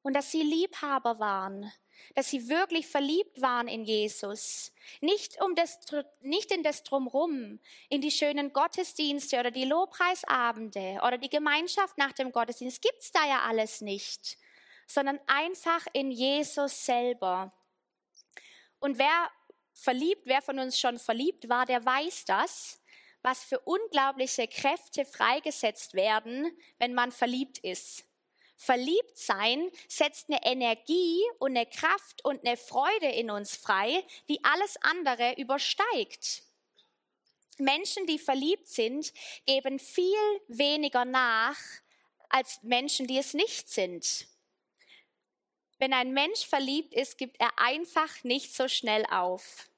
und 0.03 0.13
dass 0.13 0.31
sie 0.31 0.43
Liebhaber 0.43 1.19
waren 1.19 1.71
dass 2.13 2.29
sie 2.29 2.49
wirklich 2.49 2.87
verliebt 2.87 3.41
waren 3.41 3.67
in 3.67 3.83
Jesus. 3.83 4.73
Nicht, 5.01 5.41
um 5.41 5.55
das, 5.55 5.79
nicht 6.21 6.51
in 6.51 6.63
das 6.63 6.83
Drumrum, 6.83 7.59
in 7.89 8.01
die 8.01 8.11
schönen 8.11 8.53
Gottesdienste 8.53 9.39
oder 9.39 9.51
die 9.51 9.65
Lobpreisabende 9.65 10.99
oder 11.05 11.17
die 11.17 11.29
Gemeinschaft 11.29 11.97
nach 11.97 12.13
dem 12.13 12.31
Gottesdienst. 12.31 12.81
Gibt's 12.81 13.11
da 13.11 13.25
ja 13.27 13.41
alles 13.47 13.81
nicht, 13.81 14.37
sondern 14.87 15.19
einfach 15.27 15.85
in 15.93 16.11
Jesus 16.11 16.85
selber. 16.85 17.53
Und 18.85 18.99
wer 18.99 19.31
verliebt, 19.73 20.27
wer 20.27 20.43
von 20.43 20.59
uns 20.59 20.79
schon 20.79 20.99
verliebt 20.99 21.49
war, 21.49 21.65
der 21.65 21.83
weiß 21.83 22.25
das, 22.25 22.79
was 23.23 23.43
für 23.43 23.59
unglaubliche 23.61 24.47
Kräfte 24.47 25.05
freigesetzt 25.05 25.95
werden, 25.95 26.55
wenn 26.77 26.93
man 26.93 27.11
verliebt 27.11 27.57
ist. 27.57 28.05
Verliebt 28.57 29.17
sein 29.17 29.71
setzt 29.87 30.29
eine 30.29 30.45
Energie 30.45 31.19
und 31.39 31.57
eine 31.57 31.65
Kraft 31.65 32.23
und 32.23 32.45
eine 32.45 32.57
Freude 32.57 33.07
in 33.07 33.31
uns 33.31 33.55
frei, 33.55 34.05
die 34.29 34.43
alles 34.43 34.77
andere 34.81 35.33
übersteigt. 35.39 36.43
Menschen, 37.57 38.05
die 38.05 38.19
verliebt 38.19 38.67
sind, 38.67 39.11
geben 39.47 39.79
viel 39.79 40.41
weniger 40.47 41.05
nach 41.05 41.57
als 42.29 42.61
Menschen, 42.61 43.07
die 43.07 43.17
es 43.17 43.33
nicht 43.33 43.67
sind. 43.67 44.27
Wenn 45.77 45.93
ein 45.93 46.13
Mensch 46.13 46.45
verliebt 46.45 46.93
ist, 46.93 47.17
gibt 47.17 47.39
er 47.39 47.57
einfach 47.57 48.23
nicht 48.23 48.55
so 48.55 48.67
schnell 48.67 49.05
auf. 49.07 49.69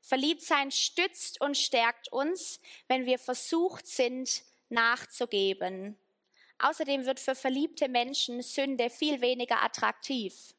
Verliebtsein 0.00 0.70
stützt 0.70 1.40
und 1.40 1.56
stärkt 1.56 2.10
uns, 2.10 2.60
wenn 2.88 3.06
wir 3.06 3.18
versucht 3.18 3.86
sind, 3.86 4.42
nachzugeben. 4.68 5.96
Außerdem 6.58 7.06
wird 7.06 7.20
für 7.20 7.34
verliebte 7.34 7.88
Menschen 7.88 8.42
Sünde 8.42 8.88
viel 8.90 9.20
weniger 9.20 9.62
attraktiv. 9.62 10.54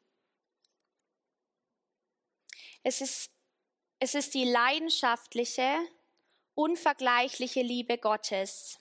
Es 2.82 3.00
ist, 3.00 3.30
es 3.98 4.14
ist 4.14 4.34
die 4.34 4.44
leidenschaftliche, 4.44 5.78
unvergleichliche 6.54 7.62
Liebe 7.62 7.98
Gottes, 7.98 8.78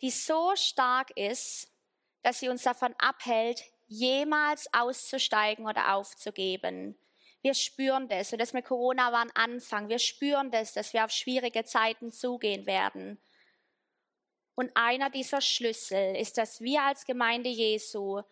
die 0.00 0.10
so 0.10 0.54
stark 0.56 1.10
ist, 1.16 1.68
dass 2.22 2.40
sie 2.40 2.48
uns 2.48 2.62
davon 2.62 2.94
abhält, 2.98 3.64
jemals 3.86 4.72
auszusteigen 4.72 5.66
oder 5.66 5.94
aufzugeben. 5.94 6.98
Wir 7.42 7.54
spüren 7.54 8.08
das 8.08 8.32
und 8.32 8.40
das 8.40 8.52
mit 8.52 8.64
Corona 8.64 9.12
war 9.12 9.20
ein 9.20 9.36
Anfang. 9.36 9.88
Wir 9.88 9.98
spüren 9.98 10.50
das, 10.50 10.72
dass 10.72 10.92
wir 10.92 11.04
auf 11.04 11.10
schwierige 11.10 11.64
Zeiten 11.64 12.10
zugehen 12.10 12.66
werden. 12.66 13.20
Und 14.54 14.70
einer 14.74 15.10
dieser 15.10 15.40
Schlüssel 15.40 16.16
ist, 16.16 16.38
dass 16.38 16.60
wir 16.60 16.82
als 16.82 17.04
Gemeinde 17.04 17.50
Jesu 17.50 18.22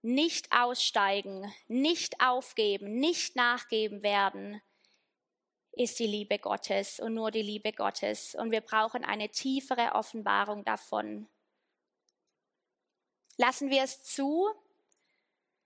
nicht 0.00 0.48
aussteigen, 0.52 1.52
nicht 1.68 2.20
aufgeben, 2.20 2.98
nicht 2.98 3.36
nachgeben 3.36 4.02
werden, 4.02 4.60
ist 5.72 5.98
die 5.98 6.06
Liebe 6.06 6.38
Gottes 6.38 7.00
und 7.00 7.14
nur 7.14 7.30
die 7.30 7.42
Liebe 7.42 7.72
Gottes. 7.72 8.34
Und 8.34 8.50
wir 8.50 8.60
brauchen 8.60 9.04
eine 9.04 9.28
tiefere 9.30 9.94
Offenbarung 9.94 10.64
davon. 10.64 11.28
Lassen 13.38 13.70
wir 13.70 13.82
es 13.82 14.02
zu, 14.02 14.48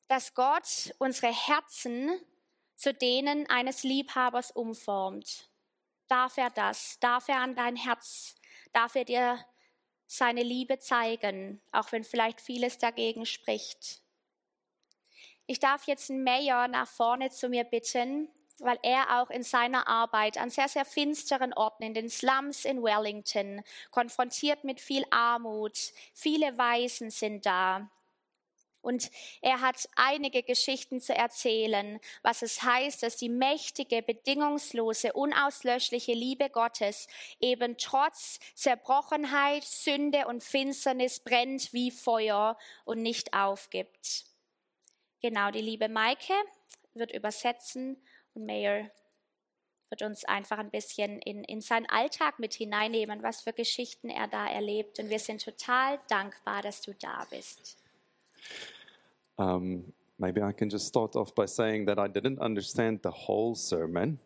dass 0.08 0.34
Gott 0.34 0.94
unsere 0.98 1.32
Herzen 1.32 2.20
zu 2.76 2.92
denen 2.92 3.48
eines 3.48 3.82
Liebhabers 3.82 4.50
umformt. 4.50 5.48
Darf 6.08 6.36
er 6.36 6.50
das? 6.50 6.98
Darf 7.00 7.28
er 7.28 7.40
an 7.40 7.54
dein 7.54 7.76
Herz? 7.76 8.36
Darf 8.72 8.94
er 8.94 9.04
dir 9.04 9.44
seine 10.06 10.42
Liebe 10.42 10.78
zeigen, 10.78 11.60
auch 11.72 11.90
wenn 11.90 12.04
vielleicht 12.04 12.40
vieles 12.40 12.78
dagegen 12.78 13.26
spricht? 13.26 14.00
Ich 15.46 15.58
darf 15.58 15.86
jetzt 15.86 16.10
einen 16.10 16.22
Mayor 16.22 16.68
nach 16.68 16.88
vorne 16.88 17.30
zu 17.30 17.48
mir 17.48 17.64
bitten, 17.64 18.28
weil 18.58 18.78
er 18.82 19.20
auch 19.20 19.30
in 19.30 19.42
seiner 19.42 19.86
Arbeit 19.86 20.38
an 20.38 20.50
sehr, 20.50 20.68
sehr 20.68 20.84
finsteren 20.84 21.52
Orten, 21.52 21.82
in 21.82 21.94
den 21.94 22.08
Slums 22.08 22.64
in 22.64 22.82
Wellington, 22.82 23.62
konfrontiert 23.90 24.64
mit 24.64 24.80
viel 24.80 25.04
Armut, 25.10 25.78
viele 26.14 26.56
Waisen 26.56 27.10
sind 27.10 27.46
da. 27.46 27.90
Und 28.86 29.10
er 29.40 29.62
hat 29.62 29.88
einige 29.96 30.44
Geschichten 30.44 31.00
zu 31.00 31.12
erzählen, 31.12 31.98
was 32.22 32.42
es 32.42 32.62
heißt, 32.62 33.02
dass 33.02 33.16
die 33.16 33.28
mächtige, 33.28 34.00
bedingungslose, 34.00 35.12
unauslöschliche 35.12 36.12
Liebe 36.12 36.50
Gottes 36.50 37.08
eben 37.40 37.76
trotz 37.78 38.38
Zerbrochenheit, 38.54 39.64
Sünde 39.64 40.28
und 40.28 40.44
Finsternis 40.44 41.18
brennt 41.18 41.72
wie 41.72 41.90
Feuer 41.90 42.56
und 42.84 43.02
nicht 43.02 43.34
aufgibt. 43.34 44.24
Genau, 45.20 45.50
die 45.50 45.62
liebe 45.62 45.88
Maike 45.88 46.34
wird 46.94 47.12
übersetzen 47.12 48.00
und 48.34 48.46
Mayor 48.46 48.88
wird 49.88 50.02
uns 50.02 50.24
einfach 50.24 50.58
ein 50.58 50.70
bisschen 50.70 51.18
in, 51.22 51.42
in 51.42 51.60
seinen 51.60 51.86
Alltag 51.86 52.38
mit 52.38 52.54
hineinnehmen, 52.54 53.24
was 53.24 53.40
für 53.40 53.52
Geschichten 53.52 54.10
er 54.10 54.28
da 54.28 54.46
erlebt. 54.46 55.00
Und 55.00 55.10
wir 55.10 55.18
sind 55.18 55.42
total 55.42 55.98
dankbar, 56.08 56.62
dass 56.62 56.82
du 56.82 56.94
da 56.94 57.26
bist. 57.30 57.78
Um, 59.38 59.92
maybe 60.18 60.42
I 60.42 60.52
can 60.52 60.70
just 60.70 60.86
start 60.86 61.14
off 61.16 61.34
by 61.34 61.46
saying 61.46 61.86
that 61.86 61.98
I 61.98 62.08
didn't 62.08 62.38
understand 62.40 63.00
the 63.02 63.10
whole 63.10 63.54
sermon. 63.54 64.18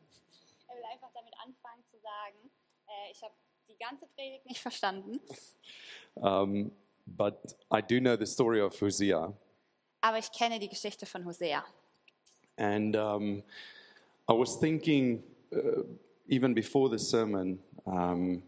Er 0.69 0.75
will 0.77 0.85
einfach 0.93 1.11
damit 1.15 1.35
anfangen 1.45 1.85
zu 1.91 1.97
sagen, 2.01 2.51
äh, 2.87 3.11
ich 3.13 3.23
habe 3.23 3.35
die 3.69 3.77
ganze 3.79 4.07
Predigt 4.15 4.47
nicht 4.47 4.61
verstanden, 4.61 5.21
Um, 6.17 6.73
but 7.07 7.57
I 7.73 7.81
do 7.81 8.01
know 8.01 8.17
the 8.17 8.27
story 8.27 8.61
of 8.61 8.81
Hosea. 8.81 9.33
aber 10.03 10.19
ich 10.19 10.31
kenne 10.33 10.59
die 10.59 10.69
Geschichte 10.69 11.07
von 11.07 11.25
Hosea. 11.25 11.63
And 12.57 12.95
um, 12.97 13.43
I 14.29 14.33
was 14.33 14.59
thinking, 14.59 15.23
uh, 15.53 15.83
even 16.29 16.55
before 16.55 16.89
the 16.91 16.99
sermon, 16.99 17.59
um, 17.87 18.43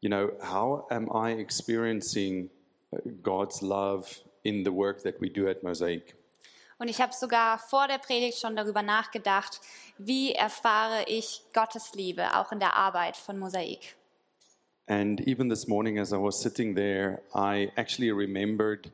you 0.00 0.08
know, 0.08 0.30
how 0.40 0.86
am 0.90 1.08
I 1.12 1.32
experiencing 1.32 2.50
uh, 2.92 2.98
God's 3.22 3.62
love 3.62 4.22
in 4.44 4.64
the 4.64 4.72
work 4.72 5.02
that 5.02 5.20
we 5.20 5.28
do 5.28 5.48
at 5.48 5.62
Mosaic? 5.62 6.14
Und 6.78 6.88
ich 6.88 7.00
habe 7.00 7.12
sogar 7.12 7.58
vor 7.58 7.88
der 7.88 7.98
Predigt 7.98 8.38
schon 8.38 8.54
darüber 8.54 8.82
nachgedacht, 8.82 9.60
wie 9.98 10.32
erfahre 10.32 11.04
ich 11.08 11.42
Gottes 11.52 11.92
Liebe 11.94 12.36
auch 12.36 12.52
in 12.52 12.60
der 12.60 12.76
Arbeit 12.76 13.16
von 13.16 13.38
Mosaik. 13.38 13.96
And 14.86 15.20
even 15.26 15.50
this 15.50 15.66
morning, 15.66 15.98
as 15.98 16.12
I 16.12 16.16
was 16.16 16.40
sitting 16.40 16.74
there, 16.74 17.20
I 17.34 17.70
actually 17.76 18.10
remembered 18.10 18.90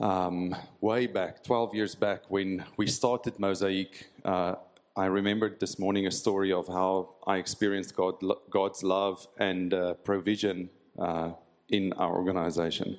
um, 0.00 0.56
way 0.80 1.06
back, 1.06 1.44
12 1.44 1.74
years 1.74 1.94
back, 1.94 2.22
when 2.28 2.64
we 2.76 2.88
started 2.88 3.38
Mosaic. 3.38 4.06
Uh, 4.24 4.56
I 4.96 5.06
remembered 5.06 5.60
this 5.60 5.78
morning 5.78 6.06
a 6.06 6.10
story 6.10 6.52
of 6.52 6.66
how 6.66 7.10
I 7.26 7.36
experienced 7.36 7.94
God, 7.94 8.16
God's 8.50 8.82
love 8.82 9.26
and 9.38 9.72
uh, 9.72 9.94
provision 10.02 10.70
uh, 10.98 11.32
in 11.68 11.92
our 11.92 12.16
organization. 12.16 12.98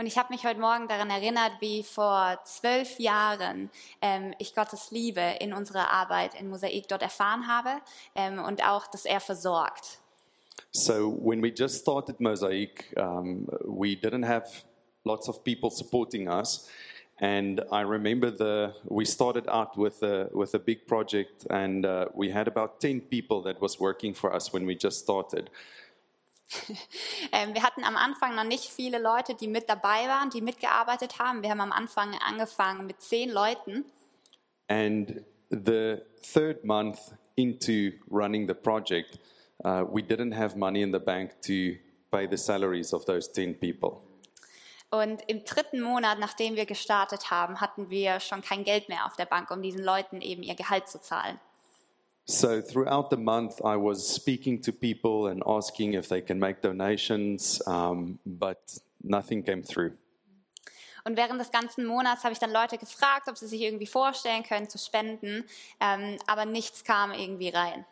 Und 0.00 0.06
ich 0.06 0.16
habe 0.16 0.32
mich 0.32 0.46
heute 0.46 0.60
Morgen 0.60 0.86
daran 0.86 1.10
erinnert, 1.10 1.50
wie 1.58 1.82
vor 1.82 2.38
zwölf 2.44 3.00
Jahren 3.00 3.68
ähm, 4.00 4.32
ich 4.38 4.54
Gottes 4.54 4.92
Liebe 4.92 5.20
in 5.40 5.52
unserer 5.52 5.90
Arbeit 5.90 6.40
in 6.40 6.48
Mosaik 6.48 6.86
dort 6.86 7.02
erfahren 7.02 7.48
habe 7.48 7.70
ähm, 8.14 8.38
und 8.38 8.64
auch, 8.64 8.86
dass 8.86 9.04
er 9.04 9.18
versorgt. 9.18 9.98
So 10.70 11.18
when 11.20 11.42
we 11.42 11.48
just 11.48 11.80
started 11.80 12.20
Mosaic, 12.20 12.94
um, 12.96 13.48
we 13.64 13.96
didn't 13.96 14.24
have 14.24 14.46
lots 15.02 15.28
of 15.28 15.42
people 15.42 15.68
supporting 15.68 16.28
us. 16.28 16.68
And 17.20 17.60
I 17.72 17.82
remember 17.82 18.30
the 18.30 18.74
we 18.84 19.04
started 19.04 19.48
out 19.48 19.76
with 19.76 20.04
a 20.04 20.28
with 20.32 20.54
a 20.54 20.60
big 20.60 20.86
project, 20.86 21.44
and 21.50 21.84
uh, 21.84 22.06
we 22.14 22.30
had 22.30 22.46
about 22.46 22.80
ten 22.80 23.00
people 23.00 23.42
that 23.42 23.60
was 23.60 23.80
working 23.80 24.14
for 24.14 24.32
us 24.32 24.52
when 24.52 24.64
we 24.64 24.76
just 24.76 25.00
started. 25.00 25.50
Ähm, 27.30 27.52
wir 27.54 27.62
hatten 27.62 27.84
am 27.84 27.96
Anfang 27.96 28.34
noch 28.34 28.44
nicht 28.44 28.64
viele 28.64 28.98
Leute, 28.98 29.34
die 29.34 29.48
mit 29.48 29.68
dabei 29.68 30.08
waren, 30.08 30.30
die 30.30 30.40
mitgearbeitet 30.40 31.18
haben. 31.18 31.42
Wir 31.42 31.50
haben 31.50 31.60
am 31.60 31.72
Anfang 31.72 32.14
angefangen 32.26 32.86
mit 32.86 33.02
zehn 33.02 33.30
Leuten. 33.30 33.84
And 34.68 35.24
the 35.50 35.98
third 36.22 36.64
month 36.64 36.98
into 37.36 37.92
running 38.10 38.48
the 38.48 38.54
project, 38.54 39.18
uh, 39.64 39.84
we 39.90 40.02
didn't 40.02 40.34
have 40.34 40.56
money 40.56 40.82
in 40.82 40.92
the 40.92 40.98
bank 40.98 41.40
to 41.42 41.76
pay 42.10 42.26
the 42.28 42.36
salaries 42.36 42.94
of 42.94 43.04
those 43.04 43.30
ten 43.30 43.54
people. 43.58 44.00
Und 44.90 45.22
im 45.26 45.44
dritten 45.44 45.82
Monat, 45.82 46.18
nachdem 46.18 46.56
wir 46.56 46.64
gestartet 46.64 47.30
haben, 47.30 47.60
hatten 47.60 47.90
wir 47.90 48.20
schon 48.20 48.40
kein 48.40 48.64
Geld 48.64 48.88
mehr 48.88 49.04
auf 49.04 49.16
der 49.16 49.26
Bank, 49.26 49.50
um 49.50 49.60
diesen 49.60 49.84
Leuten 49.84 50.22
eben 50.22 50.42
ihr 50.42 50.54
Gehalt 50.54 50.88
zu 50.88 50.98
zahlen. 50.98 51.38
So 52.30 52.60
throughout 52.60 53.08
the 53.08 53.16
month, 53.16 53.62
I 53.64 53.76
was 53.76 54.06
speaking 54.06 54.60
to 54.60 54.70
people 54.70 55.28
and 55.28 55.42
asking 55.46 55.94
if 55.94 56.10
they 56.10 56.20
can 56.20 56.38
make 56.38 56.60
donations, 56.60 57.62
um, 57.66 58.18
but 58.26 58.78
nothing 59.02 59.42
came 59.42 59.62
through. 59.62 59.92
Und 61.06 61.16
während 61.16 61.40
des 61.40 61.50
ganzen 61.50 61.86
Monats 61.86 62.24
habe 62.24 62.34
ich 62.34 62.38
dann 62.38 62.52
Leute 62.52 62.76
gefragt, 62.76 63.28
ob 63.28 63.38
sie 63.38 63.46
sich 63.46 63.62
irgendwie 63.62 63.86
vorstellen 63.86 64.42
können 64.42 64.68
zu 64.68 64.76
spenden, 64.76 65.46
ähm, 65.80 66.18
aber 66.26 66.44
nichts 66.44 66.84
kam 66.84 67.12
irgendwie 67.12 67.48
rein. 67.48 67.86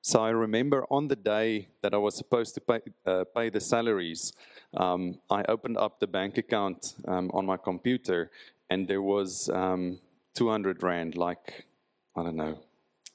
So 0.00 0.20
I 0.20 0.30
remember 0.30 0.84
on 0.88 1.08
the 1.08 1.16
day 1.16 1.66
that 1.82 1.92
I 1.92 1.96
was 1.96 2.14
supposed 2.14 2.54
to 2.54 2.60
pay, 2.60 2.80
uh, 3.04 3.24
pay 3.24 3.50
the 3.50 3.58
salaries, 3.58 4.32
um, 4.74 5.18
I 5.28 5.42
opened 5.48 5.76
up 5.76 5.98
the 5.98 6.06
bank 6.06 6.38
account 6.38 6.94
um, 7.08 7.32
on 7.32 7.44
my 7.44 7.56
computer, 7.56 8.30
and 8.70 8.86
there 8.86 9.02
was 9.02 9.50
um, 9.50 9.98
200 10.34 10.84
Rand, 10.84 11.16
like, 11.16 11.66
I 12.14 12.22
don't 12.22 12.36
know, 12.36 12.60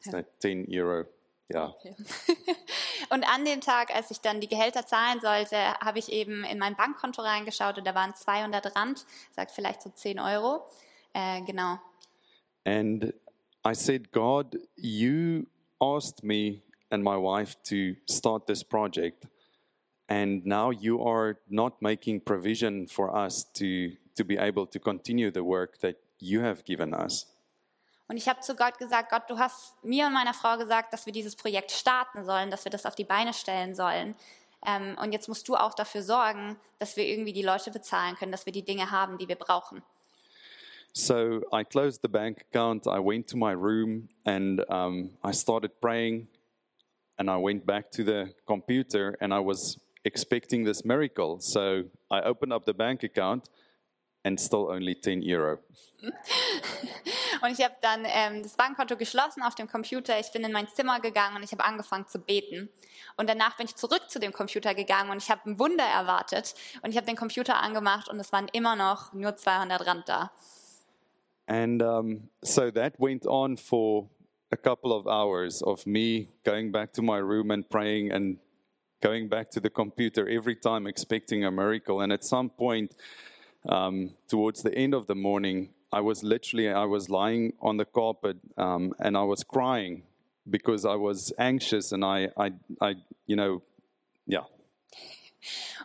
that 0.06 0.26
10 0.40 0.68
Euro? 0.72 1.06
Yeah. 1.54 1.74
Und 3.10 3.26
an 3.28 3.44
dem 3.44 3.60
Tag, 3.62 3.94
als 3.94 4.10
ich 4.10 4.22
dann 4.22 4.40
die 4.40 4.48
Gehälter 4.48 4.86
zahlen 4.86 5.20
sollte, 5.20 5.58
habe 5.82 6.00
ich 6.00 6.12
eben 6.12 6.44
in 6.46 6.58
mein 6.60 6.76
Bankkonto 6.76 7.22
reingeschaut 7.22 7.78
und 7.78 7.86
da 7.86 7.94
waren 7.94 8.16
200 8.16 8.76
Rand, 8.76 9.06
sagt 9.36 9.52
vielleicht 9.52 9.82
so 9.82 9.90
10 9.90 10.20
Euro. 10.20 10.66
Äh, 11.14 11.42
genau. 11.42 11.78
And 12.64 13.14
I 13.66 13.74
said, 13.74 14.12
God, 14.12 14.58
you 14.78 15.46
asked 15.82 16.24
me 16.24 16.62
and 16.90 17.04
my 17.04 17.18
wife 17.18 17.56
to 17.64 17.96
start 18.08 18.48
this 18.48 18.64
project. 18.64 19.28
And 20.08 20.46
now 20.46 20.72
you 20.72 21.02
are 21.02 21.38
not 21.50 21.82
making 21.82 22.22
provision 22.22 22.88
for 22.88 23.16
us 23.16 23.44
to, 23.54 23.92
to 24.16 24.24
be 24.24 24.38
able 24.38 24.68
to 24.68 24.80
continue 24.80 25.32
the 25.32 25.44
work 25.44 25.80
that 25.80 25.98
you 26.20 26.42
have 26.42 26.64
given 26.66 26.94
us. 26.94 27.26
Und 28.12 28.18
ich 28.18 28.28
habe 28.28 28.42
zu 28.42 28.58
Gott 28.58 28.78
gesagt, 28.78 29.10
Gott, 29.10 29.24
du 29.30 29.40
hast 29.40 29.82
mir 29.86 30.06
und 30.06 30.12
meiner 30.12 30.34
Frau 30.34 30.58
gesagt, 30.58 30.92
dass 30.92 31.06
wir 31.06 31.14
dieses 31.14 31.38
Projekt 31.38 31.72
starten 31.72 32.26
sollen, 32.26 32.52
dass 32.52 32.66
wir 32.66 32.70
das 32.70 32.86
auf 32.86 32.94
die 32.94 33.06
Beine 33.06 33.34
stellen 33.34 33.74
sollen. 33.74 34.16
Ähm, 34.68 34.98
und 35.02 35.14
jetzt 35.14 35.30
musst 35.30 35.48
du 35.48 35.56
auch 35.56 35.74
dafür 35.74 36.04
sorgen, 36.04 36.58
dass 36.78 36.98
wir 36.98 37.06
irgendwie 37.06 37.32
die 37.32 37.42
Leute 37.42 37.72
bezahlen 37.72 38.18
können, 38.18 38.34
dass 38.34 38.46
wir 38.46 38.52
die 38.52 38.66
Dinge 38.66 38.92
haben, 38.92 39.18
die 39.18 39.30
wir 39.30 39.38
brauchen. 39.38 39.82
So 40.92 41.42
I 41.54 41.64
closed 41.64 42.02
the 42.02 42.10
bank 42.10 42.42
account. 42.52 42.86
I 42.86 43.00
went 43.00 43.30
to 43.30 43.38
my 43.38 43.54
room 43.54 44.10
and 44.26 44.60
um, 44.70 45.12
I 45.24 45.32
started 45.32 45.80
praying. 45.80 46.28
And 47.18 47.30
I 47.30 47.42
went 47.42 47.66
back 47.66 47.92
to 47.92 48.04
the 48.04 48.36
computer 48.46 49.16
and 49.22 49.32
I 49.32 49.40
was 49.40 49.80
expecting 50.04 50.66
this 50.66 50.84
miracle. 50.84 51.40
So 51.40 51.86
I 52.12 52.20
opened 52.24 52.52
up 52.52 52.66
the 52.66 52.74
bank 52.74 53.04
account 53.04 53.48
and 54.24 54.40
still 54.40 54.68
only 54.70 54.96
10 55.00 55.24
euro. 55.24 55.60
Und 57.42 57.52
ich 57.52 57.64
habe 57.64 57.76
dann 57.82 58.06
ähm, 58.06 58.44
das 58.44 58.56
Bankkonto 58.56 58.98
geschlossen 58.98 59.42
auf 59.44 59.56
dem 59.56 59.68
Computer. 59.68 60.20
Ich 60.20 60.32
bin 60.32 60.44
in 60.44 60.52
mein 60.52 60.68
Zimmer 60.68 61.00
gegangen 61.00 61.38
und 61.38 61.44
ich 61.44 61.52
habe 61.52 61.64
angefangen 61.64 62.08
zu 62.08 62.20
beten. 62.20 62.70
Und 63.18 63.30
danach 63.30 63.58
bin 63.58 63.66
ich 63.66 63.76
zurück 63.76 64.10
zu 64.10 64.20
dem 64.20 64.32
Computer 64.32 64.74
gegangen 64.76 65.12
und 65.12 65.18
ich 65.18 65.30
habe 65.30 65.42
ein 65.50 65.60
Wunder 65.60 65.84
erwartet. 65.84 66.56
Und 66.82 66.92
ich 66.92 66.98
habe 66.98 67.08
den 67.08 67.16
Computer 67.16 67.62
angemacht 67.62 68.10
und 68.10 68.20
es 68.20 68.32
waren 68.32 68.48
immer 68.52 68.76
noch 68.76 69.14
nur 69.14 69.36
200 69.36 69.86
Rand 69.86 70.10
da. 70.10 70.32
And 71.48 71.82
um, 71.82 72.30
so 72.42 72.72
that 72.72 72.94
went 73.00 73.26
on 73.26 73.58
for 73.58 74.10
a 74.52 74.58
couple 74.58 74.94
of 74.94 75.06
hours 75.06 75.62
of 75.64 75.86
me 75.86 76.30
going 76.44 76.72
back 76.72 76.94
to 76.94 77.02
my 77.02 77.18
room 77.18 77.52
and 77.52 77.68
praying 77.68 78.12
and 78.12 78.38
going 79.02 79.28
back 79.28 79.50
to 79.52 79.60
the 79.60 79.70
computer 79.70 80.28
every 80.30 80.56
time 80.56 80.88
expecting 80.88 81.44
a 81.44 81.52
miracle. 81.52 82.02
And 82.02 82.14
at 82.14 82.24
some 82.24 82.50
point, 82.50 82.96
um, 83.70 84.12
towards 84.28 84.64
the 84.64 84.74
end 84.74 84.94
of 84.94 85.08
the 85.08 85.16
morning, 85.16 85.70
I 85.92 86.02
was 86.02 86.24
literally 86.24 86.70
I 86.70 86.86
was 86.86 87.10
lying 87.10 87.54
on 87.62 87.78
the 87.78 87.86
carpet 87.86 88.38
um, 88.58 88.94
and 89.00 89.18
I 89.18 89.24
was 89.24 89.44
crying 89.44 90.04
because 90.50 90.86
I 90.86 90.96
was 90.96 91.34
anxious 91.38 91.92
and 91.92 92.04
I, 92.04 92.30
I, 92.38 92.52
I, 92.82 92.96
you 93.28 93.36
know, 93.36 93.62
yeah, 94.26 94.44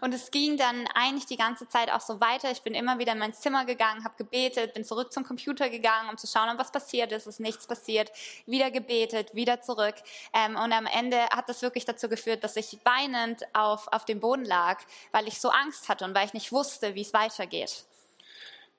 Und 0.00 0.12
es 0.12 0.30
ging 0.30 0.56
dann 0.56 0.86
eigentlich 0.94 1.26
die 1.26 1.36
ganze 1.36 1.66
Zeit 1.68 1.90
auch 1.90 2.00
so 2.00 2.20
weiter. 2.20 2.50
Ich 2.50 2.62
bin 2.62 2.74
immer 2.74 2.98
wieder 2.98 3.12
in 3.12 3.18
mein 3.18 3.32
Zimmer 3.32 3.64
gegangen, 3.64 4.04
habe 4.04 4.14
gebetet, 4.18 4.74
bin 4.74 4.84
zurück 4.84 5.12
zum 5.12 5.24
Computer 5.24 5.70
gegangen, 5.70 6.10
um 6.10 6.18
zu 6.18 6.26
schauen, 6.26 6.50
ob 6.50 6.58
was 6.58 6.70
passiert 6.70 7.12
ist. 7.12 7.22
Es 7.22 7.34
ist 7.34 7.40
nichts 7.40 7.66
passiert. 7.66 8.12
Wieder 8.46 8.70
gebetet, 8.70 9.34
wieder 9.34 9.60
zurück. 9.60 9.94
Ähm, 10.34 10.56
und 10.56 10.72
am 10.72 10.86
Ende 10.86 11.18
hat 11.30 11.48
das 11.48 11.62
wirklich 11.62 11.84
dazu 11.84 12.08
geführt, 12.08 12.44
dass 12.44 12.56
ich 12.56 12.78
weinend 12.84 13.44
auf, 13.54 13.88
auf 13.92 14.04
dem 14.04 14.20
Boden 14.20 14.44
lag, 14.44 14.80
weil 15.12 15.26
ich 15.26 15.40
so 15.40 15.48
Angst 15.48 15.88
hatte 15.88 16.04
und 16.04 16.14
weil 16.14 16.26
ich 16.26 16.34
nicht 16.34 16.52
wusste, 16.52 16.94
wie 16.94 17.02
es 17.02 17.12
weitergeht. 17.12 17.84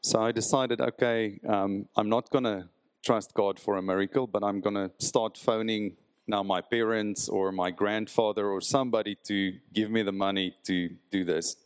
So 0.01 0.19
I 0.19 0.31
decided, 0.31 0.79
okay, 0.79 1.39
um, 1.43 1.87
I'm 1.95 2.07
not 2.07 2.29
to 2.43 2.69
trust 3.03 3.33
God 3.33 3.59
for 3.59 3.77
a 3.77 3.81
miracle, 3.81 4.27
but 4.27 4.43
I'm 4.43 4.61
to 4.61 4.91
start 4.99 5.37
phoning 5.37 5.97
now 6.27 6.43
my 6.43 6.61
parents 6.61 7.29
or 7.29 7.51
my 7.51 7.71
grandfather 7.71 8.47
or 8.47 8.61
somebody 8.61 9.15
to 9.27 9.53
give 9.73 9.89
me 9.89 10.03
the 10.03 10.11
money 10.11 10.53
to 10.63 10.89
do 11.11 11.23
this. 11.23 11.57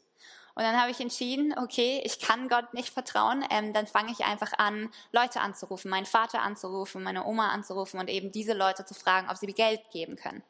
Und 0.54 0.64
dann 0.64 0.80
habe 0.80 0.92
ich 0.92 1.00
entschieden, 1.00 1.54
okay, 1.58 2.02
ich 2.04 2.20
kann 2.20 2.50
Gott 2.50 2.74
nicht 2.74 2.90
vertrauen, 2.90 3.44
ähm, 3.50 3.72
dann 3.74 3.88
fange 3.88 4.12
ich 4.12 4.26
einfach 4.26 4.52
an, 4.58 4.90
Leute 5.14 5.40
anzurufen, 5.40 5.90
meinen 5.90 6.06
Vater 6.06 6.42
anzurufen, 6.42 7.04
meine 7.04 7.26
Oma 7.26 7.50
anzurufen 7.50 8.00
und 8.00 8.10
eben 8.10 8.32
diese 8.32 8.54
Leute 8.54 8.86
zu 8.86 8.94
fragen, 8.94 9.28
ob 9.30 9.38
sie 9.38 9.46
mir 9.46 9.54
Geld 9.54 9.80
geben 9.92 10.18
können. 10.18 10.44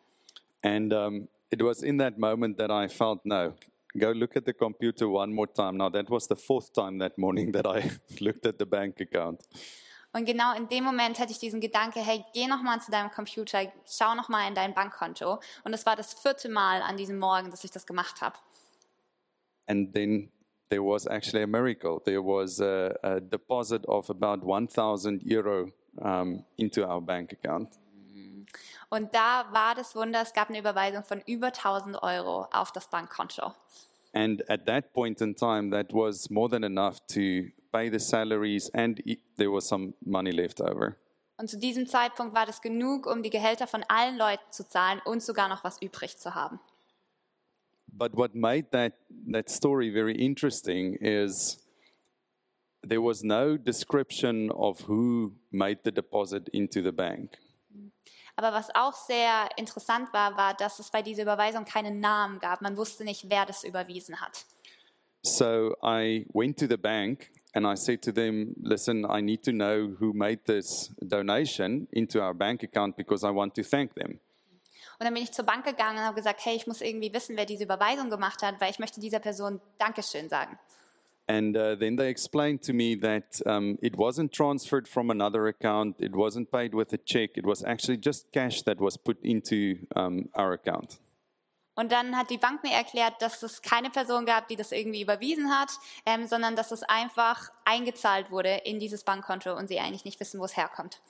And 0.64 0.91
um, 0.93 1.28
it 1.51 1.62
was 1.62 1.84
in 1.84 1.97
that 1.99 2.18
moment 2.18 2.57
that 2.57 2.72
I 2.72 2.88
felt, 2.88 3.26
no, 3.26 3.53
go 3.97 4.12
look 4.12 4.36
at 4.36 4.45
the 4.45 4.53
computer 4.53 5.07
one 5.07 5.34
more 5.34 5.47
time. 5.47 5.78
Now, 5.78 5.89
that 5.89 6.09
was 6.09 6.28
the 6.28 6.36
fourth 6.36 6.74
time 6.74 6.99
that 6.99 7.18
morning 7.18 7.51
that 7.53 7.66
I 7.66 7.91
looked 8.20 8.45
at 8.45 8.57
the 8.57 8.66
bank 8.66 8.99
account. 9.01 9.41
Und 10.14 10.26
genau 10.26 10.55
in 10.55 10.68
dem 10.68 10.84
Moment 10.84 11.20
hatte 11.20 11.32
ich 11.32 11.39
diesen 11.39 11.62
Gedanke, 11.62 12.01
hey, 12.01 12.26
geh 12.34 12.47
noch 12.47 12.62
mal 12.62 12.82
zu 12.82 12.91
deinem 12.91 13.12
Computer, 13.12 13.59
schau 13.86 14.14
noch 14.16 14.28
mal 14.28 14.47
in 14.47 14.55
dein 14.55 14.74
Bankkonto. 14.74 15.39
Und 15.64 15.74
es 15.74 15.86
war 15.86 15.95
das 15.95 16.14
vierte 16.14 16.49
Mal 16.49 16.82
an 16.82 16.97
diesem 16.97 17.18
Morgen, 17.18 17.49
dass 17.49 17.64
ich 17.64 17.72
das 17.72 17.86
gemacht 17.86 18.22
habe. 18.22 18.36
And 19.68 19.93
then 19.93 20.30
there 20.70 20.84
was 20.84 21.05
actually 21.05 21.43
a 21.43 21.47
miracle. 21.47 22.01
There 22.03 22.22
was 22.22 22.59
a, 22.59 22.93
a 23.03 23.20
deposit 23.20 23.86
of 23.88 24.09
about 24.09 24.45
1,000 24.45 25.24
euro 25.32 25.72
um, 25.97 26.43
into 26.57 26.84
our 26.84 27.01
bank 27.01 27.32
account. 27.34 27.70
Und 28.89 29.16
da 29.16 29.45
war 29.51 29.76
das 29.76 29.95
Wunder, 29.95 30.22
es 30.22 30.34
gab 30.34 30.49
eine 30.49 30.59
Überweisung 30.59 31.05
von 31.05 31.22
über 31.26 31.47
1000 31.47 32.03
Euro 32.03 32.47
auf 32.51 32.74
das 32.74 32.89
Bankkonto. 32.89 33.53
And 34.14 34.41
at 34.49 34.66
that 34.66 34.93
point 34.93 35.22
in 35.22 35.36
time, 35.36 35.72
that 35.72 35.93
was 35.93 36.30
more 36.30 36.49
than 36.49 36.64
enough 36.64 36.99
to 37.14 37.49
pay 37.72 37.89
the 37.89 37.99
salaries, 37.99 38.70
and 38.74 39.01
there 39.38 39.51
was 39.51 39.68
some 39.68 39.93
money 40.05 40.32
left 40.32 40.59
over. 40.59 40.97
Und 41.38 41.49
zu 41.49 41.57
diesem 41.57 41.88
Zeitpunkt 41.88 42.36
war 42.36 42.45
das 42.45 42.62
genug, 42.62 43.07
um 43.07 43.24
die 43.24 43.32
Gehälter 43.32 43.66
von 43.66 43.84
allen 43.88 44.18
Leuten 44.18 44.51
zu 44.51 44.68
zahlen 44.68 45.01
und 45.05 45.24
sogar 45.24 45.49
noch 45.49 45.64
was 45.64 45.82
übrig 45.82 46.18
zu 46.18 46.36
haben. 46.36 46.59
But 47.88 48.16
what 48.16 48.36
made 48.36 48.70
that, 48.72 48.93
that 49.32 49.49
story 49.49 49.91
very 49.91 50.14
interesting 50.14 50.93
is 50.95 51.57
there 52.88 53.01
was 53.01 53.24
no 53.24 53.57
description 53.57 54.51
of 54.51 54.88
who 54.88 55.34
made 55.51 55.80
the 55.84 55.91
deposit 55.91 56.47
into 56.49 56.82
the 56.82 56.91
bank. 56.91 57.38
Aber 58.44 58.58
was 58.58 58.74
auch 58.74 58.94
sehr 58.94 59.50
interessant 59.56 60.12
war, 60.14 60.36
war, 60.36 60.56
dass 60.56 60.80
es 60.80 60.89
bei 60.89 61.04
dieser 61.04 61.22
Überweisung 61.22 61.64
keinen 61.64 62.00
Namen 62.00 62.39
gab. 62.39 62.62
Man 62.62 62.76
wusste 62.76 63.04
nicht, 63.04 63.30
wer 63.30 63.46
das 63.46 63.64
überwiesen 63.64 64.20
hat. 64.20 64.46
So 65.22 65.76
I 65.84 66.26
went 66.34 66.58
to 66.58 66.66
the 66.68 66.78
bank 66.78 67.30
and 67.54 67.68
I 67.68 67.76
said 67.76 68.02
to 68.04 68.12
them, 68.12 68.56
listen, 68.64 69.06
I 69.06 69.22
need 69.22 69.44
to 69.44 69.52
know 69.52 69.96
who 70.00 70.14
made 70.14 70.39
this 70.48 70.92
donation 71.00 71.88
into 71.92 72.20
our 72.20 72.34
bank 72.34 72.64
account 72.64 72.96
because 72.96 73.24
I 73.24 73.30
want 73.30 73.54
to 73.56 73.62
thank 73.62 73.94
them. 73.94 74.20
Und 74.98 75.06
dann 75.06 75.14
bin 75.14 75.22
ich 75.22 75.32
zur 75.32 75.46
Bank 75.46 75.64
gegangen 75.64 76.00
und 76.00 76.04
habe 76.06 76.16
gesagt, 76.16 76.44
hey, 76.44 76.56
ich 76.56 76.66
muss 76.66 76.82
irgendwie 76.82 77.14
wissen, 77.14 77.38
wer 77.38 77.46
diese 77.46 77.66
Überweisung 77.66 78.10
gemacht 78.10 78.42
hat, 78.42 78.60
weil 78.60 78.72
ich 78.72 78.80
möchte 78.80 79.00
dieser 79.00 79.20
Person 79.20 79.62
Dankeschön 79.78 80.30
sagen. 80.30 80.58
And 81.28 81.56
uh, 81.56 81.76
then 81.76 81.96
they 81.96 82.10
explained 82.10 82.62
to 82.64 82.74
me 82.74 82.96
that 82.96 83.42
um, 83.46 83.78
it 83.82 83.96
wasn't 83.96 84.34
transferred 84.34 84.88
from 84.88 85.10
another 85.10 85.48
account, 85.48 85.96
it 86.00 86.14
wasn't 86.14 86.52
paid 86.52 86.74
with 86.74 86.92
a 86.94 86.98
check, 86.98 87.38
it 87.38 87.46
was 87.46 87.64
actually 87.64 87.98
just 87.98 88.32
cash 88.32 88.64
that 88.64 88.80
was 88.80 88.98
put 88.98 89.18
into 89.24 89.78
um, 89.96 90.30
our 90.36 90.54
account. 90.54 91.00
Und 91.74 91.92
dann 91.92 92.18
hat 92.18 92.30
die 92.30 92.38
Bank 92.38 92.64
mir 92.64 92.74
erklärt, 92.74 93.22
dass 93.22 93.42
es 93.44 93.62
keine 93.62 93.90
Person 93.90 94.26
gab, 94.26 94.50
die 94.50 94.58
das 94.58 94.72
irgendwie 94.72 95.02
überwiesen 95.02 95.50
hat, 95.50 95.70
ähm, 96.06 96.28
sondern 96.28 96.56
dass 96.56 96.72
es 96.72 96.84
einfach 96.84 97.50
eingezahlt 97.64 98.30
wurde 98.30 98.62
in 98.66 98.80
dieses 98.80 99.04
Bankkonto 99.04 99.56
und 99.56 99.68
sie 99.68 99.80
eigentlich 99.80 100.04
nicht 100.04 100.20
wissen, 100.20 100.40
wo 100.40 100.46
es 100.46 100.58
herkommt. 100.58 101.02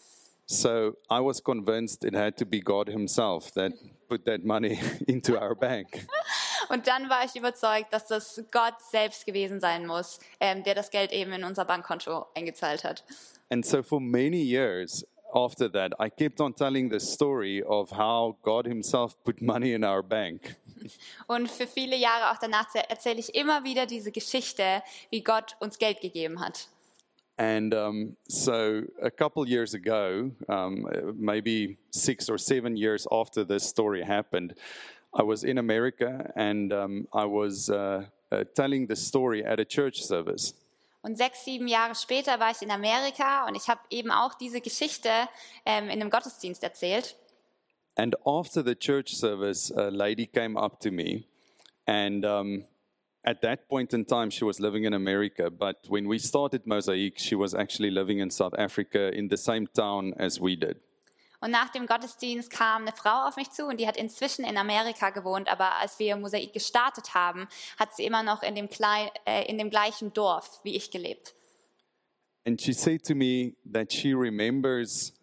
So 0.46 0.96
I 1.10 1.20
was 1.20 1.42
convinced 1.44 2.04
it 2.04 2.16
had 2.16 2.38
to 2.38 2.46
be 2.46 2.60
God 2.60 2.90
Himself 2.90 3.52
that 3.54 3.74
put 4.08 4.26
that 4.26 4.44
money 4.44 4.80
into 5.08 5.36
our 5.36 5.56
bank. 5.56 6.06
Und 6.72 6.88
dann 6.88 7.10
war 7.10 7.26
ich 7.26 7.36
überzeugt, 7.36 7.92
dass 7.92 8.08
das 8.08 8.42
Gott 8.50 8.80
selbst 8.80 9.26
gewesen 9.26 9.60
sein 9.60 9.86
muss, 9.86 10.20
ähm, 10.40 10.64
der 10.64 10.74
das 10.74 10.90
Geld 10.90 11.12
eben 11.12 11.34
in 11.34 11.44
unser 11.44 11.66
Bankkonto 11.66 12.28
eingezahlt 12.34 12.86
hat. 12.86 13.04
And 13.50 13.66
so 13.66 13.84
for 13.84 14.00
many 14.00 14.42
years 14.42 15.06
after 15.34 15.70
that, 15.70 15.94
I 16.00 16.10
kept 16.10 16.40
on 16.40 16.56
telling 16.56 16.90
the 16.90 17.00
story 17.00 17.62
of 17.62 17.92
how 17.92 18.38
God 18.42 18.66
Himself 18.66 19.22
put 19.26 19.42
money 19.42 19.74
in 19.74 19.84
our 19.84 20.02
bank. 20.02 20.56
Und 21.28 21.52
für 21.52 21.68
viele 21.68 21.98
Jahre 21.98 22.32
auch 22.32 22.40
danach 22.40 22.74
erzähle 22.74 23.20
ich 23.20 23.36
immer 23.36 23.66
wieder 23.66 23.86
diese 23.86 24.14
Geschichte, 24.14 24.82
wie 25.10 25.24
Gott 25.24 25.58
uns 25.60 25.78
Geld 25.78 26.00
gegeben 26.00 26.40
hat. 26.40 26.70
And 27.38 27.74
um, 27.74 28.16
so 28.28 28.84
a 29.02 29.10
couple 29.10 29.46
years 29.46 29.74
ago, 29.74 30.32
um, 30.48 30.88
maybe 31.16 31.78
six 31.90 32.30
or 32.30 32.38
seven 32.38 32.78
years 32.78 33.08
after 33.12 33.44
this 33.44 33.68
story 33.68 34.04
happened, 34.04 34.54
I 35.14 35.24
was 35.24 35.44
in 35.44 35.58
America 35.58 36.32
and 36.36 36.72
um, 36.72 37.08
I 37.14 37.26
was 37.26 37.70
uh, 37.70 38.06
uh, 38.32 38.44
telling 38.56 38.88
the 38.88 38.96
story 38.96 39.44
at 39.44 39.60
a 39.60 39.66
church 39.66 40.04
service. 40.04 40.54
Und 41.04 41.18
sechs, 41.18 41.44
sieben 41.44 41.68
Jahre 41.68 41.96
später 41.96 42.40
war 42.40 42.52
ich 42.52 42.62
in 42.62 42.70
Amerika 42.70 43.48
und 43.48 43.56
ich 43.56 43.68
habe 43.68 43.82
eben 43.90 44.12
auch 44.12 44.36
diese 44.36 44.62
Geschichte 44.62 45.10
ähm, 45.66 45.86
in 45.86 46.00
einem 46.00 46.10
Gottesdienst 46.10 46.64
erzählt. 46.64 47.16
And 47.96 48.16
after 48.26 48.64
the 48.64 48.76
church 48.76 49.16
service, 49.18 49.72
a 49.72 49.90
lady 49.90 50.28
came 50.28 50.58
up 50.58 50.80
to 50.82 50.92
me 50.92 51.26
and 51.88 52.24
um, 52.24 52.66
at 53.24 53.42
that 53.42 53.68
point 53.68 53.94
in 53.94 54.06
time, 54.06 54.30
she 54.30 54.46
was 54.46 54.60
living 54.60 54.86
in 54.86 54.94
America, 54.94 55.50
but 55.50 55.78
when 55.88 56.08
we 56.08 56.18
started 56.18 56.66
Mosaic, 56.66 57.20
she 57.20 57.36
was 57.36 57.54
actually 57.54 57.92
living 57.92 58.20
in 58.20 58.30
South 58.30 58.54
Africa 58.58 59.12
in 59.14 59.28
the 59.28 59.38
same 59.38 59.68
town 59.68 60.14
as 60.18 60.40
we 60.40 60.56
did. 60.56 60.78
Und 61.42 61.50
nach 61.50 61.70
dem 61.70 61.88
Gottesdienst 61.88 62.52
kam 62.52 62.84
eine 62.84 62.92
Frau 62.96 63.28
auf 63.28 63.36
mich 63.36 63.50
zu 63.50 63.66
und 63.66 63.80
die 63.80 63.88
hat 63.88 63.98
inzwischen 63.98 64.46
in 64.46 64.58
Amerika 64.58 65.10
gewohnt, 65.10 65.52
aber 65.52 65.76
als 65.78 65.98
wir 65.98 66.16
Mosaik 66.16 66.54
gestartet 66.54 67.16
haben, 67.16 67.48
hat 67.78 67.96
sie 67.96 68.06
immer 68.06 68.22
noch 68.22 68.44
in 68.44 68.54
dem, 68.54 68.70
klein, 68.70 69.10
äh, 69.26 69.50
in 69.50 69.58
dem 69.58 69.72
gleichen 69.72 70.14
Dorf 70.14 70.60
wie 70.64 70.76
ich 70.76 70.92
gelebt. 70.92 71.34
And 72.46 72.60
she 72.60 72.74
said 72.74 73.04
to 73.06 73.16
me 73.16 73.56
that 73.72 73.92
she 73.92 74.14
remembers, 74.14 75.14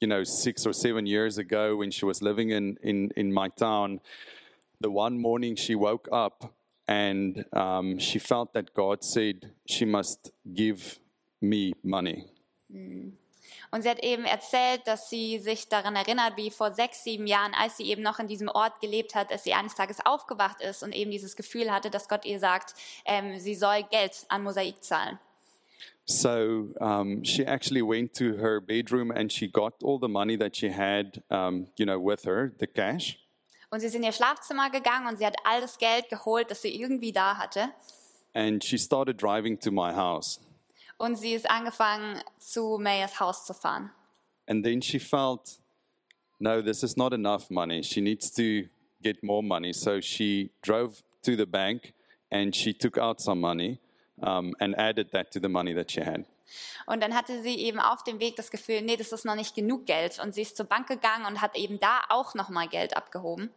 you 0.00 0.08
know, 0.08 0.24
six 0.24 0.66
or 0.66 0.72
seven 0.72 1.06
years 1.06 1.38
ago 1.38 1.76
when 1.76 1.90
she 1.90 2.04
was 2.04 2.20
living 2.20 2.50
in, 2.50 2.76
in, 2.82 3.10
in 3.16 3.32
my 3.32 3.48
town, 3.48 4.00
the 4.80 4.90
one 4.90 5.18
morning 5.18 5.56
she 5.56 5.74
woke 5.74 6.08
up 6.12 6.54
and 6.88 7.44
um, 7.52 7.98
she 7.98 8.18
felt 8.18 8.52
that 8.54 8.74
God 8.74 9.04
said 9.04 9.52
she 9.66 9.84
must 9.84 10.32
give 10.54 10.98
me 11.40 11.72
money. 11.82 12.26
Und 13.72 13.82
sie 13.82 13.88
hat 13.88 14.04
eben 14.04 14.24
erzählt, 14.24 14.82
dass 14.86 15.08
sie 15.08 15.38
sich 15.38 15.66
daran 15.66 15.96
erinnert, 15.96 16.36
wie 16.36 16.50
vor 16.50 16.72
sechs, 16.72 17.04
sieben 17.04 17.26
Jahren, 17.26 17.54
als 17.54 17.78
sie 17.78 17.84
eben 17.84 18.02
noch 18.02 18.18
in 18.18 18.28
diesem 18.28 18.48
Ort 18.48 18.80
gelebt 18.82 19.14
hat, 19.14 19.30
dass 19.30 19.44
sie 19.44 19.54
eines 19.54 19.74
Tages 19.74 20.04
aufgewacht 20.04 20.60
ist 20.60 20.82
und 20.82 20.94
eben 20.94 21.10
dieses 21.10 21.36
Gefühl 21.36 21.72
hatte, 21.72 21.88
dass 21.88 22.06
Gott 22.06 22.26
ihr 22.26 22.38
sagt, 22.38 22.74
ähm, 23.06 23.38
sie 23.38 23.54
soll 23.54 23.82
Geld 23.90 24.26
an 24.28 24.42
Mosaik 24.42 24.84
zahlen. 24.84 25.18
So 26.04 26.74
um, 26.80 27.24
she 27.24 27.44
actually 27.46 27.80
went 27.80 28.12
to 28.16 28.36
her 28.36 28.60
bedroom 28.60 29.10
and 29.10 29.32
she 29.32 29.48
got 29.48 29.74
all 29.82 29.98
the 29.98 30.08
money 30.08 30.36
that 30.36 30.54
she 30.54 30.68
had, 30.68 31.22
um, 31.30 31.68
you 31.78 31.86
know, 31.86 31.98
with 31.98 32.24
her, 32.26 32.52
the 32.58 32.66
cash. 32.66 33.18
Und 33.70 33.80
sie 33.80 33.86
ist 33.86 33.94
in 33.94 34.02
ihr 34.02 34.12
Schlafzimmer 34.12 34.68
gegangen 34.68 35.06
und 35.06 35.16
sie 35.16 35.24
hat 35.24 35.36
all 35.44 35.62
das 35.62 35.78
Geld 35.78 36.10
geholt, 36.10 36.50
das 36.50 36.60
sie 36.60 36.78
irgendwie 36.78 37.12
da 37.12 37.38
hatte. 37.38 37.70
And 38.34 38.62
she 38.62 38.76
started 38.76 39.16
driving 39.18 39.58
to 39.60 39.70
my 39.70 39.94
house. 39.94 40.40
Und 41.02 41.16
sie 41.16 41.32
ist 41.32 41.50
angefangen, 41.50 42.22
zu 42.38 42.78
Mayers 42.80 43.18
Haus 43.18 43.44
zu 43.44 43.54
fahren. 43.54 43.90
And 44.46 44.64
then 44.64 44.80
she 44.80 45.00
felt, 45.00 45.58
no, 46.38 46.62
this 46.62 46.84
is 46.84 46.96
not 46.96 47.12
enough 47.12 47.50
money. 47.50 47.82
She 47.82 48.00
needs 48.00 48.30
to 48.34 48.68
get 49.02 49.20
more 49.20 49.42
money. 49.42 49.72
So 49.72 50.00
she 50.00 50.52
drove 50.62 51.02
to 51.24 51.34
the 51.34 51.44
bank 51.44 51.92
and 52.30 52.54
she 52.54 52.72
took 52.72 52.98
out 52.98 53.20
some 53.20 53.40
money 53.40 53.80
um, 54.20 54.54
and 54.60 54.78
added 54.78 55.10
that 55.10 55.32
to 55.32 55.40
the 55.40 55.48
money 55.48 55.74
that 55.74 55.90
she 55.90 56.04
had. 56.04 56.24
Und 56.86 57.02
dann 57.02 57.16
hatte 57.16 57.42
sie 57.42 57.56
eben 57.58 57.80
auf 57.80 58.04
dem 58.04 58.20
Weg 58.20 58.36
das 58.36 58.52
Gefühl, 58.52 58.82
nee, 58.82 58.96
das 58.96 59.10
ist 59.10 59.24
noch 59.24 59.34
nicht 59.34 59.56
genug 59.56 59.86
Geld. 59.86 60.20
Und 60.22 60.34
sie 60.34 60.42
ist 60.42 60.56
zur 60.56 60.66
Bank 60.66 60.86
gegangen 60.86 61.26
und 61.26 61.40
hat 61.40 61.56
eben 61.56 61.80
da 61.80 62.02
auch 62.10 62.36
nochmal 62.36 62.68
Geld 62.68 62.96
abgehoben. 62.96 63.50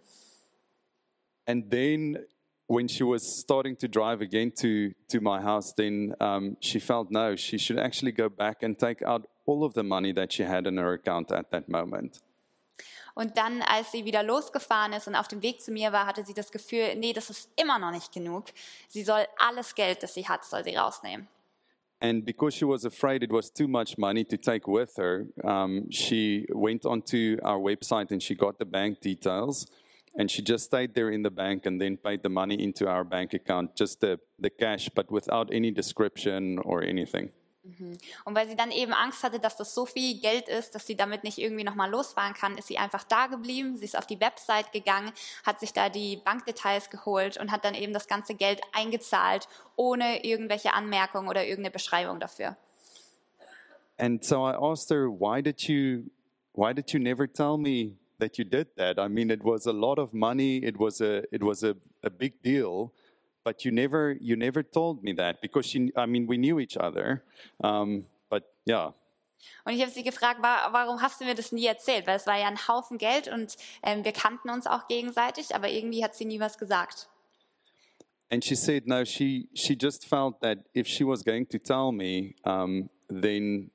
And 1.46 1.70
then 1.70 2.26
when 2.68 2.88
she 2.88 3.03
was 3.03 3.24
starting 3.24 3.76
to 3.78 3.88
drive 3.88 4.22
again 4.22 4.51
to, 4.51 4.91
to 5.09 5.22
my 5.22 5.41
house, 5.41 5.74
then 5.74 6.13
um, 6.20 6.57
she 6.59 6.80
felt 6.80 7.11
no, 7.11 7.36
she 7.36 7.57
should 7.57 7.78
actually 7.78 8.11
go 8.11 8.30
back 8.30 8.63
and 8.63 8.78
take 8.78 9.01
out 9.03 9.28
all 9.45 9.63
of 9.63 9.74
the 9.74 9.84
money 9.84 10.11
that 10.13 10.32
she 10.34 10.43
had 10.43 10.66
in 10.66 10.78
her 10.78 10.93
account 10.93 11.32
at 11.32 11.51
that 11.51 11.70
moment. 11.70 12.22
Und 13.18 13.38
dann, 13.38 13.61
als 13.61 13.93
sie 13.93 14.03
wieder 14.03 14.24
losgefahren 14.24 14.91
ist 14.91 15.07
und 15.07 15.16
auf 15.16 15.30
dem 15.30 15.41
Weg 15.41 15.61
zu 15.61 15.72
mir 15.72 15.93
war, 15.93 16.05
hatte 16.05 16.26
sie 16.26 16.34
das 16.34 16.51
Gefühl, 16.51 16.95
nee, 16.97 17.13
das 17.13 17.30
ist 17.30 17.49
immer 17.55 17.80
noch 17.80 17.91
nicht 17.91 18.11
genug. 18.11 18.47
Sie 18.89 19.03
soll 19.03 19.26
alles 19.38 19.74
Geld, 19.74 20.03
das 20.03 20.13
sie 20.13 20.28
hat, 20.28 20.43
soll 20.43 20.66
sie 20.66 20.76
rausnehmen. 20.76 21.28
And 22.01 22.26
because 22.26 22.57
she 22.57 22.66
was 22.66 22.86
afraid 22.86 23.24
it 23.24 23.32
was 23.32 23.49
too 23.49 23.70
much 23.70 23.97
money 23.97 24.26
to 24.26 24.36
take 24.36 24.68
with 24.68 24.97
her, 24.97 25.28
um, 25.45 25.89
she 25.89 26.45
went 26.49 26.86
onto 26.86 27.38
our 27.41 27.57
website 27.57 28.11
and 28.11 28.22
she 28.22 28.36
got 28.36 28.59
the 28.59 28.66
bank 28.66 28.99
details. 28.99 29.66
And 30.18 30.32
she 30.32 30.41
just 30.41 30.66
stayed 30.66 30.93
there 30.93 31.11
in 31.11 31.24
the 31.24 31.30
bank 31.30 31.66
and 31.66 31.80
then 31.80 31.97
paid 31.97 32.22
the 32.24 32.30
money 32.30 32.55
into 32.55 32.88
our 32.88 33.03
bank 33.03 33.34
account, 33.34 33.76
just 33.76 33.99
the, 33.99 34.18
the 34.39 34.49
cash, 34.49 34.89
but 34.95 35.11
without 35.11 35.51
any 35.51 35.72
description 35.72 36.57
or 36.59 36.82
anything. 36.84 37.32
Mhm. 37.66 37.97
Und 38.26 38.36
weil 38.36 38.47
sie 38.47 38.55
dann 38.55 38.72
eben 38.72 38.93
Angst 38.93 39.24
hatte, 39.24 39.39
dass 39.39 39.57
das 39.57 39.74
so 39.74 39.86
viel 39.86 40.20
Geld 40.22 40.47
ist, 40.47 40.76
dass 40.76 40.86
sie 40.86 40.95
damit 40.95 41.24
nicht 41.24 41.39
irgendwie 41.39 41.63
nochmal 41.63 41.89
losfahren 41.89 42.34
kann, 42.34 42.57
ist 42.57 42.68
sie 42.68 42.78
einfach 42.78 43.03
da 43.03 43.28
geblieben. 43.28 43.76
Sie 43.76 43.86
ist 43.86 43.97
auf 43.97 44.05
die 44.05 44.20
Website 44.22 44.72
gegangen, 44.72 45.11
hat 45.45 45.59
sich 45.59 45.74
da 45.74 45.89
die 45.89 46.18
Bankdetails 46.24 46.89
geholt 46.89 47.38
und 47.38 47.51
hat 47.51 47.66
dann 47.66 47.74
eben 47.74 47.91
das 47.91 48.07
ganze 48.07 48.36
Geld 48.36 48.61
eingezahlt, 48.72 49.47
ohne 49.76 50.24
irgendwelche 50.24 50.74
Anmerkungen 50.74 51.28
oder 51.28 51.43
irgendeine 51.43 51.72
Beschreibung 51.72 52.20
dafür. 52.20 52.55
And 53.97 54.24
so 54.24 54.45
I 54.45 54.53
asked 54.53 54.91
her, 54.91 55.09
why 55.09 55.41
did 55.41 55.68
you, 55.68 56.11
why 56.53 56.74
did 56.74 56.91
you 56.91 56.99
never 56.99 57.28
tell 57.28 57.57
me 57.57 57.97
that 58.20 58.38
you 58.38 58.45
did 58.45 58.68
that? 58.78 58.99
I 58.99 59.07
mean, 59.07 59.30
it 59.32 59.43
was 59.43 59.66
a 59.66 59.74
lot 59.74 59.99
of 59.99 60.13
money. 60.13 60.57
It 60.57 60.78
was 60.78 61.01
a, 61.01 61.24
it 61.34 61.43
was 61.43 61.63
a, 61.63 61.76
a 62.03 62.09
big 62.09 62.41
deal, 62.41 62.93
but 63.43 63.63
you 63.66 63.72
never, 63.72 64.16
you 64.20 64.36
never 64.36 64.63
told 64.63 65.03
me 65.03 65.13
that 65.13 65.41
because 65.41 65.66
she, 65.66 65.91
I 65.95 66.05
mean, 66.05 66.28
we 66.28 66.38
knew 66.38 66.59
each 66.59 66.78
other. 66.78 67.24
Um, 67.63 68.05
but 68.30 68.43
yeah, 68.66 68.91
Und 69.66 69.74
ich 69.74 69.82
habe 69.82 69.91
sie 69.91 70.01
gefragt, 70.03 70.41
wa- 70.41 70.70
warum 70.72 71.01
hast 71.01 71.22
du 71.22 71.26
mir 71.26 71.36
das 71.36 71.51
nie 71.51 71.68
erzählt? 71.68 72.07
Weil 72.07 72.16
es 72.16 72.26
war 72.26 72.38
ja 72.39 72.47
ein 72.47 72.68
Haufen 72.68 72.97
Geld 72.97 73.28
und 73.28 73.57
ähm, 73.84 74.03
wir 74.03 74.11
kannten 74.11 74.49
uns 74.49 74.66
auch 74.66 74.88
gegenseitig, 74.88 75.53
aber 75.53 75.70
irgendwie 75.70 76.03
hat 76.03 76.16
sie 76.16 76.26
nie 76.26 76.39
was 76.39 76.57
gesagt. 76.57 77.09
And 78.32 78.43
she 78.43 78.55
said, 78.55 78.88
no, 78.88 79.05
she, 79.05 79.47
she 79.53 79.76
just 79.80 80.07
felt 80.07 80.39
that 80.41 80.59
if 80.74 80.88
she 80.88 81.03
was 81.05 81.24
going 81.24 81.47
to 81.49 81.59
tell 81.59 81.91
me, 81.91 82.34
um, 82.43 82.89
then 83.07 83.70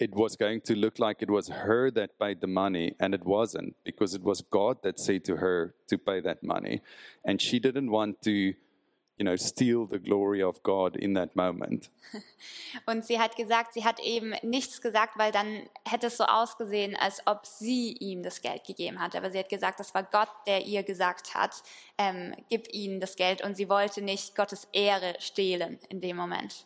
it 0.00 0.14
was 0.14 0.34
going 0.34 0.62
to 0.62 0.74
look 0.74 0.98
like 0.98 1.20
it 1.20 1.30
was 1.30 1.48
her 1.48 1.90
that 1.90 2.18
paid 2.18 2.40
the 2.40 2.46
money, 2.46 2.94
and 2.98 3.14
it 3.14 3.24
wasn't, 3.24 3.76
because 3.84 4.14
it 4.14 4.22
was 4.22 4.40
God 4.40 4.82
that 4.82 4.98
said 4.98 5.24
to 5.26 5.36
her 5.36 5.74
to 5.88 5.98
pay 5.98 6.20
that 6.20 6.42
money. 6.42 6.80
And 7.22 7.40
she 7.40 7.60
didn't 7.60 7.90
want 7.90 8.22
to, 8.22 8.30
you 8.30 9.24
know, 9.24 9.36
steal 9.36 9.84
the 9.84 9.98
glory 9.98 10.42
of 10.42 10.62
God 10.62 10.96
in 10.96 11.12
that 11.14 11.36
moment. 11.36 11.90
Und 12.86 13.04
sie 13.04 13.18
hat 13.18 13.36
gesagt, 13.36 13.74
sie 13.74 13.84
hat 13.84 14.00
eben 14.00 14.34
nichts 14.42 14.80
gesagt, 14.80 15.18
weil 15.18 15.32
dann 15.32 15.68
hätte 15.86 16.06
es 16.06 16.16
so 16.16 16.24
ausgesehen, 16.24 16.96
als 16.96 17.20
ob 17.26 17.44
sie 17.44 17.92
ihm 17.92 18.22
das 18.22 18.40
Geld 18.40 18.64
gegeben 18.64 19.00
hat. 19.00 19.14
Aber 19.14 19.30
sie 19.30 19.38
hat 19.38 19.50
gesagt, 19.50 19.80
das 19.80 19.94
war 19.94 20.04
Gott, 20.04 20.30
der 20.46 20.64
ihr 20.64 20.82
gesagt 20.82 21.34
hat, 21.34 21.62
ähm, 21.98 22.34
gib 22.48 22.72
ihnen 22.72 23.00
das 23.00 23.16
Geld. 23.16 23.44
Und 23.44 23.54
sie 23.54 23.68
wollte 23.68 24.00
nicht 24.00 24.34
Gottes 24.34 24.66
Ehre 24.72 25.14
stehlen 25.18 25.78
in 25.90 26.00
dem 26.00 26.16
Moment. 26.16 26.64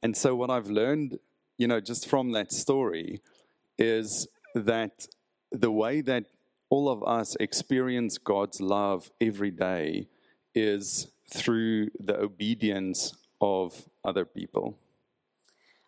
And 0.00 0.14
so, 0.14 0.36
what 0.36 0.50
I've 0.50 0.70
learned, 0.70 1.18
you 1.58 1.66
know, 1.66 1.80
just 1.80 2.08
from 2.08 2.32
that 2.32 2.52
story 2.52 3.20
is 3.76 4.26
that 4.54 5.06
the 5.52 5.70
way 5.70 6.00
that 6.00 6.24
all 6.70 6.88
of 6.88 7.02
us 7.02 7.36
experience 7.40 8.18
God's 8.18 8.60
love 8.60 9.10
every 9.20 9.50
day 9.50 10.08
is 10.54 11.08
through 11.30 11.88
the 11.98 12.18
obedience 12.18 13.14
of 13.40 13.88
other 14.04 14.24
people. 14.24 14.74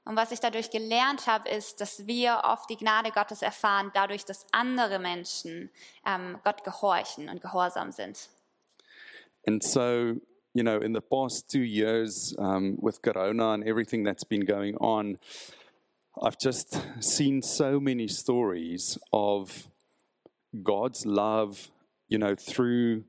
Und 0.05 0.17
was 0.17 0.33
ich 0.33 0.41
dadurch 0.41 0.71
gelernt 0.71 1.27
habe, 1.27 1.49
ist, 1.49 1.81
dass 1.81 2.07
wir 2.07 2.41
oft 2.45 2.69
die 2.71 2.77
Gnade 2.77 3.11
Gottes 3.13 3.43
erfahren, 3.43 3.93
dadurch, 3.95 4.25
dass 4.25 4.47
andere 4.51 4.99
Menschen 4.99 5.71
ähm, 6.07 6.39
Gott 6.43 6.65
gehorchen 6.65 7.29
und 7.29 7.41
gehorsam 7.41 7.93
sind. 7.93 8.29
And 9.47 9.63
so, 9.63 10.17
you 10.53 10.63
know, 10.63 10.81
in 10.81 10.95
the 10.95 11.01
past 11.01 11.51
two 11.51 11.63
years 11.63 12.35
um, 12.39 12.77
with 12.81 13.03
Corona 13.03 13.53
and 13.53 13.65
everything 13.65 14.03
that's 14.03 14.25
been 14.25 14.45
going 14.45 14.77
on, 14.79 15.19
I've 16.23 16.39
just 16.39 16.81
seen 17.01 17.43
so 17.43 17.79
many 17.79 18.09
stories 18.09 18.99
of 19.13 19.69
God's 20.63 21.07
love, 21.07 21.71
you 22.09 22.19
know, 22.19 22.35
through 22.35 23.05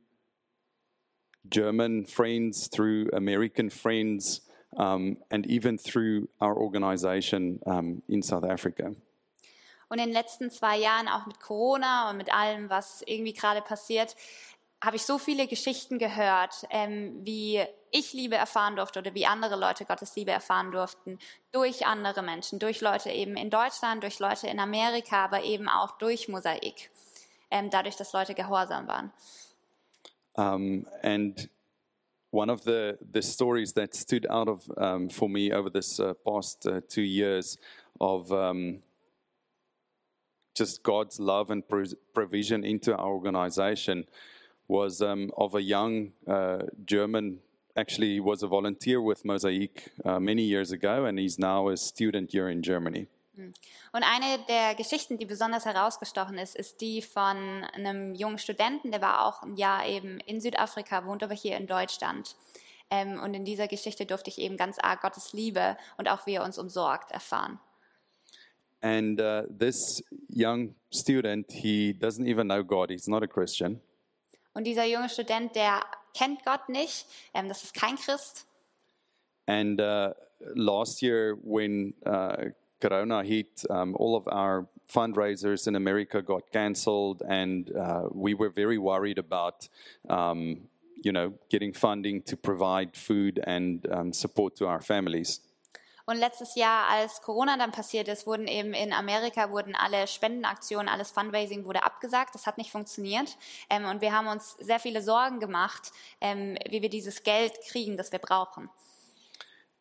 German 1.50 2.06
friends, 2.06 2.68
through 2.68 3.10
American 3.14 3.70
friends, 3.70 4.42
um, 4.78 5.18
and 5.32 5.46
even 5.48 5.78
through 5.78 6.30
our 6.40 6.56
organization 6.56 7.60
um, 7.66 8.04
in 8.08 8.22
South 8.22 8.44
Africa. 8.44 8.96
Und 9.90 10.00
in 10.00 10.06
den 10.06 10.14
letzten 10.14 10.50
zwei 10.50 10.78
Jahren, 10.78 11.10
auch 11.10 11.26
mit 11.26 11.42
Corona 11.42 12.10
und 12.10 12.18
mit 12.18 12.34
allem, 12.34 12.70
was 12.70 13.04
irgendwie 13.06 13.34
gerade 13.34 13.62
passiert, 13.62 14.16
habe 14.84 14.96
ich 14.96 15.04
so 15.04 15.18
viele 15.20 15.48
Geschichten 15.48 16.00
gehört, 16.00 16.66
ähm, 16.72 17.20
wie 17.24 17.64
ich 17.92 18.14
Liebe 18.14 18.36
erfahren 18.36 18.76
durfte 18.76 19.00
oder 19.00 19.14
wie 19.14 19.26
andere 19.26 19.56
Leute 19.56 19.86
Gottes 19.86 20.16
Liebe 20.16 20.32
erfahren 20.32 20.72
durften 20.72 21.20
durch 21.52 21.86
andere 21.86 22.24
Menschen, 22.24 22.58
durch 22.58 22.82
Leute 22.82 23.12
eben 23.12 23.38
in 23.38 23.50
Deutschland, 23.50 24.04
durch 24.04 24.20
Leute 24.20 24.48
in 24.48 24.60
Amerika, 24.60 25.26
aber 25.26 25.44
eben 25.44 25.70
auch 25.70 25.98
durch 25.98 26.28
Mosaik, 26.28 26.90
ähm, 27.52 27.70
dadurch, 27.70 27.96
dass 27.96 28.14
Leute 28.14 28.34
gehorsam 28.34 28.88
waren. 28.88 29.12
Um, 30.34 30.88
and 31.04 31.50
one 32.32 32.50
of 32.50 32.64
the, 32.64 32.98
the 33.02 33.22
stories 33.22 33.74
that 33.74 33.94
stood 33.94 34.28
out 34.30 34.48
of 34.48 34.68
um, 34.78 35.10
for 35.10 35.30
me 35.30 35.54
over 35.54 35.70
this 35.70 36.00
uh, 36.00 36.14
past 36.26 36.66
uh, 36.66 36.80
two 36.88 37.02
years 37.02 37.60
of 38.00 38.32
um, 38.32 38.82
just 40.56 40.82
God's 40.82 41.20
love 41.20 41.52
and 41.52 41.64
provision 42.14 42.64
into 42.64 42.96
our 42.96 43.14
organization 43.14 44.08
was 44.72 45.02
um, 45.02 45.32
of 45.36 45.54
a 45.54 45.62
young 45.62 46.14
uh, 46.28 46.64
German. 46.86 47.40
Actually, 47.76 48.14
he 48.14 48.20
was 48.20 48.44
a 48.44 48.48
volunteer 48.48 49.02
with 49.02 49.24
Mosaic 49.26 49.92
uh, 50.06 50.20
many 50.20 50.44
years 50.44 50.72
ago, 50.72 51.06
and 51.06 51.20
he's 51.20 51.38
now 51.38 51.70
a 51.70 51.78
student 51.78 52.32
here 52.32 52.50
in 52.50 52.62
Germany. 52.62 53.08
Und 53.94 54.04
eine 54.04 54.40
der 54.48 54.76
Geschichten, 54.76 55.18
die 55.18 55.26
besonders 55.26 55.66
herausgestochen 55.66 56.38
ist, 56.38 56.56
ist 56.56 56.82
die 56.82 57.02
von 57.02 57.64
einem 57.74 58.14
jungen 58.14 58.38
Studenten, 58.38 58.92
der 58.92 59.02
war 59.02 59.26
auch 59.26 59.42
ein 59.42 59.56
Jahr 59.56 59.88
eben 59.88 60.20
in 60.20 60.42
Südafrika, 60.42 61.06
wohnt 61.06 61.24
aber 61.24 61.34
hier 61.34 61.58
in 61.58 61.66
Deutschland. 61.66 62.36
Ähm, 62.90 63.20
und 63.24 63.34
in 63.34 63.46
dieser 63.46 63.68
Geschichte 63.68 64.06
durfte 64.06 64.30
ich 64.30 64.38
eben 64.38 64.58
ganz 64.58 64.78
arg 64.80 65.02
Gottes 65.02 65.34
Liebe 65.34 65.78
und 65.98 66.10
auch 66.10 66.28
wie 66.28 66.34
er 66.34 66.44
uns 66.44 66.60
umsorgt 66.60 67.12
erfahren. 67.12 67.60
And 68.82 69.20
uh, 69.20 69.44
this 69.48 70.04
young 70.30 70.76
student, 70.92 71.46
he 71.50 71.94
doesn't 71.94 72.28
even 72.28 72.48
know 72.48 72.64
God. 72.64 72.90
He's 72.90 73.08
not 73.08 73.24
a 73.24 73.28
Christian. 73.28 73.80
Und 74.54 74.66
dieser 74.66 74.86
junge 74.86 75.10
Student, 75.10 75.56
der 75.56 75.82
kennt 76.14 76.44
Gott 76.44 76.68
nicht, 76.68 77.06
ähm, 77.34 77.48
das 77.48 77.64
ist 77.64 77.74
kein 77.74 77.96
Christ. 77.96 78.46
And 79.48 79.80
uh, 79.82 80.14
last 80.56 81.02
year, 81.02 81.38
when 81.44 81.94
uh, 82.06 82.52
Corona 82.80 83.24
hit, 83.24 83.66
um, 83.70 83.96
all 83.96 84.16
of 84.16 84.28
our 84.28 84.68
fundraisers 84.88 85.68
in 85.68 85.76
America 85.76 86.22
got 86.22 86.52
cancelled, 86.52 87.22
and 87.28 87.72
uh, 87.76 88.08
we 88.12 88.34
were 88.34 88.50
very 88.50 88.78
worried 88.78 89.18
about, 89.18 89.68
um, 90.10 90.68
you 91.04 91.12
know, 91.12 91.34
getting 91.50 91.74
funding 91.74 92.22
to 92.24 92.36
provide 92.36 92.96
food 92.96 93.40
and 93.46 93.88
um, 93.92 94.14
support 94.14 94.56
to 94.58 94.68
our 94.68 94.82
families. 94.82 95.40
Und 96.12 96.18
letztes 96.18 96.56
Jahr, 96.56 96.90
als 96.90 97.22
Corona 97.22 97.56
dann 97.56 97.72
passiert 97.72 98.10
ist, 98.10 98.28
wurden 98.28 98.46
eben 98.46 98.74
in 98.74 98.92
Amerika 98.92 99.50
wurden 99.50 99.76
alle 99.76 100.08
Spendenaktionen, 100.08 100.90
alles 100.90 101.10
Fundraising 101.10 101.64
wurde 101.64 101.84
abgesagt. 101.84 102.36
Das 102.36 102.46
hat 102.46 102.58
nicht 102.58 102.70
funktioniert. 102.70 103.38
Ähm, 103.70 103.86
und 103.86 104.02
wir 104.02 104.12
haben 104.12 104.28
uns 104.28 104.58
sehr 104.60 104.80
viele 104.80 105.02
Sorgen 105.02 105.40
gemacht, 105.40 105.94
ähm, 106.20 106.58
wie 106.70 106.82
wir 106.82 106.90
dieses 106.90 107.24
Geld 107.24 107.54
kriegen, 107.66 107.96
das 107.96 108.12
wir 108.12 108.20
brauchen. 108.20 108.70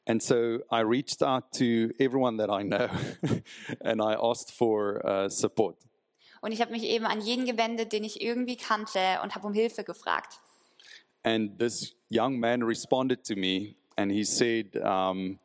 And 0.07 0.23
so 0.23 0.61
I 0.71 0.83
reached 0.85 1.21
out 1.21 1.51
to 1.59 1.93
everyone 1.99 2.39
that 2.39 2.49
I 2.49 2.63
know 2.63 2.89
and 3.83 4.01
I 4.01 4.15
asked 4.15 4.53
for 4.53 5.05
uh, 5.05 5.29
support. 5.29 5.79
Und 6.43 6.53
ich 6.53 6.61
habe 6.61 6.71
mich 6.71 6.85
eben 6.85 7.07
an 7.07 7.21
jeden 7.21 7.45
gewendet, 7.45 7.93
den 7.93 8.05
ich 8.05 8.23
irgendwie 8.23 8.57
kannte 8.57 9.19
und 9.25 9.35
habe 9.35 9.49
um 9.49 9.53
Hilfe 9.53 9.83
gefragt. 9.83 10.39
And 11.25 11.59
this 11.59 11.97
young 12.09 12.39
man 12.39 12.63
responded 12.63 13.27
to 13.27 13.35
me 13.35 13.75
and 13.97 14.13
he 14.13 14.23
said, 14.23 14.77
um, 14.77 15.41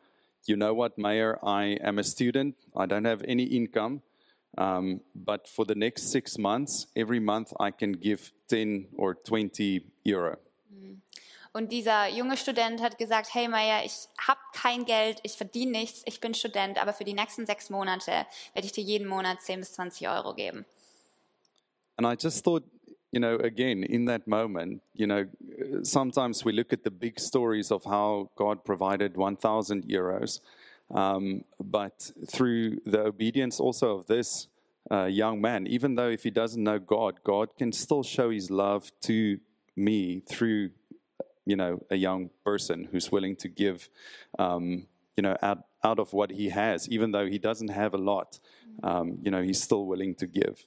You 0.47 0.55
know 0.55 0.73
what, 0.73 0.97
Mayor, 0.97 1.39
I 1.43 1.77
am 1.83 1.99
a 1.99 2.03
student. 2.03 2.55
I 2.75 2.85
don't 2.85 3.05
have 3.05 3.23
any 3.27 3.43
income. 3.43 4.01
Um, 4.57 5.01
but 5.13 5.47
for 5.47 5.65
the 5.65 5.75
next 5.75 6.11
six 6.11 6.37
months, 6.37 6.87
every 6.95 7.19
month 7.19 7.51
I 7.59 7.71
can 7.71 7.93
give 7.93 8.31
10 8.47 8.87
or 8.97 9.15
20 9.15 9.83
euro. 10.05 10.37
Und 11.55 11.71
dieser 11.71 12.09
junge 12.09 12.35
Student 12.35 12.81
hat 12.81 12.97
gesagt, 12.97 13.33
hey 13.33 13.47
Maya, 13.47 13.81
ich 13.85 14.09
habe 14.17 14.41
kein 14.53 14.83
Geld, 14.83 15.19
ich 15.23 15.37
verdiene 15.37 15.71
nichts, 15.71 16.03
ich 16.05 16.19
bin 16.19 16.33
Student, 16.33 16.77
aber 16.81 16.91
für 16.91 17.05
die 17.05 17.13
nächsten 17.13 17.45
sechs 17.45 17.69
Monate 17.69 18.11
werde 18.53 18.65
ich 18.65 18.73
dir 18.73 18.83
jeden 18.83 19.07
Monat 19.07 19.41
10 19.41 19.61
bis 19.61 19.71
20 19.71 20.09
Euro 20.09 20.33
geben. 20.33 20.65
And 21.95 22.05
I 22.05 22.21
just 22.21 22.43
thought, 22.43 22.63
you 23.15 23.21
know, 23.21 23.37
again, 23.37 23.85
in 23.85 24.03
that 24.05 24.27
moment, 24.27 24.81
you 24.93 25.07
know, 25.07 25.25
sometimes 25.83 26.43
we 26.43 26.51
look 26.51 26.73
at 26.73 26.83
the 26.83 26.91
big 26.91 27.17
stories 27.17 27.71
of 27.71 27.85
how 27.85 28.29
God 28.35 28.65
provided 28.65 29.15
1,000 29.15 29.85
euros. 29.85 30.41
Um, 30.93 31.45
but 31.63 32.11
through 32.29 32.81
the 32.85 32.99
obedience 32.99 33.61
also 33.61 33.99
of 33.99 34.07
this 34.07 34.47
uh, 34.91 35.05
young 35.05 35.39
man, 35.39 35.65
even 35.65 35.95
though 35.95 36.09
if 36.09 36.23
he 36.23 36.29
doesn't 36.29 36.61
know 36.61 36.77
God, 36.77 37.23
God 37.23 37.55
can 37.57 37.71
still 37.71 38.03
show 38.03 38.31
his 38.31 38.51
love 38.51 38.91
to 39.03 39.39
me 39.77 40.19
through, 40.19 40.71
you 41.45 41.55
know, 41.55 41.81
a 41.89 41.95
young 41.95 42.31
person 42.43 42.89
who's 42.91 43.13
willing 43.13 43.37
to 43.37 43.47
give, 43.47 43.87
um, 44.37 44.87
you 45.15 45.23
know, 45.23 45.37
out, 45.41 45.59
out 45.85 45.99
of 45.99 46.11
what 46.11 46.31
he 46.31 46.49
has, 46.49 46.89
even 46.89 47.11
though 47.11 47.27
he 47.27 47.39
doesn't 47.39 47.69
have 47.69 47.93
a 47.93 47.97
lot, 47.97 48.39
um, 48.83 49.19
you 49.21 49.31
know, 49.31 49.41
he's 49.41 49.63
still 49.63 49.85
willing 49.85 50.15
to 50.15 50.27
give. 50.27 50.65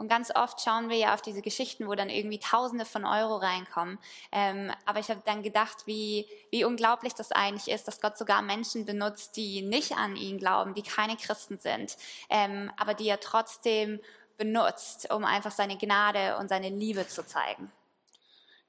Und 0.00 0.08
ganz 0.08 0.34
oft 0.34 0.62
schauen 0.62 0.88
wir 0.88 0.96
ja 0.96 1.12
auf 1.12 1.20
diese 1.20 1.42
Geschichten, 1.42 1.86
wo 1.86 1.94
dann 1.94 2.08
irgendwie 2.08 2.38
Tausende 2.38 2.86
von 2.86 3.04
Euro 3.04 3.36
reinkommen. 3.36 3.98
Ähm, 4.32 4.72
aber 4.86 4.98
ich 4.98 5.10
habe 5.10 5.20
dann 5.26 5.42
gedacht, 5.42 5.86
wie, 5.86 6.26
wie 6.50 6.64
unglaublich 6.64 7.14
das 7.14 7.32
eigentlich 7.32 7.72
ist, 7.72 7.86
dass 7.86 8.00
Gott 8.00 8.16
sogar 8.16 8.40
Menschen 8.40 8.86
benutzt, 8.86 9.36
die 9.36 9.60
nicht 9.60 9.98
an 9.98 10.16
ihn 10.16 10.38
glauben, 10.38 10.72
die 10.72 10.82
keine 10.82 11.18
Christen 11.18 11.58
sind, 11.58 11.98
ähm, 12.30 12.72
aber 12.78 12.94
die 12.94 13.08
er 13.08 13.20
trotzdem 13.20 14.00
benutzt, 14.38 15.12
um 15.12 15.26
einfach 15.26 15.50
seine 15.50 15.76
Gnade 15.76 16.38
und 16.38 16.48
seine 16.48 16.70
Liebe 16.70 17.06
zu 17.06 17.26
zeigen. 17.26 17.70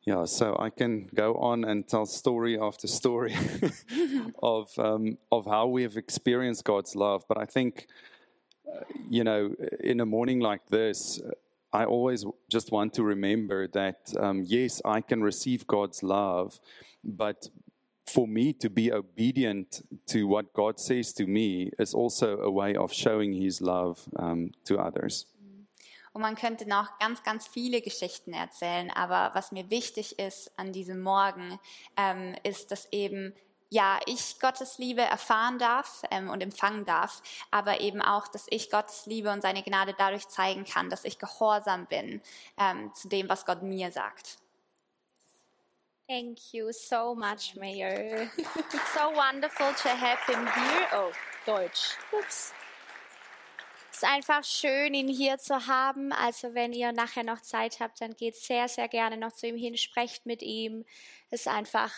Yeah, 0.06 0.26
so 0.26 0.58
I 0.60 0.70
can 0.70 1.08
go 1.16 1.38
on 1.40 1.64
and 1.64 1.88
tell 1.88 2.06
story 2.06 2.60
after 2.60 2.90
story 2.90 3.38
of 4.42 4.78
um, 4.78 5.18
of 5.32 5.46
how 5.46 5.68
we 5.68 5.84
have 5.84 5.96
experienced 5.96 6.66
God's 6.66 6.94
love. 6.94 7.24
But 7.30 7.38
I 7.38 7.46
think, 7.46 7.88
you 9.10 9.24
know, 9.24 9.56
in 9.80 10.00
a 10.00 10.06
morning 10.06 10.40
like 10.40 10.68
this, 10.70 11.22
I 11.74 11.86
always 11.86 12.26
just 12.50 12.72
want 12.72 12.94
to 12.96 13.04
remember 13.04 13.68
that 13.70 14.14
um, 14.20 14.44
yes, 14.46 14.82
I 14.84 15.02
can 15.02 15.24
receive 15.24 15.68
God's 15.68 16.04
love, 16.04 16.60
but 17.04 17.50
for 18.06 18.28
me 18.28 18.54
to 18.54 18.70
be 18.70 18.92
obedient 18.92 19.82
to 20.08 20.28
what 20.28 20.54
God 20.54 20.80
says 20.80 21.14
to 21.14 21.26
me 21.26 21.72
is 21.80 21.94
also 21.94 22.40
a 22.40 22.52
way 22.52 22.76
of 22.76 22.92
showing 22.92 23.34
His 23.34 23.62
love 23.62 24.08
um, 24.18 24.52
to 24.66 24.78
others. 24.78 25.26
Und 26.14 26.24
man 26.24 26.36
könnte 26.36 26.68
noch 26.68 27.00
ganz, 27.00 27.24
ganz 27.24 27.48
viele 27.48 27.82
Geschichten 27.82 28.34
erzählen. 28.34 28.92
Aber 28.92 29.32
was 29.34 29.54
mir 29.54 29.70
wichtig 29.70 30.20
ist 30.20 30.52
an 30.58 30.74
diesem 30.74 31.00
Morgen, 31.00 31.58
ähm, 31.96 32.36
ist, 32.44 32.72
dass 32.72 32.92
eben 32.92 33.34
ja, 33.72 34.00
ich 34.06 34.38
Gottes 34.42 34.78
Liebe 34.78 35.02
erfahren 35.02 35.58
darf 35.58 36.04
ähm, 36.12 36.30
und 36.30 36.44
empfangen 36.44 36.84
darf, 36.84 37.24
aber 37.52 37.80
eben 37.80 38.02
auch, 38.02 38.28
dass 38.28 38.46
ich 38.50 38.70
Gottes 38.70 39.06
Liebe 39.06 39.32
und 39.32 39.42
seine 39.42 39.64
Gnade 39.64 39.96
dadurch 39.98 40.28
zeigen 40.28 40.66
kann, 40.66 40.90
dass 40.90 41.06
ich 41.06 41.18
gehorsam 41.18 41.86
bin 41.86 42.22
ähm, 42.58 42.94
zu 42.94 43.08
dem, 43.08 43.30
was 43.30 43.46
Gott 43.46 43.64
mir 43.64 43.92
sagt. 43.92 44.38
Thank 46.10 46.54
you 46.54 46.74
so 46.74 47.16
much, 47.16 47.56
Mayor. 47.56 48.28
It's 48.38 48.94
so 48.94 49.16
wonderful 49.16 49.74
to 49.82 49.90
have 49.90 50.20
him 50.26 50.46
here. 50.46 50.88
Oh, 50.94 51.12
Deutsch. 51.46 51.96
Ups. 52.12 52.54
Ist 54.02 54.08
einfach 54.08 54.44
schön, 54.44 54.96
ihn 54.96 55.08
hier 55.08 55.38
zu 55.38 55.68
haben. 55.68 56.12
Also 56.12 56.56
wenn 56.56 56.74
ihr 56.74 56.92
nachher 56.92 57.24
noch 57.24 57.40
Zeit 57.42 57.80
habt, 57.80 58.02
dann 58.02 58.16
geht 58.16 58.36
sehr, 58.36 58.68
sehr 58.68 58.88
gerne 58.88 59.16
noch 59.16 59.32
zu 59.32 59.46
ihm 59.46 59.58
hin, 59.58 59.78
sprecht 59.78 60.26
mit 60.26 60.42
ihm. 60.42 60.86
Es 61.30 61.42
ist 61.42 61.48
einfach 61.48 61.94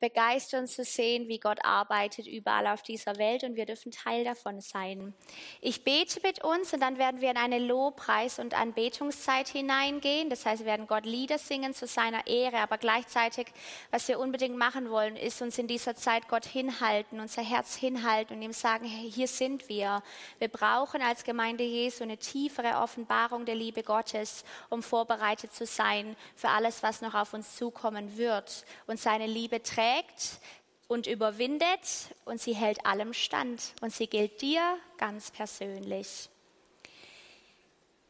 begeisternd 0.00 0.68
zu 0.70 0.84
sehen, 0.84 1.28
wie 1.28 1.38
Gott 1.38 1.58
arbeitet 1.64 2.26
überall 2.26 2.68
auf 2.68 2.82
dieser 2.82 3.18
Welt 3.18 3.42
und 3.42 3.56
wir 3.56 3.66
dürfen 3.66 3.90
Teil 3.90 4.24
davon 4.24 4.60
sein. 4.60 5.12
Ich 5.60 5.84
bete 5.84 6.20
mit 6.22 6.42
uns 6.42 6.72
und 6.72 6.80
dann 6.80 6.98
werden 6.98 7.20
wir 7.20 7.30
in 7.30 7.36
eine 7.36 7.58
Lobpreis- 7.58 8.38
und 8.38 8.54
Anbetungszeit 8.54 9.48
hineingehen. 9.48 10.30
Das 10.30 10.46
heißt, 10.46 10.60
wir 10.60 10.66
werden 10.66 10.86
Gott 10.86 11.04
Lieder 11.04 11.38
singen 11.38 11.74
zu 11.74 11.86
seiner 11.86 12.26
Ehre, 12.26 12.58
aber 12.58 12.78
gleichzeitig, 12.78 13.48
was 13.90 14.08
wir 14.08 14.20
unbedingt 14.20 14.56
machen 14.56 14.88
wollen, 14.88 15.16
ist 15.16 15.42
uns 15.42 15.58
in 15.58 15.66
dieser 15.66 15.96
Zeit 15.96 16.28
Gott 16.28 16.46
hinhalten, 16.46 17.20
unser 17.20 17.42
Herz 17.42 17.74
hinhalten 17.74 18.36
und 18.36 18.42
ihm 18.42 18.52
sagen, 18.52 18.86
hier 18.86 19.28
sind 19.28 19.68
wir. 19.68 20.02
Wir 20.38 20.48
brauchen 20.48 21.02
als 21.02 21.24
Gemeinde 21.48 21.64
Jesu 21.64 22.02
eine 22.02 22.18
tiefere 22.18 22.76
Offenbarung 22.76 23.46
der 23.46 23.54
Liebe 23.54 23.82
Gottes, 23.82 24.44
um 24.68 24.82
vorbereitet 24.82 25.54
zu 25.54 25.64
sein 25.64 26.14
für 26.36 26.50
alles, 26.50 26.82
was 26.82 27.00
noch 27.00 27.14
auf 27.14 27.32
uns 27.32 27.56
zukommen 27.56 28.18
wird. 28.18 28.66
Und 28.86 29.00
seine 29.00 29.26
Liebe 29.26 29.62
trägt 29.62 30.40
und 30.88 31.06
überwindet 31.06 31.80
und 32.26 32.38
sie 32.38 32.54
hält 32.54 32.84
allem 32.84 33.14
stand 33.14 33.72
und 33.80 33.94
sie 33.94 34.08
gilt 34.08 34.42
dir 34.42 34.60
ganz 34.98 35.30
persönlich. 35.30 36.28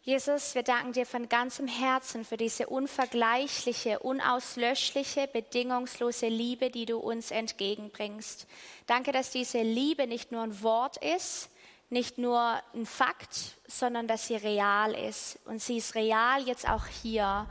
Jesus, 0.03 0.57
wir 0.57 0.65
danken 0.65 0.93
dir 0.93 1.07
von 1.07 1.29
ganzem 1.29 1.69
Herzen 1.69 2.25
für 2.25 2.37
diese 2.37 2.67
unvergleichliche, 2.67 4.01
unauslöschliche, 4.01 5.29
bedingungslose 5.29 6.27
Liebe, 6.27 6.71
die 6.71 6.87
du 6.87 6.99
uns 6.99 7.31
entgegenbringst. 7.31 8.49
Danke, 8.89 9.13
dass 9.13 9.31
diese 9.31 9.63
Liebe 9.63 10.09
nicht 10.09 10.33
nur 10.33 10.43
ein 10.43 10.61
Wort 10.65 10.97
ist, 10.97 11.51
nicht 11.91 12.19
nur 12.19 12.61
ein 12.75 12.87
Fakt, 12.87 13.57
sondern 13.67 14.07
dass 14.07 14.27
sie 14.27 14.37
real 14.37 14.95
ist. 14.95 15.39
Und 15.45 15.61
sie 15.63 15.79
ist 15.79 15.95
real 15.95 16.43
jetzt 16.43 16.69
auch 16.69 16.87
hier. 16.87 17.47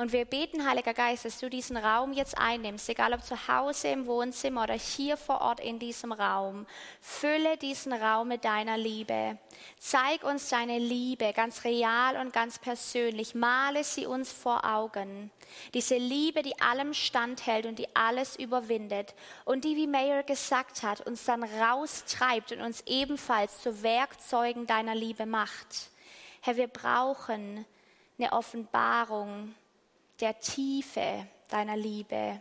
Und 0.00 0.12
wir 0.12 0.26
beten, 0.26 0.64
Heiliger 0.64 0.94
Geist, 0.94 1.24
dass 1.24 1.40
du 1.40 1.50
diesen 1.50 1.76
Raum 1.76 2.12
jetzt 2.12 2.38
einnimmst, 2.38 2.88
egal 2.88 3.12
ob 3.14 3.24
zu 3.24 3.48
Hause, 3.48 3.88
im 3.88 4.06
Wohnzimmer 4.06 4.62
oder 4.62 4.74
hier 4.74 5.16
vor 5.16 5.40
Ort 5.40 5.58
in 5.58 5.80
diesem 5.80 6.12
Raum. 6.12 6.68
Fülle 7.00 7.56
diesen 7.56 7.92
Raum 7.92 8.28
mit 8.28 8.44
deiner 8.44 8.78
Liebe. 8.78 9.38
Zeig 9.80 10.22
uns 10.22 10.50
deine 10.50 10.78
Liebe 10.78 11.32
ganz 11.32 11.64
real 11.64 12.16
und 12.18 12.32
ganz 12.32 12.60
persönlich. 12.60 13.34
Male 13.34 13.82
sie 13.82 14.06
uns 14.06 14.30
vor 14.30 14.64
Augen. 14.64 15.32
Diese 15.74 15.96
Liebe, 15.96 16.42
die 16.42 16.60
allem 16.60 16.94
standhält 16.94 17.66
und 17.66 17.80
die 17.80 17.96
alles 17.96 18.36
überwindet 18.36 19.16
und 19.46 19.64
die, 19.64 19.74
wie 19.74 19.88
Mayer 19.88 20.22
gesagt 20.22 20.84
hat, 20.84 21.00
uns 21.08 21.24
dann 21.24 21.42
raustreibt 21.42 22.52
und 22.52 22.60
uns 22.60 22.84
ebenfalls 22.86 23.62
zu 23.62 23.82
Werkzeugen 23.82 24.64
deiner 24.64 24.94
Liebe 24.94 25.26
macht. 25.26 25.90
Herr, 26.40 26.56
wir 26.56 26.68
brauchen 26.68 27.66
eine 28.16 28.32
Offenbarung 28.32 29.56
der 30.20 30.38
Tiefe 30.40 31.26
deiner 31.48 31.76
Liebe. 31.76 32.40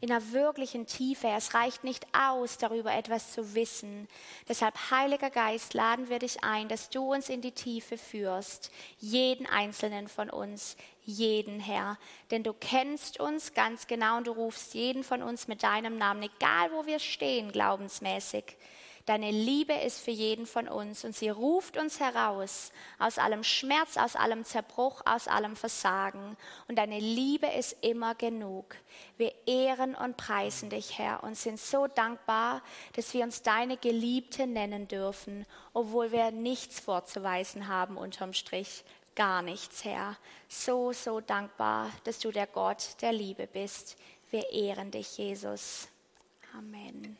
in 0.00 0.12
einer 0.12 0.32
wirklichen 0.32 0.86
Tiefe. 0.86 1.28
Es 1.28 1.54
reicht 1.54 1.82
nicht 1.82 2.06
aus, 2.12 2.58
darüber 2.58 2.92
etwas 2.92 3.32
zu 3.32 3.54
wissen. 3.54 4.08
Deshalb, 4.48 4.74
Heiliger 4.90 5.30
Geist, 5.30 5.72
laden 5.74 6.10
wir 6.10 6.18
dich 6.18 6.44
ein, 6.44 6.68
dass 6.68 6.90
du 6.90 7.14
uns 7.14 7.28
in 7.28 7.40
die 7.40 7.52
Tiefe 7.52 7.96
führst, 7.96 8.70
jeden 8.98 9.46
einzelnen 9.46 10.08
von 10.08 10.28
uns, 10.28 10.76
jeden 11.02 11.60
Herr. 11.60 11.98
Denn 12.30 12.42
du 12.42 12.52
kennst 12.52 13.20
uns 13.20 13.54
ganz 13.54 13.86
genau 13.86 14.18
und 14.18 14.26
du 14.26 14.32
rufst 14.32 14.74
jeden 14.74 15.02
von 15.02 15.22
uns 15.22 15.48
mit 15.48 15.62
deinem 15.62 15.96
Namen, 15.96 16.24
egal 16.24 16.70
wo 16.72 16.84
wir 16.84 16.98
stehen, 16.98 17.50
glaubensmäßig. 17.50 18.44
Deine 19.06 19.30
Liebe 19.30 19.72
ist 19.72 20.00
für 20.00 20.10
jeden 20.10 20.46
von 20.46 20.66
uns 20.66 21.04
und 21.04 21.14
sie 21.14 21.28
ruft 21.28 21.76
uns 21.76 22.00
heraus 22.00 22.72
aus 22.98 23.18
allem 23.18 23.44
Schmerz, 23.44 23.96
aus 23.96 24.16
allem 24.16 24.44
Zerbruch, 24.44 25.00
aus 25.06 25.28
allem 25.28 25.54
Versagen. 25.54 26.36
Und 26.66 26.76
deine 26.76 26.98
Liebe 26.98 27.46
ist 27.46 27.76
immer 27.82 28.16
genug. 28.16 28.74
Wir 29.16 29.32
ehren 29.46 29.94
und 29.94 30.16
preisen 30.16 30.70
dich, 30.70 30.98
Herr, 30.98 31.22
und 31.22 31.36
sind 31.36 31.60
so 31.60 31.86
dankbar, 31.86 32.62
dass 32.94 33.14
wir 33.14 33.22
uns 33.22 33.42
deine 33.42 33.76
Geliebte 33.76 34.48
nennen 34.48 34.88
dürfen, 34.88 35.46
obwohl 35.72 36.10
wir 36.10 36.32
nichts 36.32 36.80
vorzuweisen 36.80 37.68
haben 37.68 37.96
unterm 37.96 38.32
Strich. 38.32 38.82
Gar 39.14 39.42
nichts, 39.42 39.84
Herr. 39.84 40.16
So, 40.48 40.92
so 40.92 41.20
dankbar, 41.20 41.92
dass 42.02 42.18
du 42.18 42.32
der 42.32 42.48
Gott 42.48 43.00
der 43.02 43.12
Liebe 43.12 43.46
bist. 43.46 43.96
Wir 44.32 44.50
ehren 44.50 44.90
dich, 44.90 45.16
Jesus. 45.16 45.86
Amen. 46.58 47.16